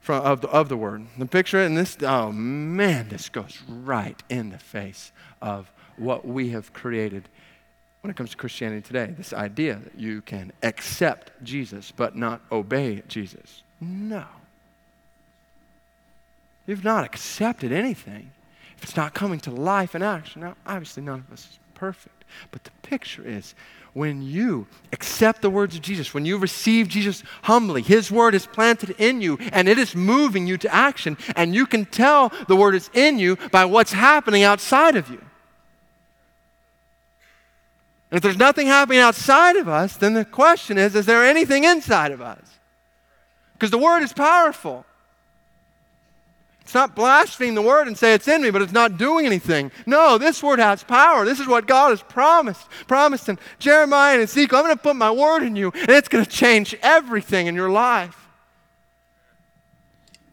from, 0.00 0.24
of, 0.24 0.40
the, 0.40 0.48
of 0.48 0.70
the 0.70 0.76
word. 0.78 1.06
The 1.18 1.26
picture 1.26 1.60
in 1.60 1.74
this, 1.74 1.98
oh 2.00 2.32
man, 2.32 3.10
this 3.10 3.28
goes 3.28 3.62
right 3.68 4.20
in 4.30 4.48
the 4.48 4.58
face 4.58 5.12
of 5.42 5.70
what 5.98 6.26
we 6.26 6.50
have 6.50 6.72
created 6.72 7.28
when 8.00 8.10
it 8.10 8.16
comes 8.16 8.30
to 8.30 8.36
Christianity 8.36 8.82
today. 8.82 9.14
This 9.16 9.32
idea 9.32 9.80
that 9.82 9.98
you 9.98 10.22
can 10.22 10.52
accept 10.62 11.32
Jesus 11.42 11.92
but 11.94 12.16
not 12.16 12.40
obey 12.52 13.02
Jesus. 13.08 13.62
No. 13.80 14.24
You've 16.66 16.84
not 16.84 17.04
accepted 17.04 17.72
anything 17.72 18.30
if 18.76 18.82
it's 18.82 18.96
not 18.96 19.14
coming 19.14 19.40
to 19.40 19.50
life 19.50 19.94
and 19.94 20.04
action. 20.04 20.42
Now, 20.42 20.56
obviously, 20.66 21.02
none 21.02 21.20
of 21.20 21.32
us 21.32 21.48
is 21.50 21.58
perfect, 21.74 22.24
but 22.50 22.64
the 22.64 22.70
picture 22.82 23.26
is 23.26 23.54
when 23.92 24.20
you 24.20 24.66
accept 24.92 25.40
the 25.40 25.48
words 25.48 25.74
of 25.74 25.80
Jesus, 25.80 26.12
when 26.12 26.26
you 26.26 26.36
receive 26.36 26.86
Jesus 26.86 27.22
humbly, 27.42 27.80
His 27.80 28.10
word 28.10 28.34
is 28.34 28.46
planted 28.46 28.90
in 28.98 29.22
you 29.22 29.38
and 29.52 29.68
it 29.68 29.78
is 29.78 29.96
moving 29.96 30.46
you 30.46 30.58
to 30.58 30.74
action, 30.74 31.16
and 31.34 31.54
you 31.54 31.66
can 31.66 31.86
tell 31.86 32.30
the 32.46 32.56
word 32.56 32.74
is 32.74 32.90
in 32.92 33.18
you 33.18 33.36
by 33.50 33.64
what's 33.64 33.92
happening 33.92 34.42
outside 34.42 34.96
of 34.96 35.08
you. 35.08 35.22
And 38.10 38.16
if 38.16 38.22
there's 38.22 38.36
nothing 38.36 38.66
happening 38.66 39.00
outside 39.00 39.56
of 39.56 39.68
us, 39.68 39.96
then 39.96 40.14
the 40.14 40.24
question 40.24 40.78
is 40.78 40.94
is 40.94 41.06
there 41.06 41.24
anything 41.24 41.64
inside 41.64 42.12
of 42.12 42.20
us? 42.20 42.58
Because 43.54 43.70
the 43.70 43.78
word 43.78 44.02
is 44.02 44.12
powerful. 44.12 44.84
It's 46.60 46.74
not 46.74 46.96
blaspheme 46.96 47.54
the 47.54 47.62
word 47.62 47.86
and 47.86 47.96
say 47.96 48.12
it's 48.12 48.26
in 48.26 48.42
me, 48.42 48.50
but 48.50 48.60
it's 48.60 48.72
not 48.72 48.98
doing 48.98 49.24
anything. 49.24 49.70
No, 49.86 50.18
this 50.18 50.42
word 50.42 50.58
has 50.58 50.82
power. 50.82 51.24
This 51.24 51.38
is 51.38 51.46
what 51.46 51.68
God 51.68 51.90
has 51.90 52.02
promised. 52.02 52.68
Promised 52.88 53.28
in 53.28 53.38
Jeremiah 53.60 54.14
and 54.14 54.22
Ezekiel. 54.22 54.58
I'm 54.58 54.64
going 54.64 54.76
to 54.76 54.82
put 54.82 54.96
my 54.96 55.12
word 55.12 55.44
in 55.44 55.54
you, 55.54 55.70
and 55.72 55.90
it's 55.90 56.08
going 56.08 56.24
to 56.24 56.30
change 56.30 56.74
everything 56.82 57.46
in 57.46 57.54
your 57.54 57.70
life. 57.70 58.28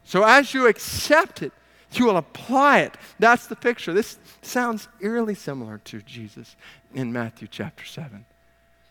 So 0.05 0.23
as 0.23 0.55
you 0.55 0.65
accept 0.65 1.43
it, 1.43 1.51
you 1.91 2.05
will 2.05 2.17
apply 2.17 2.79
it. 2.79 2.95
That's 3.19 3.45
the 3.45 3.55
picture. 3.55 3.93
This 3.93 4.17
sounds 4.41 4.87
eerily 4.99 5.35
similar 5.35 5.77
to 5.85 6.01
Jesus 6.01 6.55
in 6.93 7.11
Matthew 7.11 7.47
chapter 7.49 7.85
7. 7.85 8.25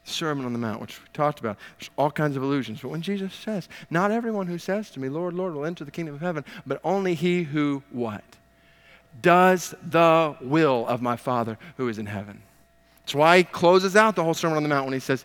the 0.05 0.11
Sermon 0.11 0.45
on 0.45 0.53
the 0.53 0.59
Mount, 0.59 0.81
which 0.81 1.01
we 1.01 1.07
talked 1.13 1.41
about. 1.41 1.59
There's 1.79 1.91
all 1.97 2.11
kinds 2.11 2.37
of 2.37 2.43
illusions. 2.43 2.81
But 2.81 2.89
when 2.89 3.03
Jesus 3.03 3.33
says, 3.35 3.69
Not 3.91 4.11
everyone 4.11 4.47
who 4.47 4.59
says 4.59 4.91
to 4.91 5.01
me, 5.01 5.09
Lord, 5.09 5.35
Lord, 5.35 5.55
will 5.55 5.65
enter 5.65 5.85
the 5.85 5.91
kingdom 5.91 6.15
of 6.15 6.21
heaven, 6.21 6.45
but 6.67 6.81
only 6.85 7.15
he 7.15 7.45
who 7.45 7.83
what? 7.91 8.25
Does 9.21 9.75
the 9.83 10.37
will 10.41 10.87
of 10.87 11.03
my 11.03 11.17
Father 11.17 11.59
who 11.77 11.89
is 11.89 11.99
in 11.99 12.07
heaven. 12.07 12.43
That's 13.01 13.15
why 13.15 13.39
he 13.39 13.45
closes 13.45 13.97
out 13.97 14.17
the 14.17 14.25
whole 14.25 14.35
Sermon 14.35 14.57
on 14.57 14.63
the 14.63 14.69
Mount 14.69 14.87
when 14.87 14.95
he 14.95 15.01
says, 15.01 15.25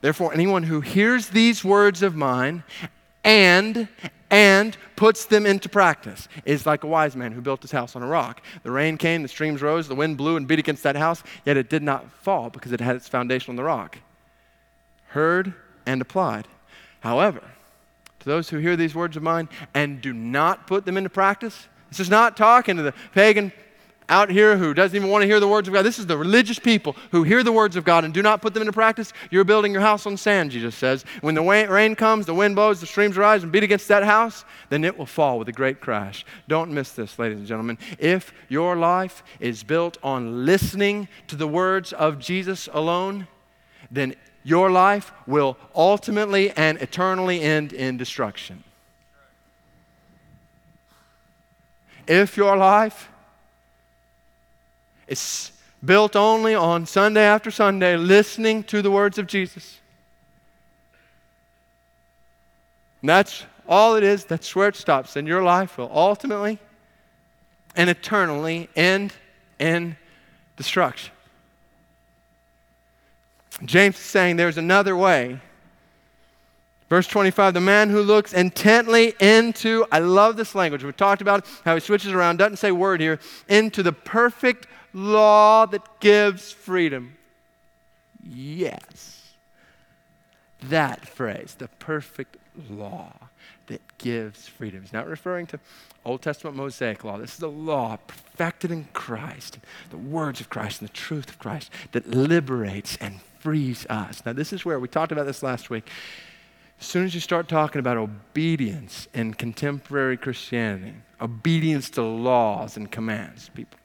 Therefore, 0.00 0.32
anyone 0.32 0.62
who 0.62 0.80
hears 0.80 1.28
these 1.28 1.64
words 1.64 2.02
of 2.02 2.14
mine 2.14 2.62
and 3.24 3.88
and 4.30 4.76
puts 4.94 5.24
them 5.24 5.46
into 5.46 5.68
practice 5.68 6.28
is 6.44 6.66
like 6.66 6.84
a 6.84 6.86
wise 6.86 7.16
man 7.16 7.32
who 7.32 7.40
built 7.40 7.62
his 7.62 7.70
house 7.70 7.96
on 7.96 8.02
a 8.02 8.06
rock. 8.06 8.42
The 8.62 8.70
rain 8.70 8.98
came, 8.98 9.22
the 9.22 9.28
streams 9.28 9.62
rose, 9.62 9.88
the 9.88 9.94
wind 9.94 10.18
blew 10.18 10.36
and 10.36 10.46
beat 10.46 10.58
against 10.58 10.82
that 10.82 10.96
house, 10.96 11.22
yet 11.46 11.56
it 11.56 11.70
did 11.70 11.82
not 11.82 12.10
fall 12.20 12.50
because 12.50 12.72
it 12.72 12.80
had 12.80 12.96
its 12.96 13.08
foundation 13.08 13.52
on 13.52 13.56
the 13.56 13.64
rock 13.64 13.98
heard 15.08 15.54
and 15.86 16.00
applied. 16.00 16.48
However, 17.00 17.42
to 18.20 18.26
those 18.26 18.48
who 18.48 18.58
hear 18.58 18.76
these 18.76 18.94
words 18.94 19.16
of 19.16 19.22
mine 19.22 19.48
and 19.74 20.00
do 20.00 20.12
not 20.12 20.66
put 20.66 20.84
them 20.84 20.96
into 20.96 21.10
practice, 21.10 21.68
this 21.88 22.00
is 22.00 22.10
not 22.10 22.36
talking 22.36 22.76
to 22.76 22.82
the 22.82 22.94
pagan 23.12 23.52
out 24.08 24.30
here 24.30 24.56
who 24.56 24.72
doesn't 24.72 24.96
even 24.96 25.10
want 25.10 25.22
to 25.22 25.26
hear 25.26 25.40
the 25.40 25.48
words 25.48 25.68
of 25.68 25.74
God. 25.74 25.82
This 25.82 25.98
is 25.98 26.06
the 26.06 26.16
religious 26.16 26.58
people 26.58 26.96
who 27.10 27.22
hear 27.22 27.42
the 27.42 27.52
words 27.52 27.76
of 27.76 27.84
God 27.84 28.04
and 28.04 28.14
do 28.14 28.22
not 28.22 28.40
put 28.40 28.54
them 28.54 28.62
into 28.62 28.72
practice. 28.72 29.12
You're 29.30 29.44
building 29.44 29.72
your 29.72 29.82
house 29.82 30.06
on 30.06 30.16
sand, 30.16 30.50
Jesus 30.50 30.74
says. 30.74 31.04
When 31.20 31.34
the 31.34 31.42
rain 31.42 31.94
comes, 31.94 32.26
the 32.26 32.34
wind 32.34 32.54
blows, 32.54 32.80
the 32.80 32.86
streams 32.86 33.16
rise 33.16 33.42
and 33.42 33.52
beat 33.52 33.62
against 33.62 33.88
that 33.88 34.04
house, 34.04 34.44
then 34.70 34.84
it 34.84 34.96
will 34.96 35.06
fall 35.06 35.38
with 35.38 35.48
a 35.48 35.52
great 35.52 35.80
crash. 35.80 36.24
Don't 36.48 36.70
miss 36.70 36.92
this, 36.92 37.18
ladies 37.18 37.38
and 37.38 37.46
gentlemen. 37.46 37.78
If 37.98 38.32
your 38.48 38.76
life 38.76 39.22
is 39.40 39.62
built 39.62 39.98
on 40.02 40.46
listening 40.46 41.08
to 41.26 41.36
the 41.36 41.48
words 41.48 41.92
of 41.92 42.18
Jesus 42.18 42.68
alone, 42.72 43.28
then 43.90 44.14
your 44.42 44.70
life 44.70 45.12
will 45.26 45.58
ultimately 45.74 46.50
and 46.52 46.80
eternally 46.80 47.42
end 47.42 47.72
in 47.72 47.96
destruction. 47.98 48.64
If 52.06 52.38
your 52.38 52.56
life 52.56 53.10
is 55.08 55.52
built 55.84 56.16
only 56.16 56.54
on 56.54 56.86
Sunday 56.86 57.24
after 57.24 57.50
Sunday 57.50 57.96
listening 57.96 58.62
to 58.64 58.82
the 58.82 58.90
words 58.90 59.18
of 59.18 59.26
Jesus, 59.26 59.78
and 63.00 63.08
that's 63.08 63.44
all 63.68 63.96
it 63.96 64.02
is, 64.02 64.24
that's 64.24 64.54
where 64.56 64.68
it 64.68 64.76
stops, 64.76 65.14
then 65.14 65.26
your 65.26 65.42
life 65.42 65.78
will 65.78 65.90
ultimately 65.92 66.58
and 67.76 67.88
eternally 67.88 68.68
end 68.74 69.12
in 69.58 69.96
destruction. 70.56 71.12
James 73.64 73.96
is 73.96 74.02
saying 74.02 74.36
there's 74.36 74.58
another 74.58 74.96
way. 74.96 75.40
Verse 76.88 77.06
25, 77.06 77.52
the 77.54 77.60
man 77.60 77.90
who 77.90 78.00
looks 78.00 78.32
intently 78.32 79.14
into, 79.20 79.84
I 79.92 79.98
love 79.98 80.36
this 80.36 80.54
language. 80.54 80.82
We've 80.82 80.96
talked 80.96 81.20
about 81.20 81.44
how 81.64 81.74
he 81.74 81.80
switches 81.80 82.12
around, 82.12 82.38
doesn't 82.38 82.56
say 82.56 82.72
word 82.72 83.00
here, 83.00 83.20
into 83.48 83.82
the 83.82 83.92
perfect 83.92 84.66
law 84.92 85.66
that 85.66 86.00
gives 86.00 86.52
freedom. 86.52 87.16
Yes. 88.22 89.34
That 90.62 91.06
phrase, 91.06 91.54
the 91.58 91.68
perfect 91.68 92.36
law 92.70 93.12
that 93.66 93.80
gives 93.98 94.48
freedom. 94.48 94.82
He's 94.82 94.92
not 94.92 95.06
referring 95.06 95.46
to 95.48 95.60
Old 96.04 96.22
Testament 96.22 96.56
Mosaic 96.56 97.04
law. 97.04 97.18
This 97.18 97.34
is 97.34 97.38
the 97.38 97.50
law 97.50 97.98
perfected 98.06 98.70
in 98.70 98.88
Christ, 98.92 99.58
the 99.90 99.96
words 99.96 100.40
of 100.40 100.48
Christ 100.48 100.80
and 100.80 100.88
the 100.88 100.94
truth 100.94 101.28
of 101.28 101.38
Christ 101.38 101.70
that 101.92 102.08
liberates 102.08 102.96
and 103.00 103.20
frees 103.38 103.86
us. 103.86 104.22
Now, 104.24 104.32
this 104.32 104.52
is 104.52 104.64
where 104.64 104.80
we 104.80 104.88
talked 104.88 105.12
about 105.12 105.26
this 105.26 105.42
last 105.42 105.70
week. 105.70 105.88
As 106.80 106.86
soon 106.86 107.04
as 107.04 107.14
you 107.14 107.20
start 107.20 107.48
talking 107.48 107.80
about 107.80 107.96
obedience 107.96 109.08
in 109.12 109.34
contemporary 109.34 110.16
Christianity, 110.16 110.94
obedience 111.20 111.90
to 111.90 112.02
laws 112.02 112.76
and 112.76 112.90
commands, 112.90 113.48
people 113.50 113.78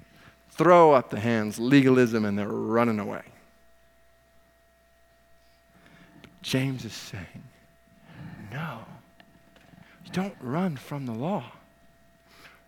throw 0.55 0.93
up 0.93 1.09
the 1.09 1.19
hands, 1.19 1.59
legalism, 1.59 2.25
and 2.25 2.37
they're 2.37 2.47
running 2.47 2.99
away. 2.99 3.23
James 6.41 6.85
is 6.85 6.93
saying, 6.93 7.43
no, 8.51 8.79
you 10.05 10.11
don't 10.11 10.35
run 10.41 10.75
from 10.75 11.05
the 11.05 11.13
law, 11.13 11.43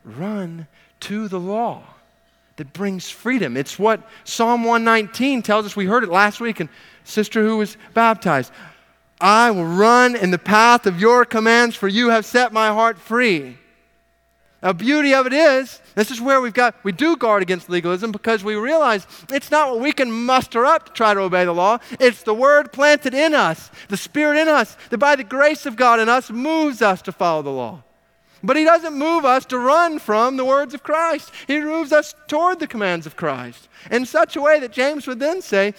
run 0.04 0.68
to 1.02 1.28
the 1.28 1.40
law 1.40 1.84
that 2.56 2.74
brings 2.74 3.10
freedom. 3.10 3.58
It's 3.58 3.78
what 3.78 4.02
Psalm 4.24 4.64
119 4.64 5.42
tells 5.42 5.66
us. 5.66 5.76
We 5.76 5.86
heard 5.86 6.04
it 6.04 6.10
last 6.10 6.40
week, 6.40 6.60
and 6.62 6.70
sister 7.04 7.44
who 7.44 7.58
was 7.58 7.78
baptized. 7.94 8.52
I 9.22 9.52
will 9.52 9.66
run 9.66 10.16
in 10.16 10.32
the 10.32 10.38
path 10.38 10.88
of 10.88 11.00
your 11.00 11.26
commands, 11.26 11.76
for 11.76 11.88
you 11.88 12.10
have 12.10 12.26
set 12.26 12.54
my 12.54 12.70
heart 12.70 12.98
free. 12.98 13.58
The 14.66 14.74
beauty 14.74 15.14
of 15.14 15.28
it 15.28 15.34
is, 15.34 15.80
this 15.94 16.10
is 16.10 16.20
where 16.20 16.42
we've 16.42 16.52
got, 16.52 16.74
we 16.84 16.92
do 16.92 17.16
guard 17.16 17.44
against 17.44 17.70
legalism 17.70 18.12
because 18.12 18.44
we 18.44 18.56
realize 18.56 19.06
it's 19.32 19.52
not 19.52 19.70
what 19.70 19.80
we 19.80 19.92
can 19.92 20.12
muster 20.12 20.66
up 20.66 20.88
to 20.88 20.92
try 20.92 21.14
to 21.14 21.20
obey 21.20 21.46
the 21.46 21.54
law. 21.54 21.78
It's 22.00 22.24
the 22.24 22.34
word 22.34 22.74
planted 22.74 23.14
in 23.14 23.36
us, 23.36 23.70
the 23.90 23.96
spirit 23.96 24.40
in 24.40 24.48
us, 24.48 24.76
that 24.90 24.98
by 24.98 25.18
the 25.18 25.24
grace 25.24 25.68
of 25.68 25.76
God 25.76 26.00
in 26.00 26.10
us 26.10 26.32
moves 26.32 26.82
us 26.82 27.04
to 27.04 27.12
follow 27.12 27.44
the 27.44 27.52
law. 27.52 27.84
But 28.42 28.58
he 28.58 28.64
doesn't 28.64 28.98
move 28.98 29.24
us 29.24 29.46
to 29.46 29.60
run 29.60 30.00
from 30.00 30.36
the 30.36 30.46
words 30.46 30.74
of 30.74 30.82
Christ. 30.82 31.32
He 31.46 31.60
moves 31.60 31.92
us 31.92 32.16
toward 32.28 32.60
the 32.60 32.66
commands 32.66 33.06
of 33.06 33.16
Christ 33.16 33.70
in 33.92 34.04
such 34.08 34.36
a 34.36 34.42
way 34.42 34.60
that 34.62 34.72
James 34.72 35.06
would 35.06 35.20
then 35.20 35.44
say, 35.44 35.76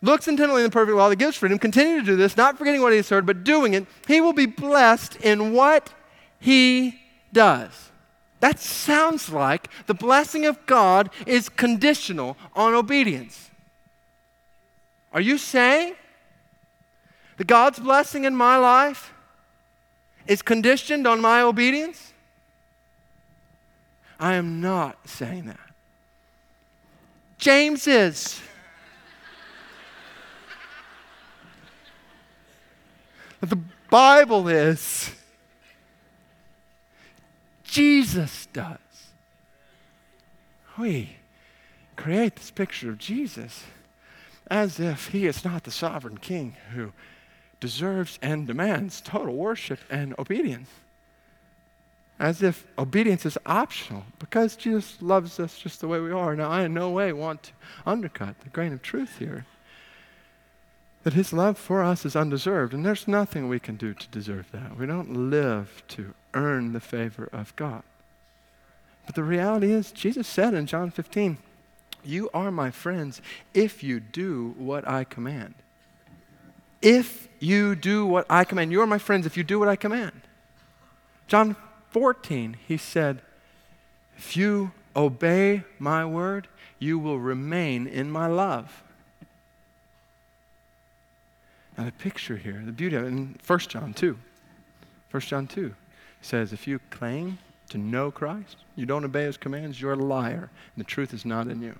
looks 0.00 0.28
intently 0.28 0.62
in 0.62 0.68
the 0.68 0.72
perfect 0.72 0.96
law 0.96 1.10
that 1.10 1.16
gives 1.16 1.36
freedom, 1.36 1.58
continue 1.58 2.00
to 2.00 2.06
do 2.06 2.16
this, 2.16 2.38
not 2.38 2.56
forgetting 2.56 2.80
what 2.80 2.92
he 2.92 2.96
has 2.96 3.10
heard, 3.10 3.26
but 3.26 3.44
doing 3.44 3.74
it, 3.74 3.86
he 4.08 4.22
will 4.22 4.32
be 4.32 4.46
blessed 4.46 5.16
in 5.16 5.52
what 5.52 5.90
he 6.40 7.03
does. 7.34 7.90
That 8.40 8.58
sounds 8.58 9.28
like 9.28 9.68
the 9.86 9.94
blessing 9.94 10.46
of 10.46 10.64
God 10.66 11.10
is 11.26 11.50
conditional 11.50 12.38
on 12.54 12.74
obedience. 12.74 13.50
Are 15.12 15.20
you 15.20 15.38
saying 15.38 15.94
that 17.36 17.46
God's 17.46 17.78
blessing 17.78 18.24
in 18.24 18.34
my 18.34 18.56
life 18.56 19.12
is 20.26 20.42
conditioned 20.42 21.06
on 21.06 21.20
my 21.20 21.42
obedience? 21.42 22.12
I 24.18 24.34
am 24.34 24.60
not 24.60 25.08
saying 25.08 25.46
that. 25.46 25.58
James 27.38 27.86
is. 27.86 28.40
the 33.40 33.58
Bible 33.90 34.48
is. 34.48 35.10
Jesus 37.74 38.46
does. 38.52 38.78
We 40.78 41.16
create 41.96 42.36
this 42.36 42.52
picture 42.52 42.90
of 42.90 42.98
Jesus 42.98 43.64
as 44.48 44.78
if 44.78 45.08
he 45.08 45.26
is 45.26 45.44
not 45.44 45.64
the 45.64 45.72
sovereign 45.72 46.18
king 46.18 46.54
who 46.72 46.92
deserves 47.58 48.16
and 48.22 48.46
demands 48.46 49.00
total 49.00 49.34
worship 49.34 49.80
and 49.90 50.14
obedience. 50.20 50.70
As 52.20 52.44
if 52.44 52.64
obedience 52.78 53.26
is 53.26 53.38
optional 53.44 54.04
because 54.20 54.54
Jesus 54.54 54.98
loves 55.00 55.40
us 55.40 55.58
just 55.58 55.80
the 55.80 55.88
way 55.88 55.98
we 55.98 56.12
are. 56.12 56.36
Now, 56.36 56.50
I 56.50 56.62
in 56.62 56.74
no 56.74 56.90
way 56.90 57.12
want 57.12 57.42
to 57.42 57.52
undercut 57.84 58.38
the 58.44 58.50
grain 58.50 58.72
of 58.72 58.82
truth 58.82 59.18
here. 59.18 59.46
That 61.02 61.14
his 61.14 61.32
love 61.32 61.58
for 61.58 61.82
us 61.82 62.06
is 62.06 62.14
undeserved, 62.14 62.72
and 62.72 62.86
there's 62.86 63.08
nothing 63.08 63.48
we 63.48 63.58
can 63.58 63.74
do 63.74 63.94
to 63.94 64.08
deserve 64.10 64.52
that. 64.52 64.78
We 64.78 64.86
don't 64.86 65.28
live 65.28 65.82
to 65.88 66.14
earn 66.34 66.72
the 66.72 66.80
favor 66.80 67.28
of 67.32 67.54
God. 67.56 67.82
But 69.06 69.14
the 69.14 69.22
reality 69.22 69.72
is, 69.72 69.92
Jesus 69.92 70.26
said 70.26 70.54
in 70.54 70.66
John 70.66 70.90
15, 70.90 71.38
You 72.04 72.30
are 72.34 72.50
my 72.50 72.70
friends 72.70 73.20
if 73.52 73.82
you 73.82 74.00
do 74.00 74.54
what 74.56 74.86
I 74.88 75.04
command 75.04 75.54
if 76.84 77.28
you 77.40 77.74
do 77.74 78.04
what 78.04 78.26
I 78.28 78.44
command. 78.44 78.70
You 78.70 78.82
are 78.82 78.86
my 78.86 78.98
friends 78.98 79.24
if 79.24 79.36
you 79.36 79.42
do 79.42 79.58
what 79.58 79.68
I 79.68 79.74
command. 79.74 80.20
John 81.26 81.56
14, 81.90 82.56
he 82.68 82.76
said, 82.76 83.22
If 84.18 84.36
you 84.36 84.72
obey 84.94 85.64
my 85.78 86.04
word, 86.04 86.46
you 86.78 86.98
will 86.98 87.18
remain 87.18 87.86
in 87.86 88.10
my 88.10 88.26
love. 88.26 88.82
Now, 91.78 91.84
the 91.84 91.92
picture 91.92 92.36
here, 92.36 92.62
the 92.64 92.70
beauty 92.70 92.96
of 92.96 93.04
it, 93.04 93.08
in 93.08 93.36
1 93.44 93.58
John 93.60 93.94
2, 93.94 94.18
1 95.10 95.20
John 95.22 95.46
2 95.46 95.74
says, 96.24 96.52
If 96.52 96.66
you 96.66 96.80
claim 96.90 97.38
to 97.70 97.78
know 97.78 98.10
Christ, 98.10 98.56
you 98.76 98.86
don't 98.86 99.04
obey 99.04 99.24
his 99.24 99.36
commands, 99.36 99.80
you're 99.80 99.92
a 99.92 99.96
liar, 99.96 100.50
and 100.74 100.84
the 100.84 100.88
truth 100.88 101.14
is 101.14 101.24
not 101.24 101.46
in 101.48 101.62
you. 101.62 101.78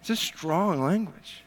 It's 0.00 0.10
a 0.10 0.16
strong 0.16 0.82
language. 0.82 1.42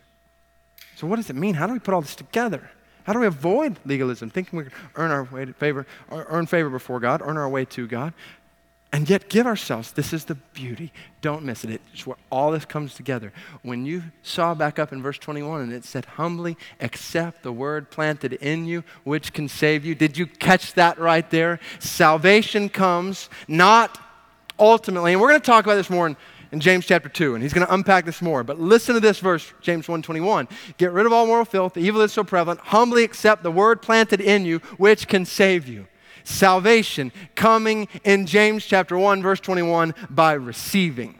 So, 0.95 1.05
what 1.05 1.17
does 1.17 1.29
it 1.29 1.35
mean? 1.35 1.55
How 1.55 1.67
do 1.67 1.73
we 1.73 1.79
put 1.79 1.93
all 1.93 2.01
this 2.01 2.15
together? 2.15 2.71
How 3.03 3.13
do 3.13 3.19
we 3.19 3.27
avoid 3.27 3.77
legalism, 3.85 4.29
thinking 4.29 4.57
we 4.57 4.65
can 4.65 4.73
earn 4.95 5.11
our 5.11 5.23
way 5.23 5.45
to 5.45 5.53
favor, 5.53 5.85
earn 6.11 6.45
favor 6.45 6.69
before 6.69 6.99
God, 6.99 7.21
earn 7.23 7.37
our 7.37 7.47
way 7.47 7.63
to 7.65 7.87
God, 7.87 8.13
and 8.93 9.09
yet 9.09 9.29
give 9.29 9.45
ourselves? 9.45 9.91
This 9.91 10.13
is 10.13 10.25
the 10.25 10.35
beauty. 10.35 10.91
Don't 11.21 11.43
miss 11.43 11.63
it. 11.63 11.81
It's 11.93 12.07
where 12.07 12.17
all 12.31 12.51
this 12.51 12.65
comes 12.65 12.95
together. 12.95 13.33
When 13.61 13.85
you 13.85 14.03
saw 14.23 14.53
back 14.53 14.79
up 14.79 14.93
in 14.93 15.01
verse 15.01 15.17
21 15.17 15.61
and 15.61 15.73
it 15.73 15.83
said, 15.83 16.05
humbly 16.05 16.57
accept 16.79 17.43
the 17.43 17.51
word 17.51 17.89
planted 17.89 18.33
in 18.33 18.65
you, 18.65 18.83
which 19.03 19.33
can 19.33 19.49
save 19.49 19.83
you. 19.83 19.93
Did 19.95 20.17
you 20.17 20.25
catch 20.25 20.73
that 20.73 20.99
right 20.99 21.29
there? 21.29 21.59
Salvation 21.79 22.69
comes 22.69 23.29
not 23.47 23.99
ultimately, 24.59 25.13
and 25.13 25.21
we're 25.21 25.29
going 25.29 25.41
to 25.41 25.45
talk 25.45 25.65
about 25.65 25.75
this 25.75 25.89
more 25.89 26.07
in 26.07 26.17
in 26.51 26.59
James 26.59 26.85
chapter 26.85 27.09
2, 27.09 27.35
and 27.35 27.43
he's 27.43 27.53
going 27.53 27.65
to 27.65 27.73
unpack 27.73 28.05
this 28.05 28.21
more. 28.21 28.43
But 28.43 28.59
listen 28.59 28.95
to 28.95 29.01
this 29.01 29.19
verse, 29.19 29.53
James 29.61 29.87
1:21. 29.87 30.49
Get 30.77 30.91
rid 30.91 31.05
of 31.05 31.13
all 31.13 31.27
moral 31.27 31.45
filth, 31.45 31.73
the 31.73 31.81
evil 31.81 32.01
is 32.01 32.13
so 32.13 32.23
prevalent. 32.23 32.59
Humbly 32.61 33.03
accept 33.03 33.43
the 33.43 33.51
word 33.51 33.81
planted 33.81 34.21
in 34.21 34.45
you, 34.45 34.59
which 34.77 35.07
can 35.07 35.25
save 35.25 35.67
you. 35.67 35.87
Salvation 36.27 37.13
coming 37.35 37.87
in 38.03 38.25
James 38.25 38.65
chapter 38.65 38.97
1, 38.97 39.21
verse 39.21 39.39
21, 39.39 39.95
by 40.09 40.33
receiving. 40.33 41.15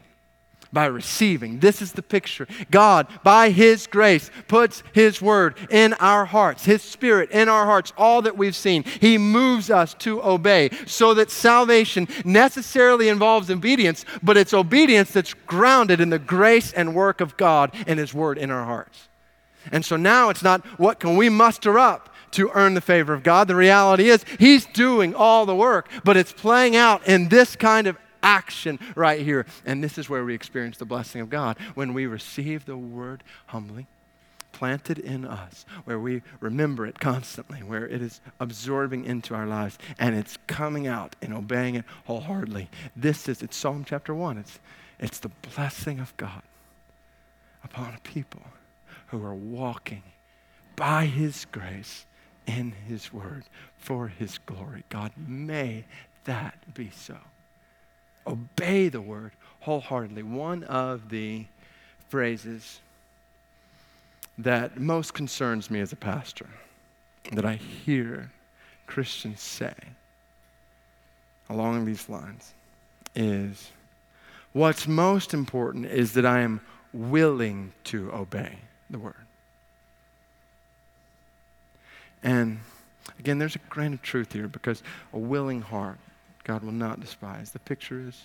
by 0.70 0.84
receiving. 0.84 1.60
This 1.60 1.80
is 1.80 1.92
the 1.92 2.02
picture. 2.02 2.46
God, 2.70 3.06
by 3.22 3.48
His 3.48 3.86
grace, 3.86 4.30
puts 4.48 4.82
His 4.92 5.22
word 5.22 5.56
in 5.70 5.94
our 5.94 6.26
hearts, 6.26 6.66
His 6.66 6.82
spirit 6.82 7.30
in 7.30 7.48
our 7.48 7.64
hearts, 7.64 7.94
all 7.96 8.20
that 8.20 8.36
we've 8.36 8.54
seen. 8.54 8.84
He 8.84 9.16
moves 9.16 9.70
us 9.70 9.94
to 10.00 10.22
obey 10.22 10.68
so 10.86 11.14
that 11.14 11.30
salvation 11.30 12.06
necessarily 12.22 13.08
involves 13.08 13.50
obedience, 13.50 14.04
but 14.22 14.36
it's 14.36 14.52
obedience 14.52 15.10
that's 15.10 15.32
grounded 15.32 16.02
in 16.02 16.10
the 16.10 16.18
grace 16.18 16.74
and 16.74 16.94
work 16.94 17.22
of 17.22 17.38
God 17.38 17.74
and 17.86 17.98
His 17.98 18.12
word 18.12 18.36
in 18.36 18.50
our 18.50 18.66
hearts. 18.66 19.08
And 19.72 19.82
so 19.82 19.96
now 19.96 20.28
it's 20.28 20.42
not 20.42 20.66
what 20.78 21.00
can 21.00 21.16
we 21.16 21.30
muster 21.30 21.78
up 21.78 22.10
to 22.32 22.50
earn 22.54 22.74
the 22.74 22.80
favor 22.80 23.14
of 23.14 23.22
God. 23.22 23.48
The 23.48 23.54
reality 23.54 24.08
is 24.08 24.24
He's 24.38 24.66
doing 24.66 25.14
all 25.14 25.46
the 25.46 25.54
work, 25.54 25.88
but 26.04 26.16
it's 26.16 26.32
playing 26.32 26.76
out 26.76 27.06
in 27.06 27.28
this 27.28 27.56
kind 27.56 27.86
of 27.86 27.96
action 28.22 28.78
right 28.94 29.20
here. 29.20 29.46
And 29.64 29.82
this 29.82 29.98
is 29.98 30.08
where 30.08 30.24
we 30.24 30.34
experience 30.34 30.78
the 30.78 30.84
blessing 30.84 31.20
of 31.20 31.30
God 31.30 31.56
when 31.74 31.94
we 31.94 32.06
receive 32.06 32.64
the 32.64 32.76
word 32.76 33.22
humbly, 33.46 33.86
planted 34.52 34.98
in 34.98 35.24
us, 35.24 35.64
where 35.84 35.98
we 35.98 36.22
remember 36.40 36.86
it 36.86 36.98
constantly, 37.00 37.62
where 37.62 37.86
it 37.86 38.02
is 38.02 38.20
absorbing 38.40 39.04
into 39.04 39.34
our 39.34 39.46
lives 39.46 39.78
and 39.98 40.16
it's 40.16 40.38
coming 40.46 40.86
out 40.86 41.16
and 41.22 41.32
obeying 41.32 41.74
it 41.74 41.84
wholeheartedly. 42.06 42.68
This 42.96 43.28
is, 43.28 43.42
it's 43.42 43.56
Psalm 43.56 43.84
chapter 43.86 44.14
1. 44.14 44.38
It's, 44.38 44.58
it's 44.98 45.18
the 45.20 45.30
blessing 45.54 46.00
of 46.00 46.16
God 46.16 46.42
upon 47.62 47.94
a 47.94 48.00
people 48.00 48.42
who 49.08 49.24
are 49.24 49.34
walking 49.34 50.02
by 50.76 51.06
His 51.06 51.46
grace 51.50 52.06
in 52.48 52.72
His 52.88 53.12
Word 53.12 53.44
for 53.76 54.08
His 54.08 54.38
glory. 54.38 54.82
God, 54.88 55.12
may 55.16 55.84
that 56.24 56.74
be 56.74 56.90
so 56.90 57.16
obey 58.26 58.88
the 58.88 59.00
word 59.00 59.32
wholeheartedly. 59.60 60.22
One 60.22 60.64
of 60.64 61.08
the 61.08 61.46
phrases 62.08 62.80
that 64.36 64.78
most 64.78 65.14
concerns 65.14 65.70
me 65.70 65.80
as 65.80 65.92
a 65.92 65.96
pastor, 65.96 66.46
that 67.32 67.44
I 67.44 67.54
hear 67.54 68.30
Christians 68.86 69.40
say 69.40 69.74
along 71.48 71.86
these 71.86 72.08
lines, 72.08 72.52
is 73.14 73.70
what's 74.52 74.86
most 74.86 75.34
important 75.34 75.86
is 75.86 76.12
that 76.12 76.26
I 76.26 76.40
am 76.40 76.60
willing 76.92 77.72
to 77.84 78.12
obey 78.12 78.58
the 78.90 78.98
word. 78.98 79.14
And 82.22 82.60
again, 83.18 83.38
there's 83.38 83.56
a 83.56 83.60
grain 83.70 83.92
of 83.92 84.02
truth 84.02 84.32
here 84.32 84.48
because 84.48 84.82
a 85.12 85.18
willing 85.18 85.62
heart 85.62 85.98
God 86.44 86.64
will 86.64 86.72
not 86.72 87.00
despise. 87.00 87.50
The 87.50 87.58
picture 87.58 88.08
is 88.08 88.22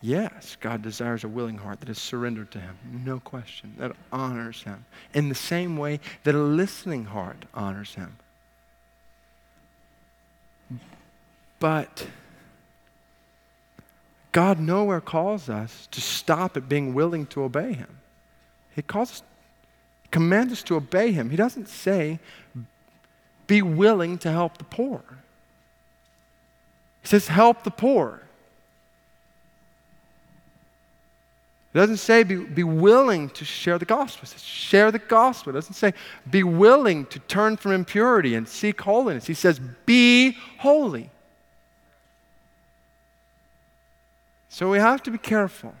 yes, 0.00 0.56
God 0.60 0.82
desires 0.82 1.22
a 1.22 1.28
willing 1.28 1.58
heart 1.58 1.80
that 1.80 1.88
is 1.88 1.98
surrendered 1.98 2.50
to 2.52 2.60
Him, 2.60 2.76
no 3.04 3.20
question, 3.20 3.74
that 3.78 3.92
honors 4.10 4.62
Him 4.62 4.84
in 5.14 5.28
the 5.28 5.34
same 5.34 5.76
way 5.76 6.00
that 6.24 6.34
a 6.34 6.42
listening 6.42 7.04
heart 7.04 7.44
honors 7.54 7.94
Him. 7.94 8.16
But 11.60 12.08
God 14.32 14.58
nowhere 14.58 15.00
calls 15.00 15.48
us 15.48 15.86
to 15.92 16.00
stop 16.00 16.56
at 16.56 16.68
being 16.68 16.94
willing 16.94 17.26
to 17.26 17.44
obey 17.44 17.74
Him. 17.74 17.98
He 18.74 18.82
calls 18.82 19.12
us, 19.12 19.22
commands 20.10 20.52
us 20.54 20.62
to 20.64 20.76
obey 20.76 21.12
Him. 21.12 21.30
He 21.30 21.36
doesn't 21.36 21.68
say, 21.68 22.18
be 23.52 23.60
willing 23.60 24.16
to 24.16 24.30
help 24.30 24.56
the 24.56 24.64
poor. 24.64 25.02
He 27.02 27.08
says, 27.08 27.28
help 27.28 27.64
the 27.64 27.70
poor. 27.70 28.22
It 31.74 31.78
doesn't 31.78 31.98
say 31.98 32.22
be, 32.22 32.36
be 32.36 32.64
willing 32.64 33.28
to 33.28 33.44
share 33.44 33.78
the 33.78 33.84
gospel. 33.84 34.22
It 34.22 34.28
says 34.28 34.42
share 34.42 34.90
the 34.90 34.98
gospel. 34.98 35.50
It 35.50 35.52
doesn't 35.52 35.74
say 35.74 35.92
be 36.30 36.42
willing 36.42 37.04
to 37.06 37.18
turn 37.18 37.58
from 37.58 37.72
impurity 37.72 38.34
and 38.36 38.48
seek 38.48 38.80
holiness. 38.80 39.26
He 39.26 39.34
says 39.34 39.60
be 39.84 40.38
holy. 40.56 41.10
So 44.48 44.70
we 44.70 44.78
have 44.78 45.02
to 45.02 45.10
be 45.10 45.18
careful. 45.18 45.74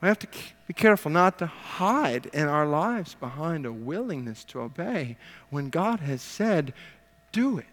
We 0.00 0.08
have 0.08 0.18
to 0.20 0.28
be 0.68 0.74
careful 0.74 1.10
not 1.10 1.38
to 1.38 1.46
hide 1.46 2.26
in 2.26 2.48
our 2.48 2.66
lives 2.66 3.14
behind 3.14 3.64
a 3.64 3.72
willingness 3.72 4.44
to 4.44 4.60
obey 4.60 5.16
when 5.50 5.70
God 5.70 6.00
has 6.00 6.20
said, 6.20 6.74
do 7.32 7.58
it 7.58 7.66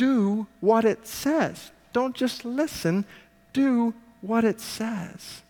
do 0.00 0.46
what 0.60 0.86
it 0.86 1.06
says. 1.06 1.72
Don't 1.92 2.16
just 2.16 2.46
listen, 2.46 3.04
do 3.52 3.92
what 4.22 4.44
it 4.44 4.58
says. 4.58 5.42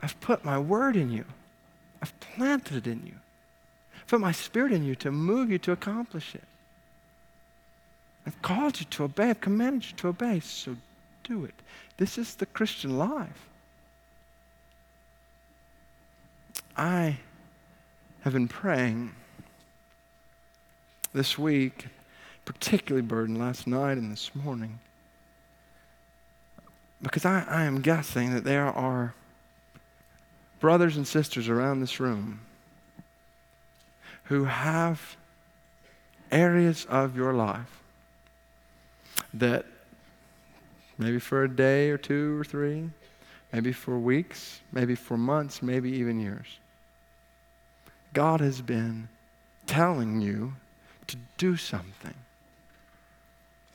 I've 0.00 0.20
put 0.20 0.44
my 0.44 0.56
word 0.56 0.94
in 0.94 1.10
you, 1.10 1.24
I've 2.00 2.18
planted 2.20 2.76
it 2.76 2.86
in 2.86 3.04
you, 3.04 3.16
I've 3.96 4.06
put 4.06 4.20
my 4.20 4.30
spirit 4.30 4.70
in 4.70 4.84
you 4.84 4.94
to 4.96 5.10
move 5.10 5.50
you 5.50 5.58
to 5.58 5.72
accomplish 5.72 6.36
it. 6.36 6.44
I've 8.24 8.40
called 8.40 8.78
you 8.78 8.86
to 8.86 9.04
obey, 9.04 9.30
I've 9.30 9.40
commanded 9.40 9.90
you 9.90 9.96
to 9.96 10.08
obey, 10.08 10.38
so 10.38 10.76
do 11.24 11.44
it. 11.44 11.54
This 11.96 12.18
is 12.18 12.34
the 12.34 12.46
Christian 12.46 12.98
life. 12.98 13.48
I 16.76 17.18
have 18.20 18.34
been 18.34 18.48
praying 18.48 19.12
this 21.14 21.38
week 21.38 21.86
particularly 22.44 23.06
burdened 23.06 23.38
last 23.38 23.66
night 23.66 23.96
and 23.96 24.12
this 24.12 24.30
morning 24.34 24.78
because 27.02 27.24
I, 27.24 27.44
I 27.48 27.64
am 27.64 27.80
guessing 27.80 28.34
that 28.34 28.44
there 28.44 28.66
are 28.66 29.14
brothers 30.60 30.96
and 30.96 31.06
sisters 31.06 31.48
around 31.48 31.80
this 31.80 31.98
room 31.98 32.40
who 34.24 34.44
have 34.44 35.16
areas 36.30 36.86
of 36.88 37.16
your 37.16 37.32
life 37.32 37.80
that 39.32 39.66
maybe 40.98 41.18
for 41.18 41.44
a 41.44 41.48
day 41.48 41.90
or 41.90 41.98
two 41.98 42.38
or 42.40 42.44
three, 42.44 42.90
maybe 43.52 43.72
for 43.72 43.98
weeks, 43.98 44.60
maybe 44.72 44.94
for 44.94 45.16
months, 45.16 45.62
maybe 45.62 45.90
even 45.90 46.20
years, 46.20 46.58
God 48.12 48.40
has 48.40 48.62
been 48.62 49.08
telling 49.66 50.20
you 50.20 50.54
to 51.06 51.16
do 51.38 51.56
something 51.56 52.14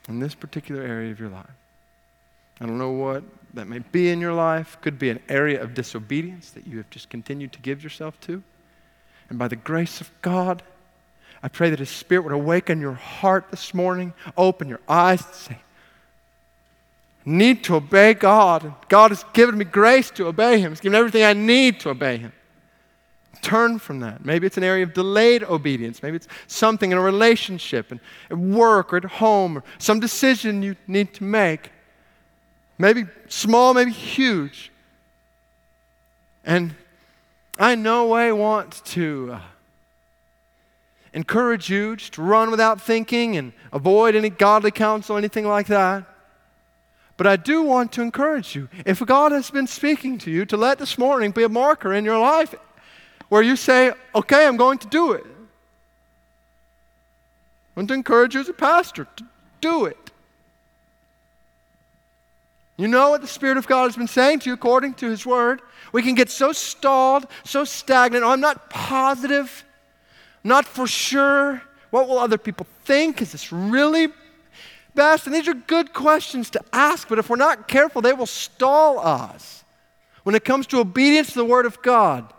in 0.08 0.18
this 0.18 0.34
particular 0.34 0.82
area 0.82 1.10
of 1.10 1.20
your 1.20 1.28
life. 1.28 1.46
I 2.60 2.66
don't 2.66 2.78
know 2.78 2.90
what 2.90 3.24
that 3.54 3.66
may 3.66 3.80
be 3.80 4.10
in 4.10 4.20
your 4.20 4.32
life. 4.32 4.78
Could 4.80 4.98
be 4.98 5.10
an 5.10 5.20
area 5.28 5.62
of 5.62 5.74
disobedience 5.74 6.50
that 6.50 6.66
you 6.66 6.76
have 6.78 6.90
just 6.90 7.10
continued 7.10 7.52
to 7.52 7.58
give 7.60 7.82
yourself 7.82 8.20
to. 8.22 8.42
And 9.28 9.38
by 9.38 9.48
the 9.48 9.56
grace 9.56 10.00
of 10.00 10.10
God, 10.22 10.62
I 11.42 11.48
pray 11.48 11.70
that 11.70 11.78
His 11.78 11.90
Spirit 11.90 12.22
would 12.22 12.32
awaken 12.32 12.80
your 12.80 12.92
heart 12.92 13.50
this 13.50 13.74
morning, 13.74 14.12
open 14.36 14.68
your 14.68 14.80
eyes, 14.88 15.24
and 15.24 15.34
say, 15.34 15.58
need 17.24 17.64
to 17.64 17.76
obey 17.76 18.14
God. 18.14 18.74
God 18.88 19.10
has 19.10 19.24
given 19.32 19.58
me 19.58 19.64
grace 19.64 20.10
to 20.12 20.26
obey 20.26 20.60
Him. 20.60 20.72
He's 20.72 20.80
given 20.80 20.98
everything 20.98 21.24
I 21.24 21.32
need 21.32 21.80
to 21.80 21.90
obey 21.90 22.18
Him. 22.18 22.32
Turn 23.42 23.78
from 23.78 24.00
that. 24.00 24.24
Maybe 24.24 24.46
it's 24.46 24.56
an 24.56 24.64
area 24.64 24.84
of 24.84 24.94
delayed 24.94 25.42
obedience. 25.42 26.02
Maybe 26.02 26.16
it's 26.16 26.28
something 26.46 26.92
in 26.92 26.98
a 26.98 27.00
relationship, 27.00 27.90
and 27.90 28.00
at 28.30 28.38
work, 28.38 28.92
or 28.92 28.98
at 28.98 29.04
home, 29.04 29.58
or 29.58 29.64
some 29.78 29.98
decision 29.98 30.62
you 30.62 30.76
need 30.86 31.12
to 31.14 31.24
make. 31.24 31.70
Maybe 32.78 33.04
small, 33.28 33.74
maybe 33.74 33.90
huge. 33.90 34.70
And 36.44 36.74
I 37.58 37.74
no 37.74 38.06
way 38.06 38.32
want 38.32 38.84
to 38.86 39.32
uh, 39.34 39.40
encourage 41.12 41.68
you 41.68 41.96
just 41.96 42.14
to 42.14 42.22
run 42.22 42.50
without 42.50 42.80
thinking 42.80 43.36
and 43.36 43.52
avoid 43.72 44.14
any 44.14 44.30
godly 44.30 44.70
counsel, 44.70 45.16
anything 45.16 45.46
like 45.46 45.66
that. 45.66 46.04
But 47.16 47.26
I 47.26 47.36
do 47.36 47.62
want 47.62 47.92
to 47.92 48.02
encourage 48.02 48.54
you. 48.54 48.68
If 48.86 49.04
God 49.04 49.32
has 49.32 49.50
been 49.50 49.66
speaking 49.66 50.18
to 50.18 50.30
you, 50.30 50.44
to 50.46 50.56
let 50.56 50.78
this 50.78 50.98
morning 50.98 51.30
be 51.30 51.42
a 51.42 51.48
marker 51.48 51.92
in 51.92 52.04
your 52.04 52.18
life 52.18 52.54
where 53.28 53.42
you 53.42 53.56
say, 53.56 53.92
okay, 54.14 54.46
I'm 54.46 54.56
going 54.56 54.78
to 54.78 54.88
do 54.88 55.12
it. 55.12 55.24
I 57.74 57.80
want 57.80 57.88
to 57.88 57.94
encourage 57.94 58.34
you 58.34 58.40
as 58.40 58.48
a 58.48 58.54
pastor 58.54 59.06
to 59.16 59.24
do 59.60 59.86
it. 59.86 59.96
You 62.76 62.88
know 62.88 63.10
what 63.10 63.20
the 63.20 63.26
Spirit 63.26 63.58
of 63.58 63.66
God 63.66 63.84
has 63.84 63.96
been 63.96 64.08
saying 64.08 64.40
to 64.40 64.50
you 64.50 64.54
according 64.54 64.94
to 64.94 65.08
His 65.08 65.24
Word. 65.24 65.62
We 65.92 66.02
can 66.02 66.14
get 66.14 66.30
so 66.30 66.52
stalled, 66.52 67.26
so 67.44 67.64
stagnant. 67.64 68.24
Oh, 68.24 68.30
I'm 68.30 68.40
not 68.40 68.70
positive, 68.70 69.64
not 70.42 70.66
for 70.66 70.86
sure. 70.86 71.62
What 71.90 72.08
will 72.08 72.18
other 72.18 72.38
people 72.38 72.66
think? 72.84 73.22
Is 73.22 73.32
this 73.32 73.52
really 73.52 74.08
best? 74.94 75.26
And 75.26 75.34
these 75.34 75.48
are 75.48 75.54
good 75.54 75.92
questions 75.92 76.50
to 76.50 76.60
ask, 76.72 77.08
but 77.08 77.18
if 77.18 77.30
we're 77.30 77.36
not 77.36 77.68
careful, 77.68 78.02
they 78.02 78.12
will 78.12 78.26
stall 78.26 78.98
us 78.98 79.64
when 80.22 80.34
it 80.34 80.44
comes 80.44 80.66
to 80.68 80.78
obedience 80.78 81.32
to 81.32 81.38
the 81.38 81.44
Word 81.44 81.66
of 81.66 81.80
God. 81.82 82.32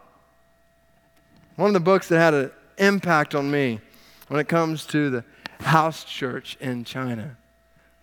One 1.56 1.68
of 1.68 1.74
the 1.74 1.80
books 1.80 2.08
that 2.10 2.20
had 2.20 2.34
an 2.34 2.52
impact 2.78 3.36
on 3.36 3.52
me 3.52 3.80
when 4.28 4.40
it 4.40 4.48
comes 4.48 4.86
to 4.88 5.10
the 5.10 5.24
house 5.60 6.04
church 6.04 6.58
in 6.60 6.84
China 6.84 7.38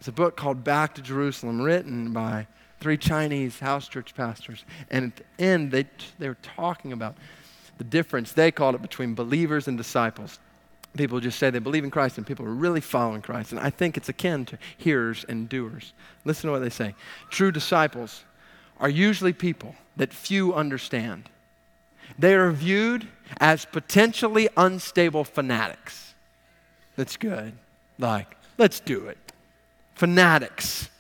is 0.01 0.09
a 0.09 0.13
book 0.13 0.37
called 0.37 0.65
Back 0.65 0.95
to 0.95 1.03
Jerusalem, 1.03 1.61
written 1.61 2.13
by 2.13 2.47
three 2.81 2.97
Chinese 2.97 3.59
house 3.59 3.89
church 3.89 4.15
pastors. 4.15 4.65
And 4.91 5.07
at 5.07 5.17
the 5.17 5.45
end, 5.45 5.71
they, 5.71 5.87
they 6.19 6.29
were 6.29 6.39
talking 6.43 6.93
about 6.93 7.17
the 7.79 7.85
difference, 7.85 8.33
they 8.33 8.51
called 8.51 8.75
it, 8.75 8.83
between 8.83 9.15
believers 9.15 9.69
and 9.69 9.77
disciples. 9.77 10.39
People 10.97 11.21
just 11.21 11.39
say 11.39 11.51
they 11.51 11.61
believe 11.61 11.85
in 11.85 11.91
Christ 11.91 12.19
and 12.19 12.27
people 12.27 12.45
are 12.45 12.55
really 12.55 12.81
following 12.81 13.23
Christ. 13.23 13.53
And 13.53 13.61
I 13.61 13.71
think 13.71 13.97
it's 13.97 14.09
akin 14.09 14.45
to 14.47 14.59
hearers 14.77 15.25
and 15.29 15.49
doers. 15.49 15.93
Listen 16.25 16.49
to 16.49 16.53
what 16.53 16.63
they 16.63 16.71
say. 16.71 16.95
True 17.31 17.53
disciples 17.53 18.25
are 18.81 18.89
usually 18.89 19.33
people 19.33 19.77
that 19.97 20.13
few 20.13 20.53
understand. 20.53 21.29
They 22.19 22.35
are 22.35 22.51
viewed 22.51 23.07
as 23.41 23.65
potentially 23.67 24.49
unstable 24.57 25.23
fanatics. 25.25 26.15
That's 26.97 27.17
good. 27.17 27.53
Like, 27.99 28.37
let's 28.59 28.81
do 28.81 29.07
it. 29.07 29.19
Fanatics. 29.95 30.91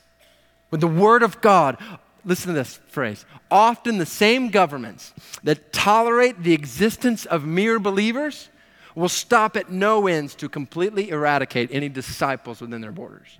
With 0.70 0.80
the 0.80 0.86
Word 0.86 1.22
of 1.24 1.40
God, 1.40 1.78
listen 2.24 2.48
to 2.48 2.52
this 2.52 2.78
phrase. 2.88 3.24
Often 3.50 3.98
the 3.98 4.06
same 4.06 4.50
governments 4.50 5.12
that 5.42 5.72
tolerate 5.72 6.42
the 6.42 6.52
existence 6.52 7.26
of 7.26 7.44
mere 7.44 7.80
believers 7.80 8.50
will 8.94 9.08
stop 9.08 9.56
at 9.56 9.70
no 9.70 10.06
ends 10.06 10.34
to 10.36 10.48
completely 10.48 11.10
eradicate 11.10 11.70
any 11.72 11.88
disciples 11.88 12.60
within 12.60 12.80
their 12.80 12.92
borders. 12.92 13.38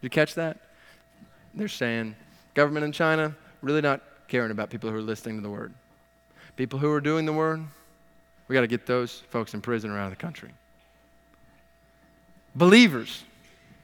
Did 0.00 0.06
you 0.06 0.10
catch 0.10 0.34
that? 0.34 0.58
They're 1.54 1.68
saying, 1.68 2.14
government 2.54 2.84
in 2.84 2.92
China, 2.92 3.34
really 3.62 3.80
not 3.80 4.00
caring 4.28 4.50
about 4.50 4.70
people 4.70 4.90
who 4.90 4.96
are 4.96 5.02
listening 5.02 5.36
to 5.36 5.42
the 5.42 5.50
word. 5.50 5.72
People 6.56 6.78
who 6.78 6.90
are 6.90 7.00
doing 7.00 7.26
the 7.26 7.32
word, 7.32 7.62
we 8.46 8.54
got 8.54 8.62
to 8.62 8.66
get 8.66 8.86
those 8.86 9.22
folks 9.30 9.54
in 9.54 9.60
prison 9.60 9.90
or 9.90 9.98
out 9.98 10.04
of 10.04 10.10
the 10.10 10.16
country. 10.16 10.50
Believers, 12.54 13.24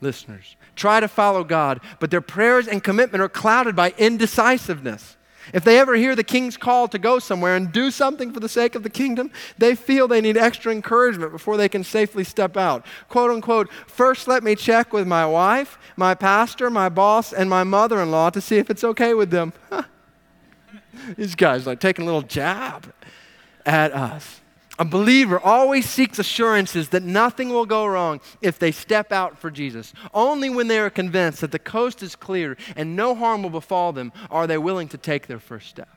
listeners, 0.01 0.57
try 0.75 1.01
to 1.01 1.09
follow 1.09 1.45
God, 1.45 1.81
but 2.01 2.11
their 2.11 2.21
prayers 2.21 2.67
and 2.67 2.83
commitment 2.83 3.23
are 3.23 3.29
clouded 3.29 3.77
by 3.77 3.95
indecisiveness. 3.99 5.17
If 5.53 5.65
they 5.65 5.79
ever 5.79 5.95
hear 5.95 6.17
the 6.17 6.25
king's 6.25 6.57
call 6.57 6.89
to 6.89 6.99
go 6.99 7.19
somewhere 7.19 7.57
and 7.57 7.71
do 7.71 7.91
something 7.91 8.33
for 8.33 8.41
the 8.41 8.49
sake 8.49 8.75
of 8.75 8.83
the 8.83 8.91
kingdom, 8.91 9.31
they 9.59 9.75
feel 9.75 10.09
they 10.09 10.21
need 10.21 10.37
extra 10.37 10.73
encouragement 10.73 11.33
before 11.33 11.57
they 11.57 11.69
can 11.69 11.85
safely 11.85 12.25
step 12.25 12.57
out. 12.57 12.87
Quote 13.09 13.31
unquote, 13.31 13.71
first 13.87 14.27
let 14.27 14.43
me 14.43 14.55
check 14.55 14.93
with 14.93 15.07
my 15.07 15.27
wife, 15.27 15.79
my 15.97 16.15
pastor, 16.15 16.71
my 16.71 16.89
boss, 16.89 17.33
and 17.33 17.51
my 17.51 17.65
mother 17.65 18.01
in 18.01 18.11
law 18.11 18.31
to 18.31 18.41
see 18.41 18.57
if 18.57 18.71
it's 18.71 18.85
okay 18.85 19.15
with 19.15 19.31
them. 19.31 19.53
These 21.17 21.35
guys 21.35 21.67
like 21.67 21.81
taking 21.81 22.05
a 22.05 22.07
little 22.07 22.23
jab 22.23 22.93
at 23.67 23.93
us. 23.93 24.41
A 24.77 24.85
believer 24.85 25.39
always 25.39 25.89
seeks 25.89 26.19
assurances 26.19 26.89
that 26.89 27.05
nothing 27.05 27.51
will 27.51 27.67
go 27.67 27.87
wrong 27.87 28.21
if 28.43 28.59
they 28.59 28.73
step 28.73 29.13
out 29.13 29.39
for 29.39 29.51
Jesus. 29.51 29.93
Only 30.13 30.51
when 30.51 30.67
they 30.67 30.81
are 30.81 30.91
convinced 30.91 31.43
that 31.43 31.53
the 31.53 31.61
coast 31.61 32.03
is 32.03 32.17
clear 32.17 32.57
and 32.75 32.97
no 32.97 33.15
harm 33.15 33.45
will 33.45 33.51
befall 33.51 33.93
them 33.93 34.13
are 34.31 34.49
they 34.49 34.59
willing 34.59 34.89
to 34.89 34.99
take 34.99 35.29
their 35.29 35.39
first 35.39 35.69
step. 35.69 35.89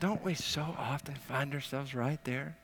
Don't 0.00 0.24
we 0.24 0.34
so 0.34 0.62
often 0.76 1.14
find 1.14 1.54
ourselves 1.54 1.94
right 1.94 2.18
there? 2.24 2.56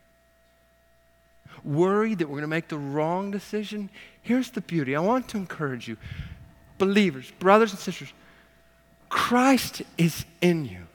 Worried 1.62 2.18
that 2.18 2.26
we're 2.26 2.33
going 2.33 2.43
to 2.43 2.49
make 2.49 2.66
the 2.66 2.79
wrong 2.79 3.31
decision? 3.31 3.91
Here's 4.22 4.51
the 4.51 4.61
beauty. 4.61 4.97
I 4.97 5.01
want 5.01 5.29
to 5.29 5.37
encourage 5.37 5.87
you, 5.87 5.97
believers, 6.79 7.31
brothers 7.39 7.70
and 7.70 7.79
sisters, 7.79 8.12
Christ 9.09 9.83
is 9.97 10.24
in 10.41 10.64
you. 10.64 10.88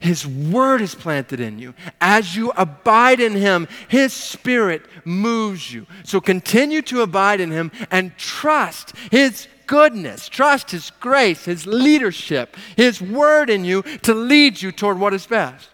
His 0.00 0.26
word 0.26 0.80
is 0.80 0.94
planted 0.94 1.40
in 1.40 1.58
you. 1.58 1.74
As 2.00 2.36
you 2.36 2.52
abide 2.56 3.20
in 3.20 3.34
Him, 3.34 3.68
His 3.88 4.12
Spirit 4.12 4.82
moves 5.04 5.72
you. 5.72 5.86
So 6.04 6.20
continue 6.20 6.82
to 6.82 7.02
abide 7.02 7.40
in 7.40 7.50
Him 7.50 7.72
and 7.90 8.16
trust 8.16 8.94
His 9.10 9.48
goodness, 9.66 10.28
trust 10.28 10.70
His 10.70 10.90
grace, 11.00 11.44
His 11.44 11.66
leadership, 11.66 12.56
His 12.76 13.00
word 13.00 13.50
in 13.50 13.64
you 13.64 13.82
to 14.02 14.14
lead 14.14 14.60
you 14.60 14.72
toward 14.72 14.98
what 14.98 15.14
is 15.14 15.26
best. 15.26 15.68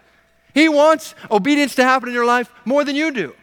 He 0.53 0.69
wants 0.69 1.15
obedience 1.31 1.75
to 1.75 1.83
happen 1.83 2.09
in 2.09 2.13
your 2.13 2.25
life 2.25 2.49
more 2.65 2.83
than 2.83 2.95
you 2.95 3.11
do. 3.11 3.33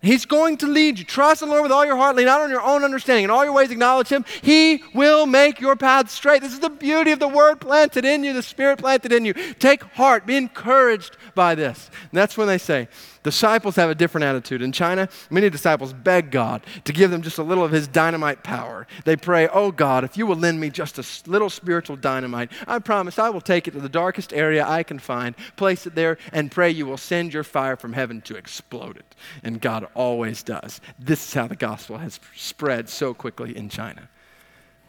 He's 0.00 0.26
going 0.26 0.58
to 0.58 0.66
lead 0.68 1.00
you. 1.00 1.04
Trust 1.04 1.40
the 1.40 1.46
Lord 1.46 1.62
with 1.62 1.72
all 1.72 1.84
your 1.84 1.96
heart. 1.96 2.14
Lean 2.14 2.26
not 2.26 2.40
on 2.40 2.50
your 2.50 2.62
own 2.62 2.84
understanding. 2.84 3.24
In 3.24 3.30
all 3.30 3.44
your 3.44 3.52
ways, 3.52 3.72
acknowledge 3.72 4.08
Him. 4.08 4.24
He 4.42 4.82
will 4.94 5.26
make 5.26 5.60
your 5.60 5.74
path 5.74 6.08
straight. 6.08 6.40
This 6.40 6.52
is 6.52 6.60
the 6.60 6.70
beauty 6.70 7.10
of 7.10 7.18
the 7.18 7.26
Word 7.26 7.60
planted 7.60 8.04
in 8.04 8.22
you, 8.22 8.32
the 8.32 8.42
Spirit 8.42 8.78
planted 8.78 9.12
in 9.12 9.24
you. 9.24 9.34
Take 9.58 9.82
heart. 9.82 10.24
Be 10.24 10.36
encouraged 10.36 11.16
by 11.34 11.56
this. 11.56 11.90
And 12.02 12.12
that's 12.12 12.36
when 12.36 12.46
they 12.46 12.58
say, 12.58 12.86
Disciples 13.22 13.76
have 13.76 13.90
a 13.90 13.94
different 13.94 14.24
attitude. 14.24 14.62
In 14.62 14.72
China, 14.72 15.08
many 15.30 15.50
disciples 15.50 15.92
beg 15.92 16.30
God 16.30 16.64
to 16.84 16.92
give 16.92 17.10
them 17.10 17.22
just 17.22 17.38
a 17.38 17.42
little 17.42 17.64
of 17.64 17.72
His 17.72 17.88
dynamite 17.88 18.42
power. 18.42 18.86
They 19.04 19.16
pray, 19.16 19.48
Oh 19.48 19.72
God, 19.72 20.04
if 20.04 20.16
you 20.16 20.26
will 20.26 20.36
lend 20.36 20.60
me 20.60 20.70
just 20.70 20.98
a 20.98 21.30
little 21.30 21.50
spiritual 21.50 21.96
dynamite, 21.96 22.50
I 22.66 22.78
promise 22.78 23.18
I 23.18 23.30
will 23.30 23.40
take 23.40 23.66
it 23.66 23.72
to 23.72 23.80
the 23.80 23.88
darkest 23.88 24.32
area 24.32 24.66
I 24.66 24.82
can 24.82 24.98
find, 24.98 25.34
place 25.56 25.86
it 25.86 25.94
there, 25.94 26.18
and 26.32 26.50
pray 26.50 26.70
you 26.70 26.86
will 26.86 26.96
send 26.96 27.34
your 27.34 27.44
fire 27.44 27.76
from 27.76 27.92
heaven 27.92 28.20
to 28.22 28.36
explode 28.36 28.96
it. 28.96 29.14
And 29.42 29.60
God 29.60 29.88
always 29.94 30.42
does. 30.42 30.80
This 30.98 31.26
is 31.26 31.34
how 31.34 31.48
the 31.48 31.56
gospel 31.56 31.98
has 31.98 32.20
spread 32.36 32.88
so 32.88 33.14
quickly 33.14 33.56
in 33.56 33.68
China. 33.68 34.08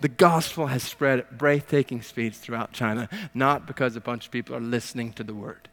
The 0.01 0.07
gospel 0.07 0.67
has 0.67 0.83
spread 0.83 1.19
at 1.19 1.37
breathtaking 1.37 2.03
speeds 2.03 2.37
throughout 2.37 2.71
China, 2.71 3.09
not 3.33 3.65
because 3.65 3.95
a 3.95 4.01
bunch 4.01 4.27
of 4.27 4.31
people 4.31 4.55
are 4.55 4.61
listening 4.61 5.11
to 5.13 5.23
the 5.23 5.33
word 5.33 5.67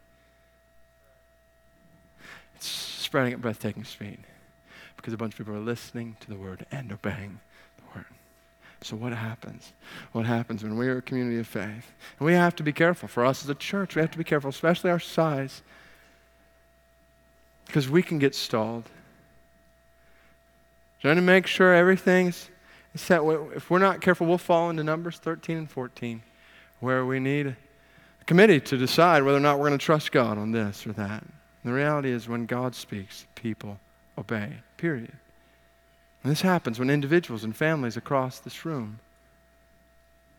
it's 2.57 2.67
spreading 2.67 3.33
at 3.33 3.41
breathtaking 3.41 3.83
speed 3.83 4.17
because 4.95 5.13
a 5.13 5.17
bunch 5.17 5.33
of 5.33 5.37
people 5.37 5.53
are 5.53 5.59
listening 5.59 6.17
to 6.19 6.27
the 6.27 6.35
word 6.35 6.65
and 6.71 6.91
obeying 6.91 7.39
the 7.77 7.83
word. 7.95 8.05
So, 8.81 8.95
what 8.95 9.13
happens? 9.13 9.73
What 10.11 10.25
happens 10.25 10.63
when 10.63 10.75
we 10.75 10.87
are 10.87 10.97
a 10.97 11.01
community 11.01 11.39
of 11.39 11.47
faith? 11.47 11.91
And 12.19 12.25
we 12.25 12.33
have 12.33 12.55
to 12.55 12.63
be 12.63 12.73
careful. 12.73 13.07
For 13.07 13.23
us 13.23 13.43
as 13.43 13.49
a 13.49 13.55
church, 13.55 13.95
we 13.95 14.01
have 14.01 14.09
to 14.11 14.17
be 14.17 14.23
careful, 14.23 14.49
especially 14.49 14.89
our 14.89 14.99
size, 14.99 15.61
because 17.67 17.89
we 17.89 18.01
can 18.01 18.17
get 18.17 18.33
stalled. 18.33 18.89
Trying 21.01 21.17
to 21.17 21.21
make 21.21 21.45
sure 21.45 21.75
everything's 21.75 22.49
set. 22.95 23.21
If 23.55 23.69
we're 23.69 23.77
not 23.77 24.01
careful, 24.01 24.25
we'll 24.25 24.39
fall 24.39 24.71
into 24.71 24.83
Numbers 24.83 25.19
13 25.19 25.57
and 25.57 25.69
14, 25.69 26.23
where 26.79 27.05
we 27.05 27.19
need 27.19 27.47
a 28.19 28.25
committee 28.25 28.59
to 28.61 28.77
decide 28.77 29.21
whether 29.21 29.37
or 29.37 29.41
not 29.41 29.59
we're 29.59 29.67
going 29.67 29.77
to 29.77 29.85
trust 29.85 30.11
God 30.11 30.39
on 30.39 30.51
this 30.51 30.87
or 30.87 30.93
that. 30.93 31.23
And 31.63 31.71
the 31.71 31.75
reality 31.75 32.11
is, 32.11 32.27
when 32.27 32.45
God 32.45 32.75
speaks, 32.75 33.25
people 33.35 33.79
obey, 34.17 34.57
period. 34.77 35.13
And 36.23 36.31
this 36.31 36.41
happens 36.41 36.79
when 36.79 36.89
individuals 36.89 37.43
and 37.43 37.55
families 37.55 37.97
across 37.97 38.39
this 38.39 38.65
room 38.65 38.99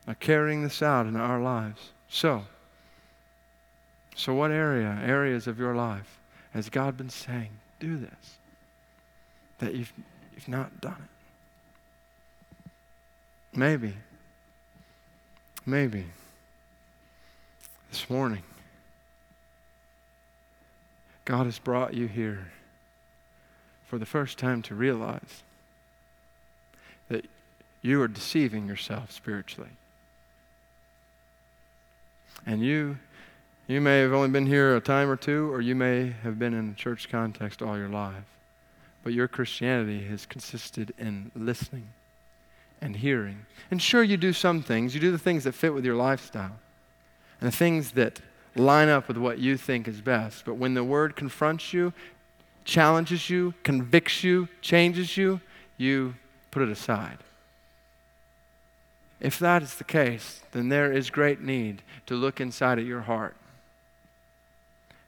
are 0.07 0.15
carrying 0.15 0.63
this 0.63 0.83
out 0.83 1.07
in 1.07 1.17
our 1.17 1.41
lives. 1.41 1.93
So, 2.09 2.45
so 4.17 4.35
what 4.35 4.51
area, 4.51 5.01
areas 5.05 5.47
of 5.47 5.59
your 5.59 5.75
life 5.75 6.19
has 6.53 6.69
God 6.69 6.97
been 6.97 7.11
saying, 7.11 7.51
do 7.79 7.99
this, 7.99 8.37
that 9.59 9.75
you've, 9.75 9.93
you've 10.35 10.49
not 10.49 10.81
done 10.81 10.97
it? 10.99 12.71
Maybe, 13.57 13.95
maybe 15.65 16.05
this 17.91 18.09
morning 18.11 18.43
God 21.29 21.45
has 21.45 21.59
brought 21.59 21.93
you 21.93 22.07
here 22.07 22.53
for 23.87 23.99
the 23.99 24.07
first 24.07 24.39
time 24.39 24.63
to 24.63 24.75
realize 24.75 25.43
that 27.11 27.27
you 27.83 28.01
are 28.01 28.09
deceiving 28.09 28.67
yourself 28.67 29.13
spiritually. 29.13 29.69
And 32.47 32.63
you 32.63 32.97
you 33.67 33.83
may 33.83 33.99
have 33.99 34.15
only 34.15 34.31
been 34.31 34.47
here 34.47 34.75
a 34.75 34.81
time 34.81 35.11
or 35.11 35.17
two 35.17 35.53
or 35.53 35.61
you 35.61 35.75
may 35.75 36.15
have 36.23 36.39
been 36.39 36.55
in 36.55 36.71
a 36.71 36.75
church 36.75 37.11
context 37.11 37.61
all 37.61 37.77
your 37.77 37.91
life. 37.91 38.25
But 39.05 39.13
your 39.13 39.29
Christianity 39.29 40.05
has 40.05 40.25
consisted 40.25 40.95
in 40.97 41.31
listening 41.37 41.89
and 42.81 42.97
hearing. 42.97 43.45
And 43.71 43.83
sure 43.83 44.03
you 44.03 44.17
do 44.17 44.33
some 44.33 44.63
things. 44.63 44.95
You 44.95 45.01
do 45.03 45.13
the 45.13 45.19
things 45.19 45.45
that 45.45 45.53
fit 45.53 45.75
with 45.75 45.85
your 45.85 45.95
lifestyle. 45.95 46.57
And 47.39 47.53
the 47.53 47.57
things 47.57 47.93
that 47.93 48.23
line 48.59 48.89
up 48.89 49.09
with 49.09 49.17
what 49.17 49.39
you 49.39 49.57
think 49.57 49.89
is 49.89 50.01
best. 50.01 50.45
But 50.45 50.55
when 50.55 50.75
the 50.75 50.85
word 50.85 51.17
confronts 51.17 51.73
you, 51.73 51.93
challenges 52.65 53.31
you, 53.31 53.55
convicts 53.63 54.23
you, 54.23 54.49
changes 54.61 55.17
you, 55.17 55.41
you 55.77 56.15
put 56.51 56.63
it 56.63 56.69
aside. 56.69 57.19
If 59.21 59.39
that 59.39 59.63
is 59.63 59.75
the 59.75 59.85
case, 59.85 60.41
then 60.53 60.69
there 60.69 60.93
is 60.93 61.11
great 61.11 61.41
need 61.41 61.83
to 62.07 62.15
look 62.15 62.41
inside 62.41 62.79
at 62.79 62.85
your 62.85 63.01
heart 63.03 63.37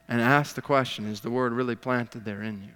and 0.09 0.19
ask 0.19 0.55
the 0.55 0.61
question 0.61 1.05
is 1.05 1.21
the 1.21 1.31
word 1.31 1.53
really 1.53 1.75
planted 1.75 2.25
there 2.25 2.41
in 2.41 2.61
you? 2.61 2.73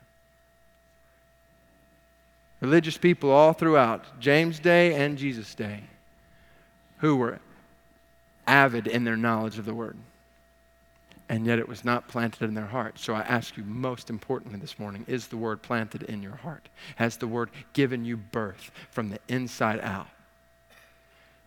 Religious 2.62 2.98
people 2.98 3.30
all 3.30 3.52
throughout 3.52 4.20
James' 4.20 4.60
day 4.60 4.94
and 4.96 5.18
Jesus' 5.18 5.54
day 5.54 5.84
who 7.00 7.18
were 7.18 7.40
avid 8.48 8.88
in 8.88 9.04
their 9.04 9.18
knowledge 9.18 9.58
of 9.58 9.66
the 9.66 9.74
word 9.74 9.98
and 11.30 11.46
yet 11.46 11.60
it 11.60 11.68
was 11.68 11.84
not 11.84 12.08
planted 12.08 12.44
in 12.44 12.54
their 12.54 12.66
heart. 12.66 13.00
So 13.00 13.14
I 13.14 13.22
ask 13.22 13.58
you, 13.58 13.64
most 13.64 14.10
importantly 14.10 14.60
this 14.60 14.78
morning, 14.78 15.06
is 15.08 15.28
the 15.28 15.38
word 15.38 15.62
planted 15.62 16.04
in 16.04 16.22
your 16.22 16.36
heart? 16.36 16.70
Has 16.98 17.18
the 17.18 17.28
word 17.28 17.50
given 17.74 18.06
you 18.06 18.18
birth 18.18 18.72
from 18.92 19.10
the 19.10 19.20
inside 19.28 19.80
out? 19.82 20.08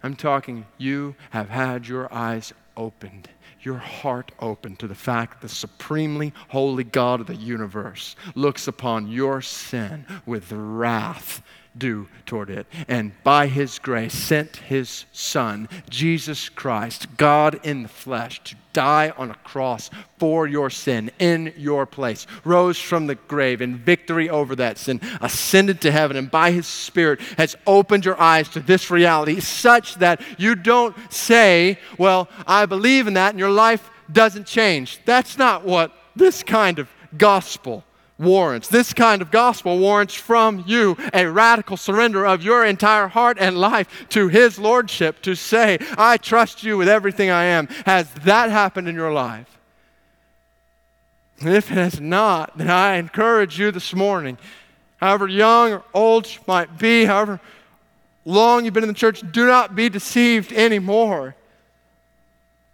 I'm 0.02 0.16
talking, 0.16 0.66
you 0.78 1.16
have 1.30 1.48
had 1.48 1.88
your 1.88 2.12
eyes 2.12 2.52
opened, 2.76 3.28
your 3.60 3.78
heart 3.78 4.30
opened 4.38 4.78
to 4.78 4.86
the 4.86 4.94
fact 4.94 5.40
the 5.40 5.48
supremely 5.48 6.32
holy 6.48 6.84
God 6.84 7.20
of 7.20 7.26
the 7.26 7.34
universe 7.34 8.14
looks 8.36 8.68
upon 8.68 9.08
your 9.08 9.42
sin 9.42 10.06
with 10.24 10.52
wrath 10.52 11.42
due 11.76 12.08
toward 12.26 12.50
it. 12.50 12.66
And 12.88 13.12
by 13.22 13.46
his 13.46 13.78
grace, 13.78 14.14
sent 14.14 14.56
his 14.56 15.04
Son, 15.12 15.68
Jesus 15.88 16.48
Christ, 16.48 17.06
God 17.16 17.60
in 17.64 17.82
the 17.84 17.88
flesh, 17.88 18.42
to 18.44 18.56
die 18.72 19.12
on 19.16 19.30
a 19.30 19.34
cross 19.34 19.90
for 20.18 20.46
your 20.46 20.70
sin 20.70 21.10
in 21.18 21.52
your 21.56 21.86
place, 21.86 22.26
rose 22.44 22.78
from 22.78 23.06
the 23.06 23.14
grave 23.14 23.60
in 23.60 23.76
victory 23.76 24.28
over 24.30 24.54
that 24.56 24.78
sin, 24.78 25.00
ascended 25.20 25.80
to 25.80 25.90
heaven, 25.90 26.16
and 26.16 26.30
by 26.30 26.50
his 26.50 26.66
Spirit 26.66 27.20
has 27.36 27.56
opened 27.66 28.04
your 28.04 28.20
eyes 28.20 28.48
to 28.50 28.60
this 28.60 28.90
reality 28.90 29.40
such 29.40 29.96
that 29.96 30.20
you 30.38 30.54
don't 30.54 30.96
say, 31.12 31.78
Well, 31.98 32.28
I 32.46 32.66
believe 32.66 33.06
in 33.06 33.14
that, 33.14 33.30
and 33.30 33.38
your 33.38 33.50
life 33.50 33.90
doesn't 34.10 34.46
change. 34.46 35.00
That's 35.04 35.38
not 35.38 35.64
what 35.64 35.92
this 36.14 36.42
kind 36.42 36.78
of 36.78 36.88
gospel 37.16 37.84
warrants. 38.18 38.68
This 38.68 38.92
kind 38.92 39.22
of 39.22 39.30
gospel 39.30 39.78
warrants 39.78 40.14
from 40.14 40.64
you 40.66 40.96
a 41.14 41.26
radical 41.26 41.76
surrender 41.76 42.26
of 42.26 42.42
your 42.42 42.64
entire 42.64 43.08
heart 43.08 43.38
and 43.40 43.56
life 43.56 44.06
to 44.10 44.28
His 44.28 44.58
Lordship 44.58 45.22
to 45.22 45.34
say, 45.34 45.78
I 45.96 46.16
trust 46.16 46.62
you 46.62 46.76
with 46.76 46.88
everything 46.88 47.30
I 47.30 47.44
am. 47.44 47.68
Has 47.86 48.12
that 48.24 48.50
happened 48.50 48.88
in 48.88 48.94
your 48.94 49.12
life? 49.12 49.58
And 51.40 51.54
if 51.54 51.70
it 51.70 51.74
has 51.74 52.00
not, 52.00 52.58
then 52.58 52.68
I 52.68 52.96
encourage 52.96 53.60
you 53.60 53.70
this 53.70 53.94
morning, 53.94 54.38
however 54.96 55.28
young 55.28 55.72
or 55.72 55.84
old 55.94 56.26
you 56.26 56.40
might 56.48 56.78
be, 56.78 57.04
however 57.04 57.40
long 58.24 58.64
you've 58.64 58.74
been 58.74 58.82
in 58.82 58.88
the 58.88 58.94
church, 58.94 59.22
do 59.30 59.46
not 59.46 59.76
be 59.76 59.88
deceived 59.88 60.52
anymore. 60.52 61.36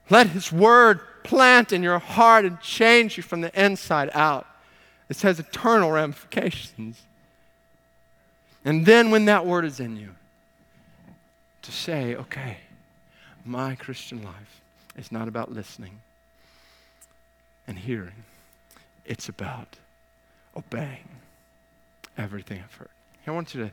Let 0.08 0.28
His 0.28 0.50
Word 0.50 1.00
plant 1.22 1.72
in 1.72 1.82
your 1.82 1.98
heart 1.98 2.46
and 2.46 2.58
change 2.60 3.18
you 3.18 3.22
from 3.22 3.42
the 3.42 3.62
inside 3.62 4.10
out. 4.14 4.46
This 5.08 5.22
has 5.22 5.38
eternal 5.38 5.90
ramifications. 5.90 7.02
And 8.64 8.86
then, 8.86 9.10
when 9.10 9.26
that 9.26 9.44
word 9.44 9.64
is 9.64 9.80
in 9.80 9.96
you, 9.96 10.14
to 11.62 11.72
say, 11.72 12.14
okay, 12.14 12.58
my 13.44 13.74
Christian 13.74 14.22
life 14.22 14.60
is 14.96 15.12
not 15.12 15.28
about 15.28 15.52
listening 15.52 16.00
and 17.66 17.78
hearing, 17.78 18.24
it's 19.04 19.28
about 19.28 19.76
obeying 20.56 21.08
everything 22.16 22.60
I've 22.62 22.74
heard. 22.74 22.88
I 23.26 23.30
want 23.30 23.54
you 23.54 23.64
to 23.64 23.70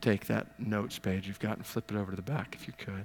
take 0.00 0.26
that 0.26 0.46
notes 0.58 0.98
page 0.98 1.26
you've 1.26 1.40
got 1.40 1.56
and 1.56 1.66
flip 1.66 1.90
it 1.90 1.96
over 1.96 2.10
to 2.10 2.16
the 2.16 2.22
back 2.22 2.54
if 2.54 2.66
you 2.66 2.72
could. 2.76 3.04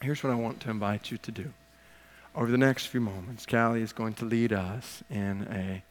Here's 0.00 0.22
what 0.22 0.30
I 0.30 0.36
want 0.36 0.60
to 0.60 0.70
invite 0.70 1.10
you 1.10 1.18
to 1.18 1.30
do. 1.30 1.52
Over 2.34 2.50
the 2.50 2.58
next 2.58 2.86
few 2.86 3.00
moments, 3.00 3.44
Callie 3.44 3.82
is 3.82 3.92
going 3.92 4.14
to 4.14 4.24
lead 4.24 4.52
us 4.52 5.02
in 5.10 5.46
a 5.50 5.82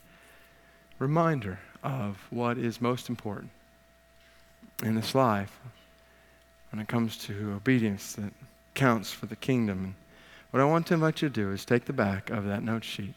reminder 0.99 1.59
of 1.83 2.17
what 2.29 2.57
is 2.57 2.81
most 2.81 3.09
important 3.09 3.51
in 4.83 4.95
this 4.95 5.15
life 5.15 5.57
when 6.71 6.79
it 6.79 6.87
comes 6.87 7.17
to 7.17 7.53
obedience 7.53 8.13
that 8.13 8.31
counts 8.75 9.11
for 9.11 9.25
the 9.25 9.35
kingdom. 9.35 9.83
And 9.83 9.93
what 10.51 10.61
I 10.61 10.65
want 10.65 10.87
to 10.87 10.93
invite 10.93 11.21
you 11.21 11.29
to 11.29 11.33
do 11.33 11.51
is 11.51 11.65
take 11.65 11.85
the 11.85 11.93
back 11.93 12.29
of 12.29 12.45
that 12.45 12.63
note 12.63 12.83
sheet. 12.83 13.13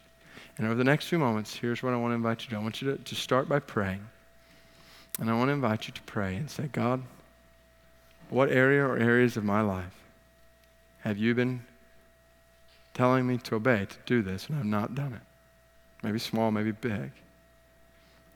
And 0.57 0.67
over 0.67 0.75
the 0.75 0.83
next 0.83 1.07
few 1.07 1.19
moments, 1.19 1.55
here's 1.55 1.81
what 1.81 1.93
I 1.93 1.97
want 1.97 2.11
to 2.11 2.15
invite 2.15 2.41
you 2.41 2.45
to 2.45 2.49
do. 2.51 2.55
I 2.57 2.63
want 2.63 2.81
you 2.81 2.91
to, 2.91 3.03
to 3.03 3.15
start 3.15 3.49
by 3.49 3.59
praying. 3.59 4.05
And 5.19 5.29
I 5.29 5.33
want 5.33 5.49
to 5.49 5.53
invite 5.53 5.87
you 5.87 5.93
to 5.93 6.01
pray 6.03 6.35
and 6.35 6.49
say, 6.49 6.69
God, 6.71 7.01
what 8.29 8.51
area 8.51 8.83
or 8.83 8.97
areas 8.97 9.37
of 9.37 9.43
my 9.43 9.61
life 9.61 9.95
have 11.01 11.17
you 11.17 11.35
been 11.35 11.61
telling 12.93 13.27
me 13.27 13.37
to 13.37 13.55
obey, 13.55 13.85
to 13.85 13.97
do 14.05 14.21
this, 14.21 14.47
and 14.47 14.57
I've 14.57 14.65
not 14.65 14.95
done 14.95 15.13
it? 15.13 15.21
Maybe 16.03 16.19
small, 16.19 16.51
maybe 16.51 16.71
big. 16.71 17.11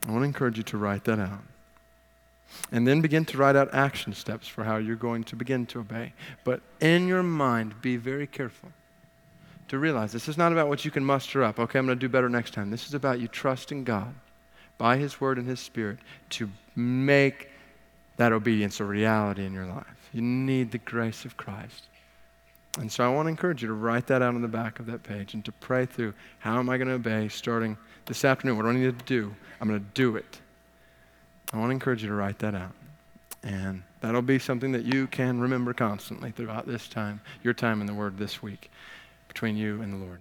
I 0.08 0.12
want 0.12 0.22
to 0.22 0.26
encourage 0.26 0.58
you 0.58 0.64
to 0.64 0.78
write 0.78 1.04
that 1.04 1.20
out. 1.20 1.44
And 2.72 2.88
then 2.88 3.02
begin 3.02 3.26
to 3.26 3.38
write 3.38 3.58
out 3.58 3.74
action 3.74 4.14
steps 4.14 4.48
for 4.48 4.64
how 4.64 4.78
you're 4.78 4.96
going 4.96 5.26
to 5.26 5.36
begin 5.36 5.66
to 5.68 5.80
obey. 5.82 6.14
But 6.46 6.62
in 6.80 7.08
your 7.08 7.24
mind, 7.24 7.82
be 7.82 7.98
very 7.98 8.26
careful 8.26 8.72
to 9.68 9.78
realize 9.78 10.14
this 10.14 10.30
is 10.30 10.38
not 10.38 10.54
about 10.54 10.70
what 10.70 10.86
you 10.86 10.92
can 10.92 11.04
muster 11.04 11.44
up. 11.44 11.60
Okay, 11.60 11.78
I'm 11.78 11.86
going 11.86 11.98
to 11.98 12.00
do 12.00 12.10
better 12.10 12.30
next 12.30 12.54
time. 12.54 12.72
This 12.72 12.88
is 12.88 12.94
about 12.94 13.20
you 13.20 13.28
trusting 13.28 13.84
God 13.84 14.14
by 14.78 14.96
His 14.96 15.20
Word 15.20 15.38
and 15.38 15.48
His 15.48 15.60
Spirit 15.60 16.00
to 16.32 16.50
make 16.74 17.50
that 18.16 18.32
obedience 18.32 18.80
a 18.80 18.86
reality 18.86 19.46
in 19.46 19.54
your 19.54 19.66
life. 19.66 20.10
You 20.14 20.22
need 20.22 20.72
the 20.72 20.78
grace 20.78 21.26
of 21.26 21.36
Christ. 21.36 21.84
And 22.80 22.92
so 22.92 23.04
I 23.04 23.14
want 23.14 23.26
to 23.26 23.30
encourage 23.30 23.62
you 23.62 23.68
to 23.68 23.74
write 23.74 24.08
that 24.08 24.22
out 24.22 24.36
on 24.36 24.42
the 24.42 24.48
back 24.48 24.80
of 24.80 24.86
that 24.86 25.04
page 25.04 25.34
and 25.34 25.44
to 25.46 25.52
pray 25.52 25.86
through 25.86 26.14
how 26.40 26.60
am 26.60 26.70
I 26.70 26.78
going 26.78 26.88
to 26.88 26.94
obey 26.94 27.28
starting 27.28 27.78
this 28.08 28.26
afternoon? 28.26 28.58
What 28.58 28.64
do 28.64 28.70
I 28.70 28.74
need 28.74 28.98
to 28.98 29.06
do? 29.06 29.36
I'm 29.62 29.68
going 29.68 29.80
to 29.80 29.86
do 29.94 30.16
it. 30.16 30.40
I 31.54 31.58
want 31.58 31.70
to 31.70 31.74
encourage 31.74 32.02
you 32.02 32.10
to 32.10 32.16
write 32.16 32.40
that 32.40 32.56
out. 32.56 32.74
And 33.44 33.84
that'll 34.02 34.22
be 34.22 34.40
something 34.40 34.72
that 34.72 34.86
you 34.86 35.08
can 35.08 35.40
remember 35.40 35.74
constantly 35.74 36.32
throughout 36.32 36.68
this 36.68 36.88
time, 36.88 37.22
your 37.44 37.54
time 37.54 37.82
in 37.82 37.88
the 37.88 37.94
Word 37.94 38.18
this 38.18 38.42
week, 38.42 38.72
between 39.28 39.56
you 39.56 39.82
and 39.82 39.94
the 39.94 39.98
Lord. 39.98 40.20